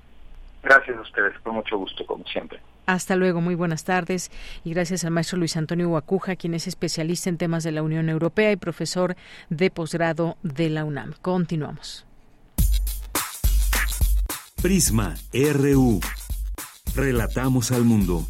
[0.62, 2.60] Gracias a ustedes, con mucho gusto, como siempre.
[2.86, 4.30] Hasta luego, muy buenas tardes
[4.64, 8.08] y gracias al maestro Luis Antonio Guacuja, quien es especialista en temas de la Unión
[8.08, 9.16] Europea y profesor
[9.50, 11.14] de posgrado de la UNAM.
[11.20, 12.06] Continuamos.
[14.62, 16.00] Prisma RU.
[16.94, 18.24] Relatamos al mundo.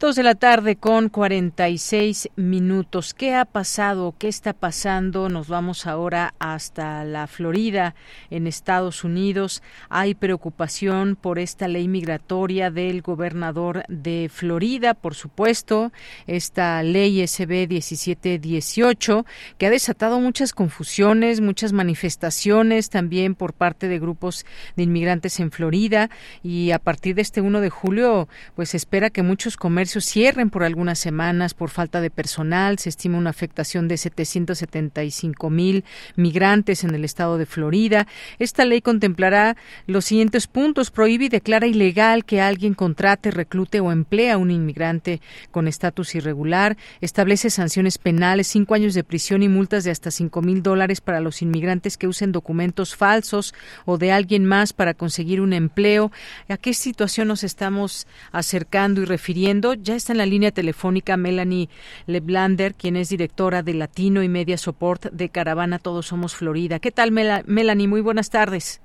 [0.00, 3.14] Dos de la tarde con 46 minutos.
[3.14, 4.14] ¿Qué ha pasado?
[4.16, 5.28] ¿Qué está pasando?
[5.28, 7.96] Nos vamos ahora hasta la Florida,
[8.30, 9.60] en Estados Unidos.
[9.88, 15.90] Hay preocupación por esta ley migratoria del gobernador de Florida, por supuesto,
[16.28, 19.26] esta ley SB 1718,
[19.58, 24.46] que ha desatado muchas confusiones, muchas manifestaciones también por parte de grupos
[24.76, 26.08] de inmigrantes en Florida.
[26.44, 30.64] Y a partir de este 1 de julio, pues espera que muchos comercios cierren por
[30.64, 32.78] algunas semanas por falta de personal.
[32.78, 35.84] Se estima una afectación de 775 mil
[36.16, 38.06] migrantes en el estado de Florida.
[38.38, 39.56] Esta ley contemplará
[39.86, 40.90] los siguientes puntos.
[40.90, 45.20] Prohíbe y declara ilegal que alguien contrate, reclute o emplee a un inmigrante
[45.50, 46.76] con estatus irregular.
[47.00, 51.20] Establece sanciones penales, cinco años de prisión y multas de hasta cinco mil dólares para
[51.20, 53.54] los inmigrantes que usen documentos falsos
[53.84, 56.12] o de alguien más para conseguir un empleo.
[56.48, 59.74] ¿A qué situación nos estamos acercando y refiriendo?
[59.80, 61.68] Ya está en la línea telefónica Melanie
[62.06, 66.78] Leblander, quien es directora de Latino y Media Support de Caravana Todos Somos Florida.
[66.78, 67.88] ¿Qué tal, Melanie?
[67.88, 68.80] Muy buenas tardes.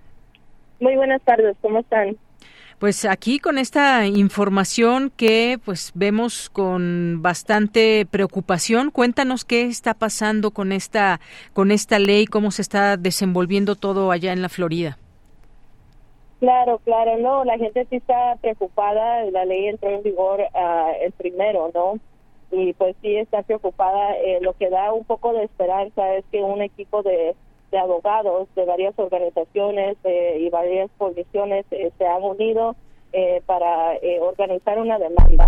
[0.80, 2.18] Muy buenas tardes, ¿cómo están?
[2.80, 10.52] Pues aquí con esta información que pues vemos con bastante preocupación, cuéntanos qué está pasando
[10.52, 11.22] con esta
[11.54, 14.98] con esta ley, cómo se está desenvolviendo todo allá en la Florida.
[16.44, 21.14] Claro, claro, no, la gente sí está preocupada, la ley entró en vigor uh, el
[21.14, 22.00] primero, ¿no?
[22.52, 26.44] Y pues sí está preocupada, eh, lo que da un poco de esperanza es que
[26.44, 27.34] un equipo de,
[27.72, 32.76] de abogados de varias organizaciones eh, y varias coaliciones eh, se han unido
[33.14, 35.48] eh, para eh, organizar una demanda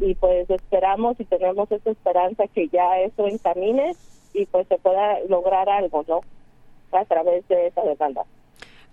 [0.00, 3.92] y pues esperamos y tenemos esa esperanza que ya eso encamine
[4.32, 6.22] y pues se pueda lograr algo, ¿no?
[6.98, 8.24] A través de esa demanda.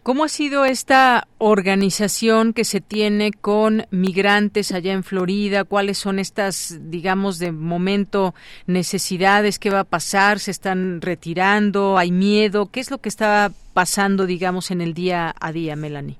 [0.07, 5.65] ¿Cómo ha sido esta organización que se tiene con migrantes allá en Florida?
[5.65, 8.33] ¿Cuáles son estas, digamos, de momento
[8.67, 9.59] necesidades?
[9.59, 10.39] ¿Qué va a pasar?
[10.39, 11.97] ¿Se están retirando?
[11.97, 12.67] ¿Hay miedo?
[12.71, 16.15] ¿Qué es lo que está pasando, digamos, en el día a día, Melanie?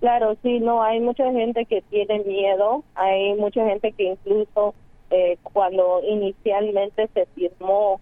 [0.00, 4.74] Claro, sí, no, hay mucha gente que tiene miedo, hay mucha gente que incluso
[5.10, 8.00] eh, cuando inicialmente se firmó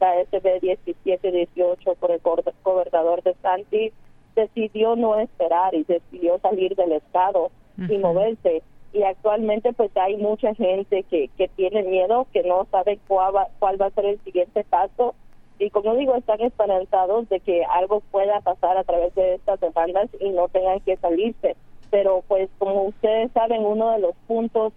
[0.00, 2.20] la SB 1718 por el
[2.64, 3.92] gobernador de Santi,
[4.38, 8.62] decidió no esperar y decidió salir del estado y moverse.
[8.92, 13.48] Y actualmente pues hay mucha gente que, que tiene miedo, que no sabe cuál va,
[13.58, 15.14] cuál va a ser el siguiente paso.
[15.58, 20.08] Y como digo, están esperanzados de que algo pueda pasar a través de estas demandas
[20.20, 21.56] y no tengan que salirse.
[21.90, 24.72] Pero pues como ustedes saben, uno de los puntos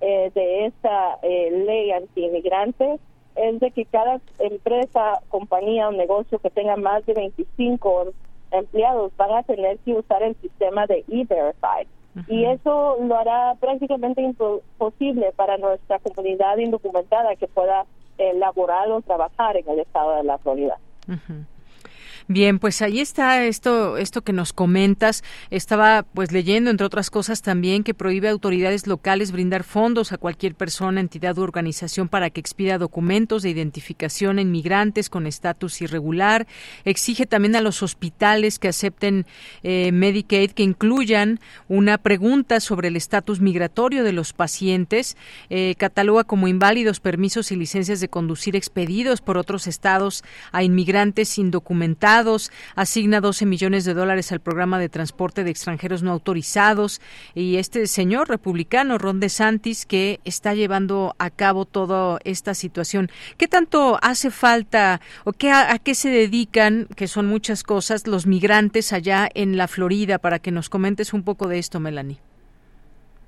[0.00, 2.98] eh, de esta eh, ley anti-inmigrante
[3.36, 8.12] es de que cada empresa, compañía o negocio que tenga más de 25
[8.50, 11.86] empleados van a tener que usar el sistema de E-Verify.
[12.28, 17.84] Y eso lo hará prácticamente imposible para nuestra comunidad indocumentada que pueda
[18.16, 20.78] elaborar o trabajar en el estado de la Florida.
[22.28, 25.22] Bien, pues ahí está esto, esto que nos comentas.
[25.50, 30.18] Estaba pues leyendo, entre otras cosas, también que prohíbe a autoridades locales brindar fondos a
[30.18, 35.80] cualquier persona, entidad u organización para que expida documentos de identificación en migrantes con estatus
[35.82, 36.48] irregular.
[36.84, 39.24] Exige también a los hospitales que acepten
[39.62, 41.38] eh, Medicaid que incluyan
[41.68, 45.16] una pregunta sobre el estatus migratorio de los pacientes.
[45.48, 51.38] Eh, cataloga como inválidos permisos y licencias de conducir expedidos por otros estados a inmigrantes
[51.38, 52.15] indocumentados
[52.74, 57.00] asigna 12 millones de dólares al programa de transporte de extranjeros no autorizados
[57.34, 63.10] y este señor republicano, Ron DeSantis, que está llevando a cabo toda esta situación.
[63.36, 68.26] ¿Qué tanto hace falta o qué, a, qué se dedican, que son muchas cosas, los
[68.26, 70.18] migrantes allá en la Florida?
[70.18, 72.18] Para que nos comentes un poco de esto, Melanie.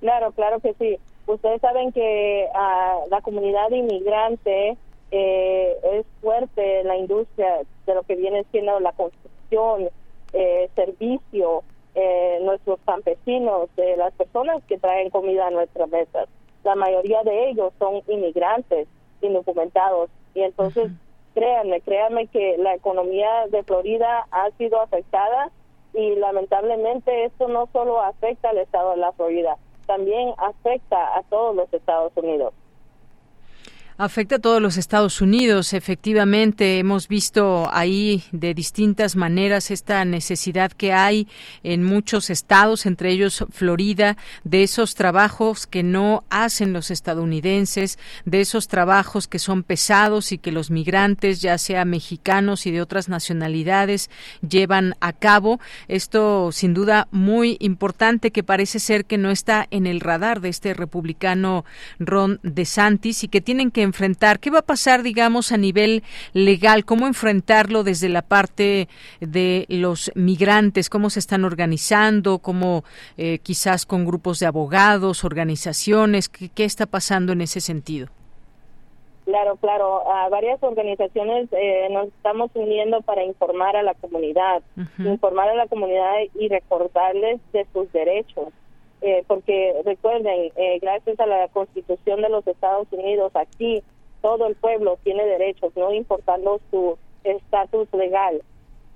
[0.01, 0.97] Claro, claro que sí.
[1.27, 4.77] Ustedes saben que uh, la comunidad inmigrante
[5.11, 9.89] eh, es fuerte la industria de lo que viene siendo la construcción,
[10.33, 11.63] eh, servicio,
[11.95, 16.29] eh, nuestros campesinos, de las personas que traen comida a nuestras mesas.
[16.65, 18.87] La mayoría de ellos son inmigrantes
[19.23, 20.91] indocumentados y entonces
[21.35, 25.51] créanme, créanme que la economía de Florida ha sido afectada
[25.95, 29.57] y lamentablemente esto no solo afecta al estado de la Florida,
[29.87, 32.53] también afecta a todos los Estados Unidos.
[34.01, 35.73] Afecta a todos los Estados Unidos.
[35.73, 41.27] Efectivamente, hemos visto ahí de distintas maneras esta necesidad que hay
[41.65, 48.41] en muchos estados, entre ellos Florida, de esos trabajos que no hacen los estadounidenses, de
[48.41, 53.09] esos trabajos que son pesados y que los migrantes, ya sea mexicanos y de otras
[53.09, 54.11] nacionalidades,
[54.49, 55.59] llevan a cabo.
[55.89, 60.51] Esto, sin duda, muy importante que parece ser que no está en el radar de
[60.51, 61.65] este republicano
[61.99, 64.39] Ron DeSantis y que tienen que enfrentar?
[64.39, 66.03] ¿Qué va a pasar, digamos, a nivel
[66.33, 66.85] legal?
[66.85, 68.89] ¿Cómo enfrentarlo desde la parte
[69.21, 70.89] de los migrantes?
[70.89, 72.39] ¿Cómo se están organizando?
[72.39, 72.85] ¿Cómo
[73.17, 76.29] eh, quizás con grupos de abogados, organizaciones?
[76.29, 78.09] ¿Qué, está pasando en ese sentido?
[79.25, 80.11] Claro, claro.
[80.11, 84.63] A varias organizaciones eh, nos estamos uniendo para informar a la comunidad,
[84.99, 88.49] informar a la comunidad y recordarles de sus derechos.
[89.01, 93.83] Eh, porque recuerden, eh, gracias a la Constitución de los Estados Unidos, aquí
[94.23, 98.43] todo el pueblo tiene derechos, no importando su estatus legal.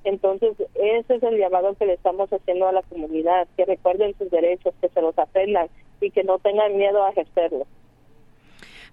[0.04, 4.30] Entonces, ese es el llamado que le estamos haciendo a la comunidad, que recuerden sus
[4.30, 5.68] derechos, que se los aprendan
[6.00, 7.68] y que no tengan miedo a ejercerlos.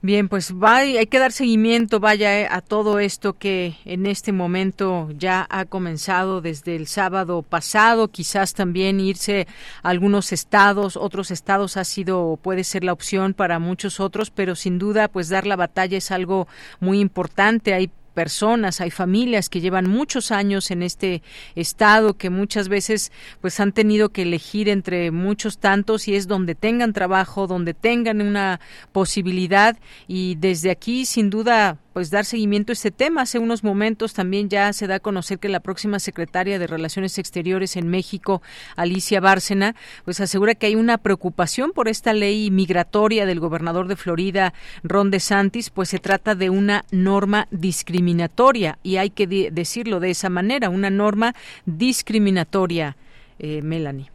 [0.02, 4.32] Bien, pues va, hay que dar seguimiento, vaya, eh, a todo esto que en este
[4.32, 9.46] momento ya ha comenzado desde el sábado pasado, quizás también irse
[9.84, 14.56] a algunos estados, otros estados ha sido, puede ser la opción para muchos otros, pero
[14.56, 16.48] sin duda, pues dar la batalla es algo
[16.80, 17.74] muy importante.
[17.74, 21.24] Hay personas, hay familias que llevan muchos años en este
[21.56, 26.54] estado que muchas veces pues han tenido que elegir entre muchos tantos y es donde
[26.54, 28.60] tengan trabajo, donde tengan una
[28.91, 33.24] posibilidad y desde aquí sin duda pues dar seguimiento a este tema.
[33.24, 37.18] Hace unos momentos también ya se da a conocer que la próxima secretaria de Relaciones
[37.18, 38.42] Exteriores en México,
[38.78, 43.98] Alicia Bárcena, pues asegura que hay una preocupación por esta ley migratoria del gobernador de
[43.98, 50.12] Florida, Ron DeSantis, pues se trata de una norma discriminatoria y hay que decirlo de
[50.12, 51.36] esa manera, una norma
[51.66, 52.96] discriminatoria,
[53.40, 54.10] eh, Melanie.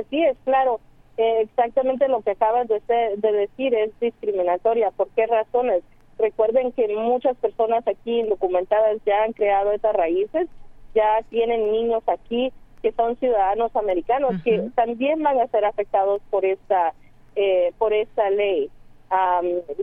[0.00, 0.80] Así es, claro.
[1.18, 2.80] Eh, exactamente lo que acabas de,
[3.18, 4.92] de decir es discriminatoria.
[4.92, 5.82] ¿Por qué razones?
[6.18, 10.48] Recuerden que muchas personas aquí documentadas ya han creado estas raíces,
[10.94, 16.44] ya tienen niños aquí que son ciudadanos americanos que también van a ser afectados por
[16.44, 16.94] esta
[17.36, 18.68] eh, por esta ley.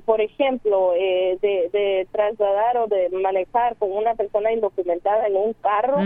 [0.06, 5.98] por ejemplo, eh, de, trasladar o de manejar con una persona indocumentada en un carro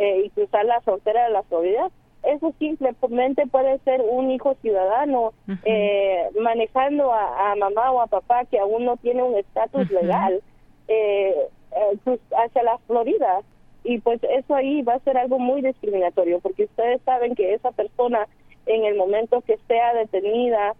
[0.00, 1.90] eh, y cruzar la frontera de la Florida,
[2.26, 5.32] eso simplemente puede ser un hijo ciudadano
[5.64, 10.42] eh, manejando a, mamá o a papá que aún no tiene un estatus legal
[10.88, 11.34] eh,
[11.72, 13.40] eh, pues, hacia la Florida.
[13.84, 17.70] Y pues eso ahí va a ser algo muy discriminatorio, porque ustedes saben que esa
[17.72, 18.26] persona
[18.64, 20.74] en el momento que sea detenida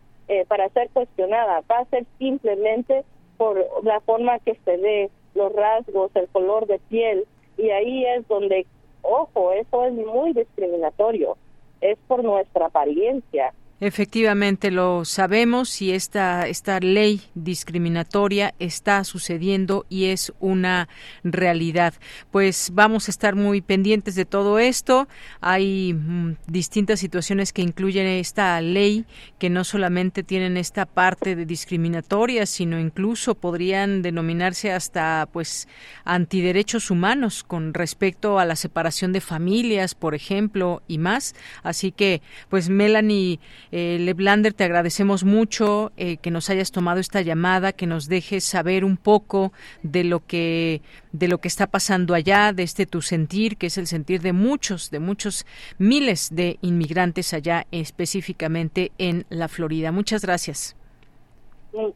[0.49, 3.05] para ser cuestionada va a ser simplemente
[3.37, 7.27] por la forma que se ve, los rasgos, el color de piel,
[7.59, 8.67] y ahí es donde
[9.05, 11.37] ojo, eso es muy discriminatorio,
[11.81, 20.07] es por nuestra apariencia, Efectivamente, lo sabemos y esta, esta ley discriminatoria está sucediendo y
[20.07, 20.89] es una
[21.25, 21.95] realidad.
[22.31, 25.09] Pues vamos a estar muy pendientes de todo esto.
[25.41, 29.07] Hay mm, distintas situaciones que incluyen esta ley
[29.41, 35.67] que no solamente tienen esta parte de discriminatoria, sino incluso podrían denominarse hasta pues
[36.05, 41.35] antiderechos humanos con respecto a la separación de familias, por ejemplo, y más.
[41.65, 43.41] Así que, pues Melanie
[43.77, 48.45] eh, Leblander, te agradecemos mucho eh, que nos hayas tomado esta llamada, que nos dejes
[48.45, 49.51] saber un poco
[49.83, 50.81] de lo que
[51.11, 54.33] de lo que está pasando allá, de este tu sentir, que es el sentir de
[54.33, 55.45] muchos, de muchos
[55.77, 59.91] miles de inmigrantes allá, específicamente en la Florida.
[59.91, 60.77] Muchas gracias.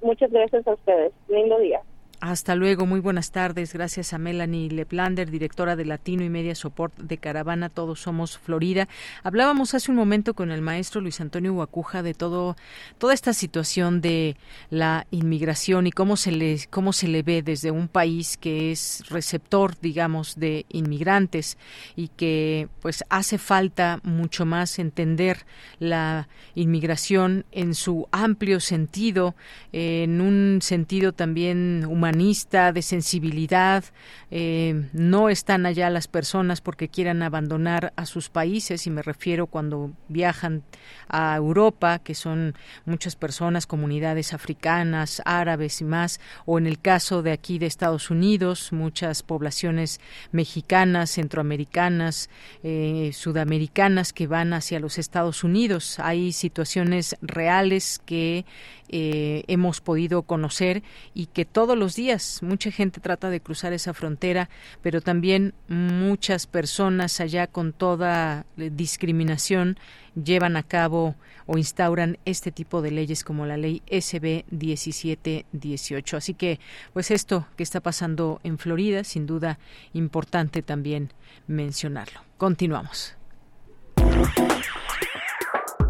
[0.02, 1.12] Muchas gracias a ustedes.
[1.28, 1.80] Lindo día.
[2.20, 3.72] Hasta luego, muy buenas tardes.
[3.72, 8.88] Gracias a Melanie Leplander, directora de Latino y Media Support de Caravana Todos Somos Florida.
[9.22, 12.56] Hablábamos hace un momento con el maestro Luis Antonio Huacuja de todo
[12.98, 14.36] toda esta situación de
[14.68, 19.04] la inmigración y cómo se le cómo se le ve desde un país que es
[19.10, 21.56] receptor, digamos, de inmigrantes
[21.94, 25.46] y que pues hace falta mucho más entender
[25.78, 26.26] la
[26.56, 29.36] inmigración en su amplio sentido,
[29.70, 33.84] en un sentido también humanitario humanista, de sensibilidad.
[34.30, 39.46] Eh, no están allá las personas porque quieran abandonar a sus países, y me refiero
[39.46, 40.62] cuando viajan
[41.08, 42.54] a Europa, que son
[42.86, 48.10] muchas personas, comunidades africanas, árabes y más, o en el caso de aquí de Estados
[48.10, 50.00] Unidos, muchas poblaciones
[50.32, 52.30] mexicanas, centroamericanas,
[52.62, 55.98] eh, sudamericanas que van hacia los Estados Unidos.
[55.98, 58.46] Hay situaciones reales que
[58.88, 60.82] eh, hemos podido conocer
[61.14, 64.48] y que todos los días mucha gente trata de cruzar esa frontera,
[64.82, 69.78] pero también muchas personas allá con toda eh, discriminación
[70.14, 71.14] llevan a cabo
[71.46, 76.16] o instauran este tipo de leyes como la ley SB 1718.
[76.16, 76.60] Así que,
[76.92, 79.58] pues esto que está pasando en Florida, sin duda
[79.92, 81.12] importante también
[81.46, 82.20] mencionarlo.
[82.36, 83.16] Continuamos.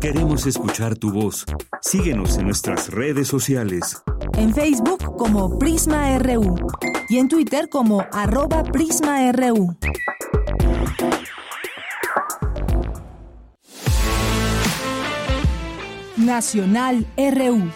[0.00, 1.44] Queremos escuchar tu voz.
[1.82, 4.00] Síguenos en nuestras redes sociales.
[4.34, 6.54] En Facebook como Prisma RU
[7.08, 9.76] y en Twitter como arroba PrismaRU.
[16.16, 17.68] Nacional RU.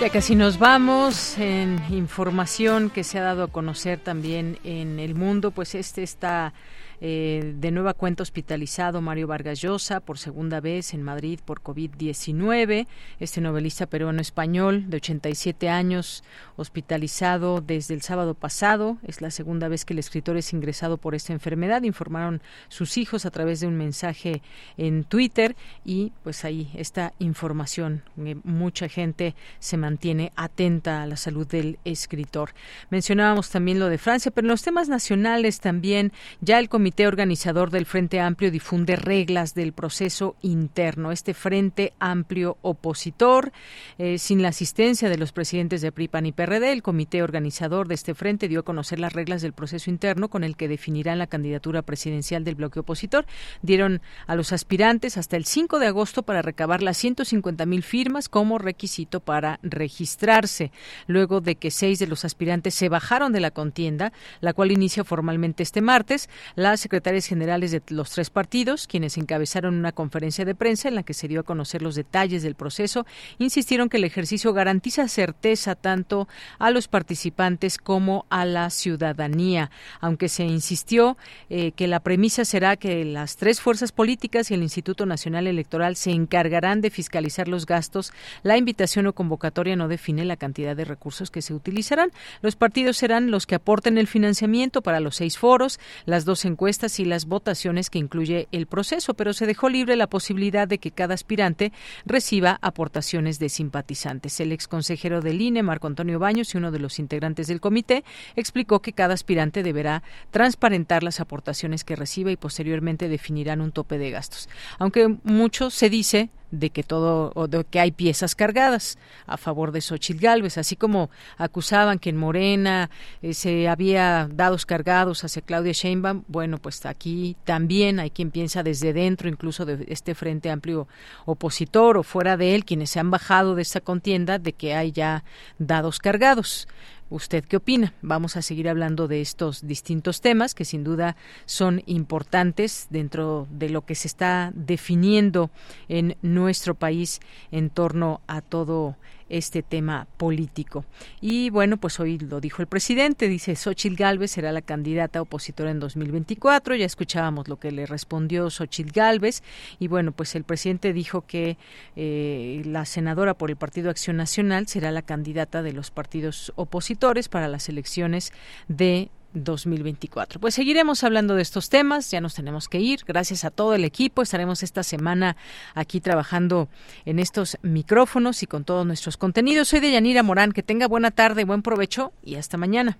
[0.00, 5.14] Ya casi nos vamos en información que se ha dado a conocer también en el
[5.14, 6.54] mundo, pues este está
[7.00, 12.88] Eh, de nueva cuenta hospitalizado Mario Vargas Llosa por segunda vez en Madrid por COVID-19.
[13.20, 16.24] Este novelista peruano español de 87 años
[16.56, 18.98] hospitalizado desde el sábado pasado.
[19.06, 23.26] Es la segunda vez que el escritor es ingresado por esta enfermedad, informaron sus hijos
[23.26, 24.42] a través de un mensaje
[24.76, 25.54] en Twitter
[25.84, 28.02] y pues ahí esta información.
[28.18, 32.50] Eh, mucha gente se mantiene atenta a la salud del escritor.
[32.90, 37.70] Mencionábamos también lo de Francia, pero en los temas nacionales también ya el comité organizador
[37.70, 41.12] del Frente Amplio difunde reglas del proceso interno.
[41.12, 43.52] Este Frente Amplio opositor,
[43.98, 47.88] eh, sin la asistencia de los presidentes de PRI, PAN y PRD, el comité organizador
[47.88, 51.18] de este frente dio a conocer las reglas del proceso interno con el que definirán
[51.18, 53.26] la candidatura presidencial del bloque opositor.
[53.62, 58.28] Dieron a los aspirantes hasta el 5 de agosto para recabar las 150 mil firmas
[58.28, 60.72] como requisito para registrarse.
[61.06, 65.04] Luego de que seis de los aspirantes se bajaron de la contienda, la cual inicia
[65.04, 70.54] formalmente este martes, las secretarias generales de los tres partidos, quienes encabezaron una conferencia de
[70.54, 73.06] prensa en la que se dio a conocer los detalles del proceso,
[73.38, 76.28] insistieron que el ejercicio garantiza certeza tanto
[76.58, 81.16] a los participantes como a la ciudadanía, aunque se insistió
[81.50, 85.96] eh, que la premisa será que las tres fuerzas políticas y el Instituto Nacional Electoral
[85.96, 88.12] se encargarán de fiscalizar los gastos.
[88.42, 92.10] La invitación o convocatoria no define la cantidad de recursos que se utilizarán.
[92.40, 96.67] Los partidos serán los que aporten el financiamiento para los seis foros, las dos encuestas
[96.68, 100.90] y las votaciones que incluye el proceso, pero se dejó libre la posibilidad de que
[100.90, 101.72] cada aspirante
[102.04, 104.38] reciba aportaciones de simpatizantes.
[104.38, 108.04] El exconsejero del INE, Marco Antonio Baños, y uno de los integrantes del comité,
[108.36, 113.96] explicó que cada aspirante deberá transparentar las aportaciones que reciba y posteriormente definirán un tope
[113.96, 114.50] de gastos.
[114.78, 119.72] Aunque mucho se dice de que todo o de que hay piezas cargadas a favor
[119.72, 122.90] de Xochitl Gálvez, así como acusaban que en Morena
[123.22, 128.62] eh, se había dados cargados hacia Claudia Sheinbaum, bueno, pues aquí también hay quien piensa
[128.62, 130.88] desde dentro incluso de este frente amplio
[131.24, 134.92] opositor o fuera de él quienes se han bajado de esta contienda de que hay
[134.92, 135.24] ya
[135.58, 136.68] dados cargados.
[137.10, 137.94] ¿Usted qué opina?
[138.02, 141.16] Vamos a seguir hablando de estos distintos temas que sin duda
[141.46, 145.50] son importantes dentro de lo que se está definiendo
[145.88, 147.20] en nuestro país
[147.50, 148.96] en torno a todo
[149.28, 150.84] este tema político.
[151.20, 155.70] Y bueno, pues hoy lo dijo el presidente, dice Xochitl Gálvez será la candidata opositora
[155.70, 159.42] en 2024, ya escuchábamos lo que le respondió Xochitl Gálvez
[159.78, 161.56] y bueno, pues el presidente dijo que
[161.96, 167.28] eh, la senadora por el Partido Acción Nacional será la candidata de los partidos opositores
[167.28, 168.32] para las elecciones
[168.68, 170.40] de 2024.
[170.40, 173.00] Pues seguiremos hablando de estos temas, ya nos tenemos que ir.
[173.06, 175.36] Gracias a todo el equipo, estaremos esta semana
[175.74, 176.68] aquí trabajando
[177.04, 179.68] en estos micrófonos y con todos nuestros contenidos.
[179.68, 182.98] Soy de Yanira Morán, que tenga buena tarde, buen provecho y hasta mañana.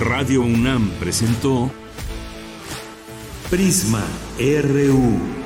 [0.00, 1.70] Radio UNAM presentó
[3.50, 4.04] Prisma
[4.38, 5.44] RU.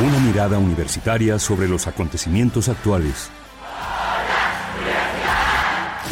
[0.00, 3.30] Una mirada universitaria sobre los acontecimientos actuales.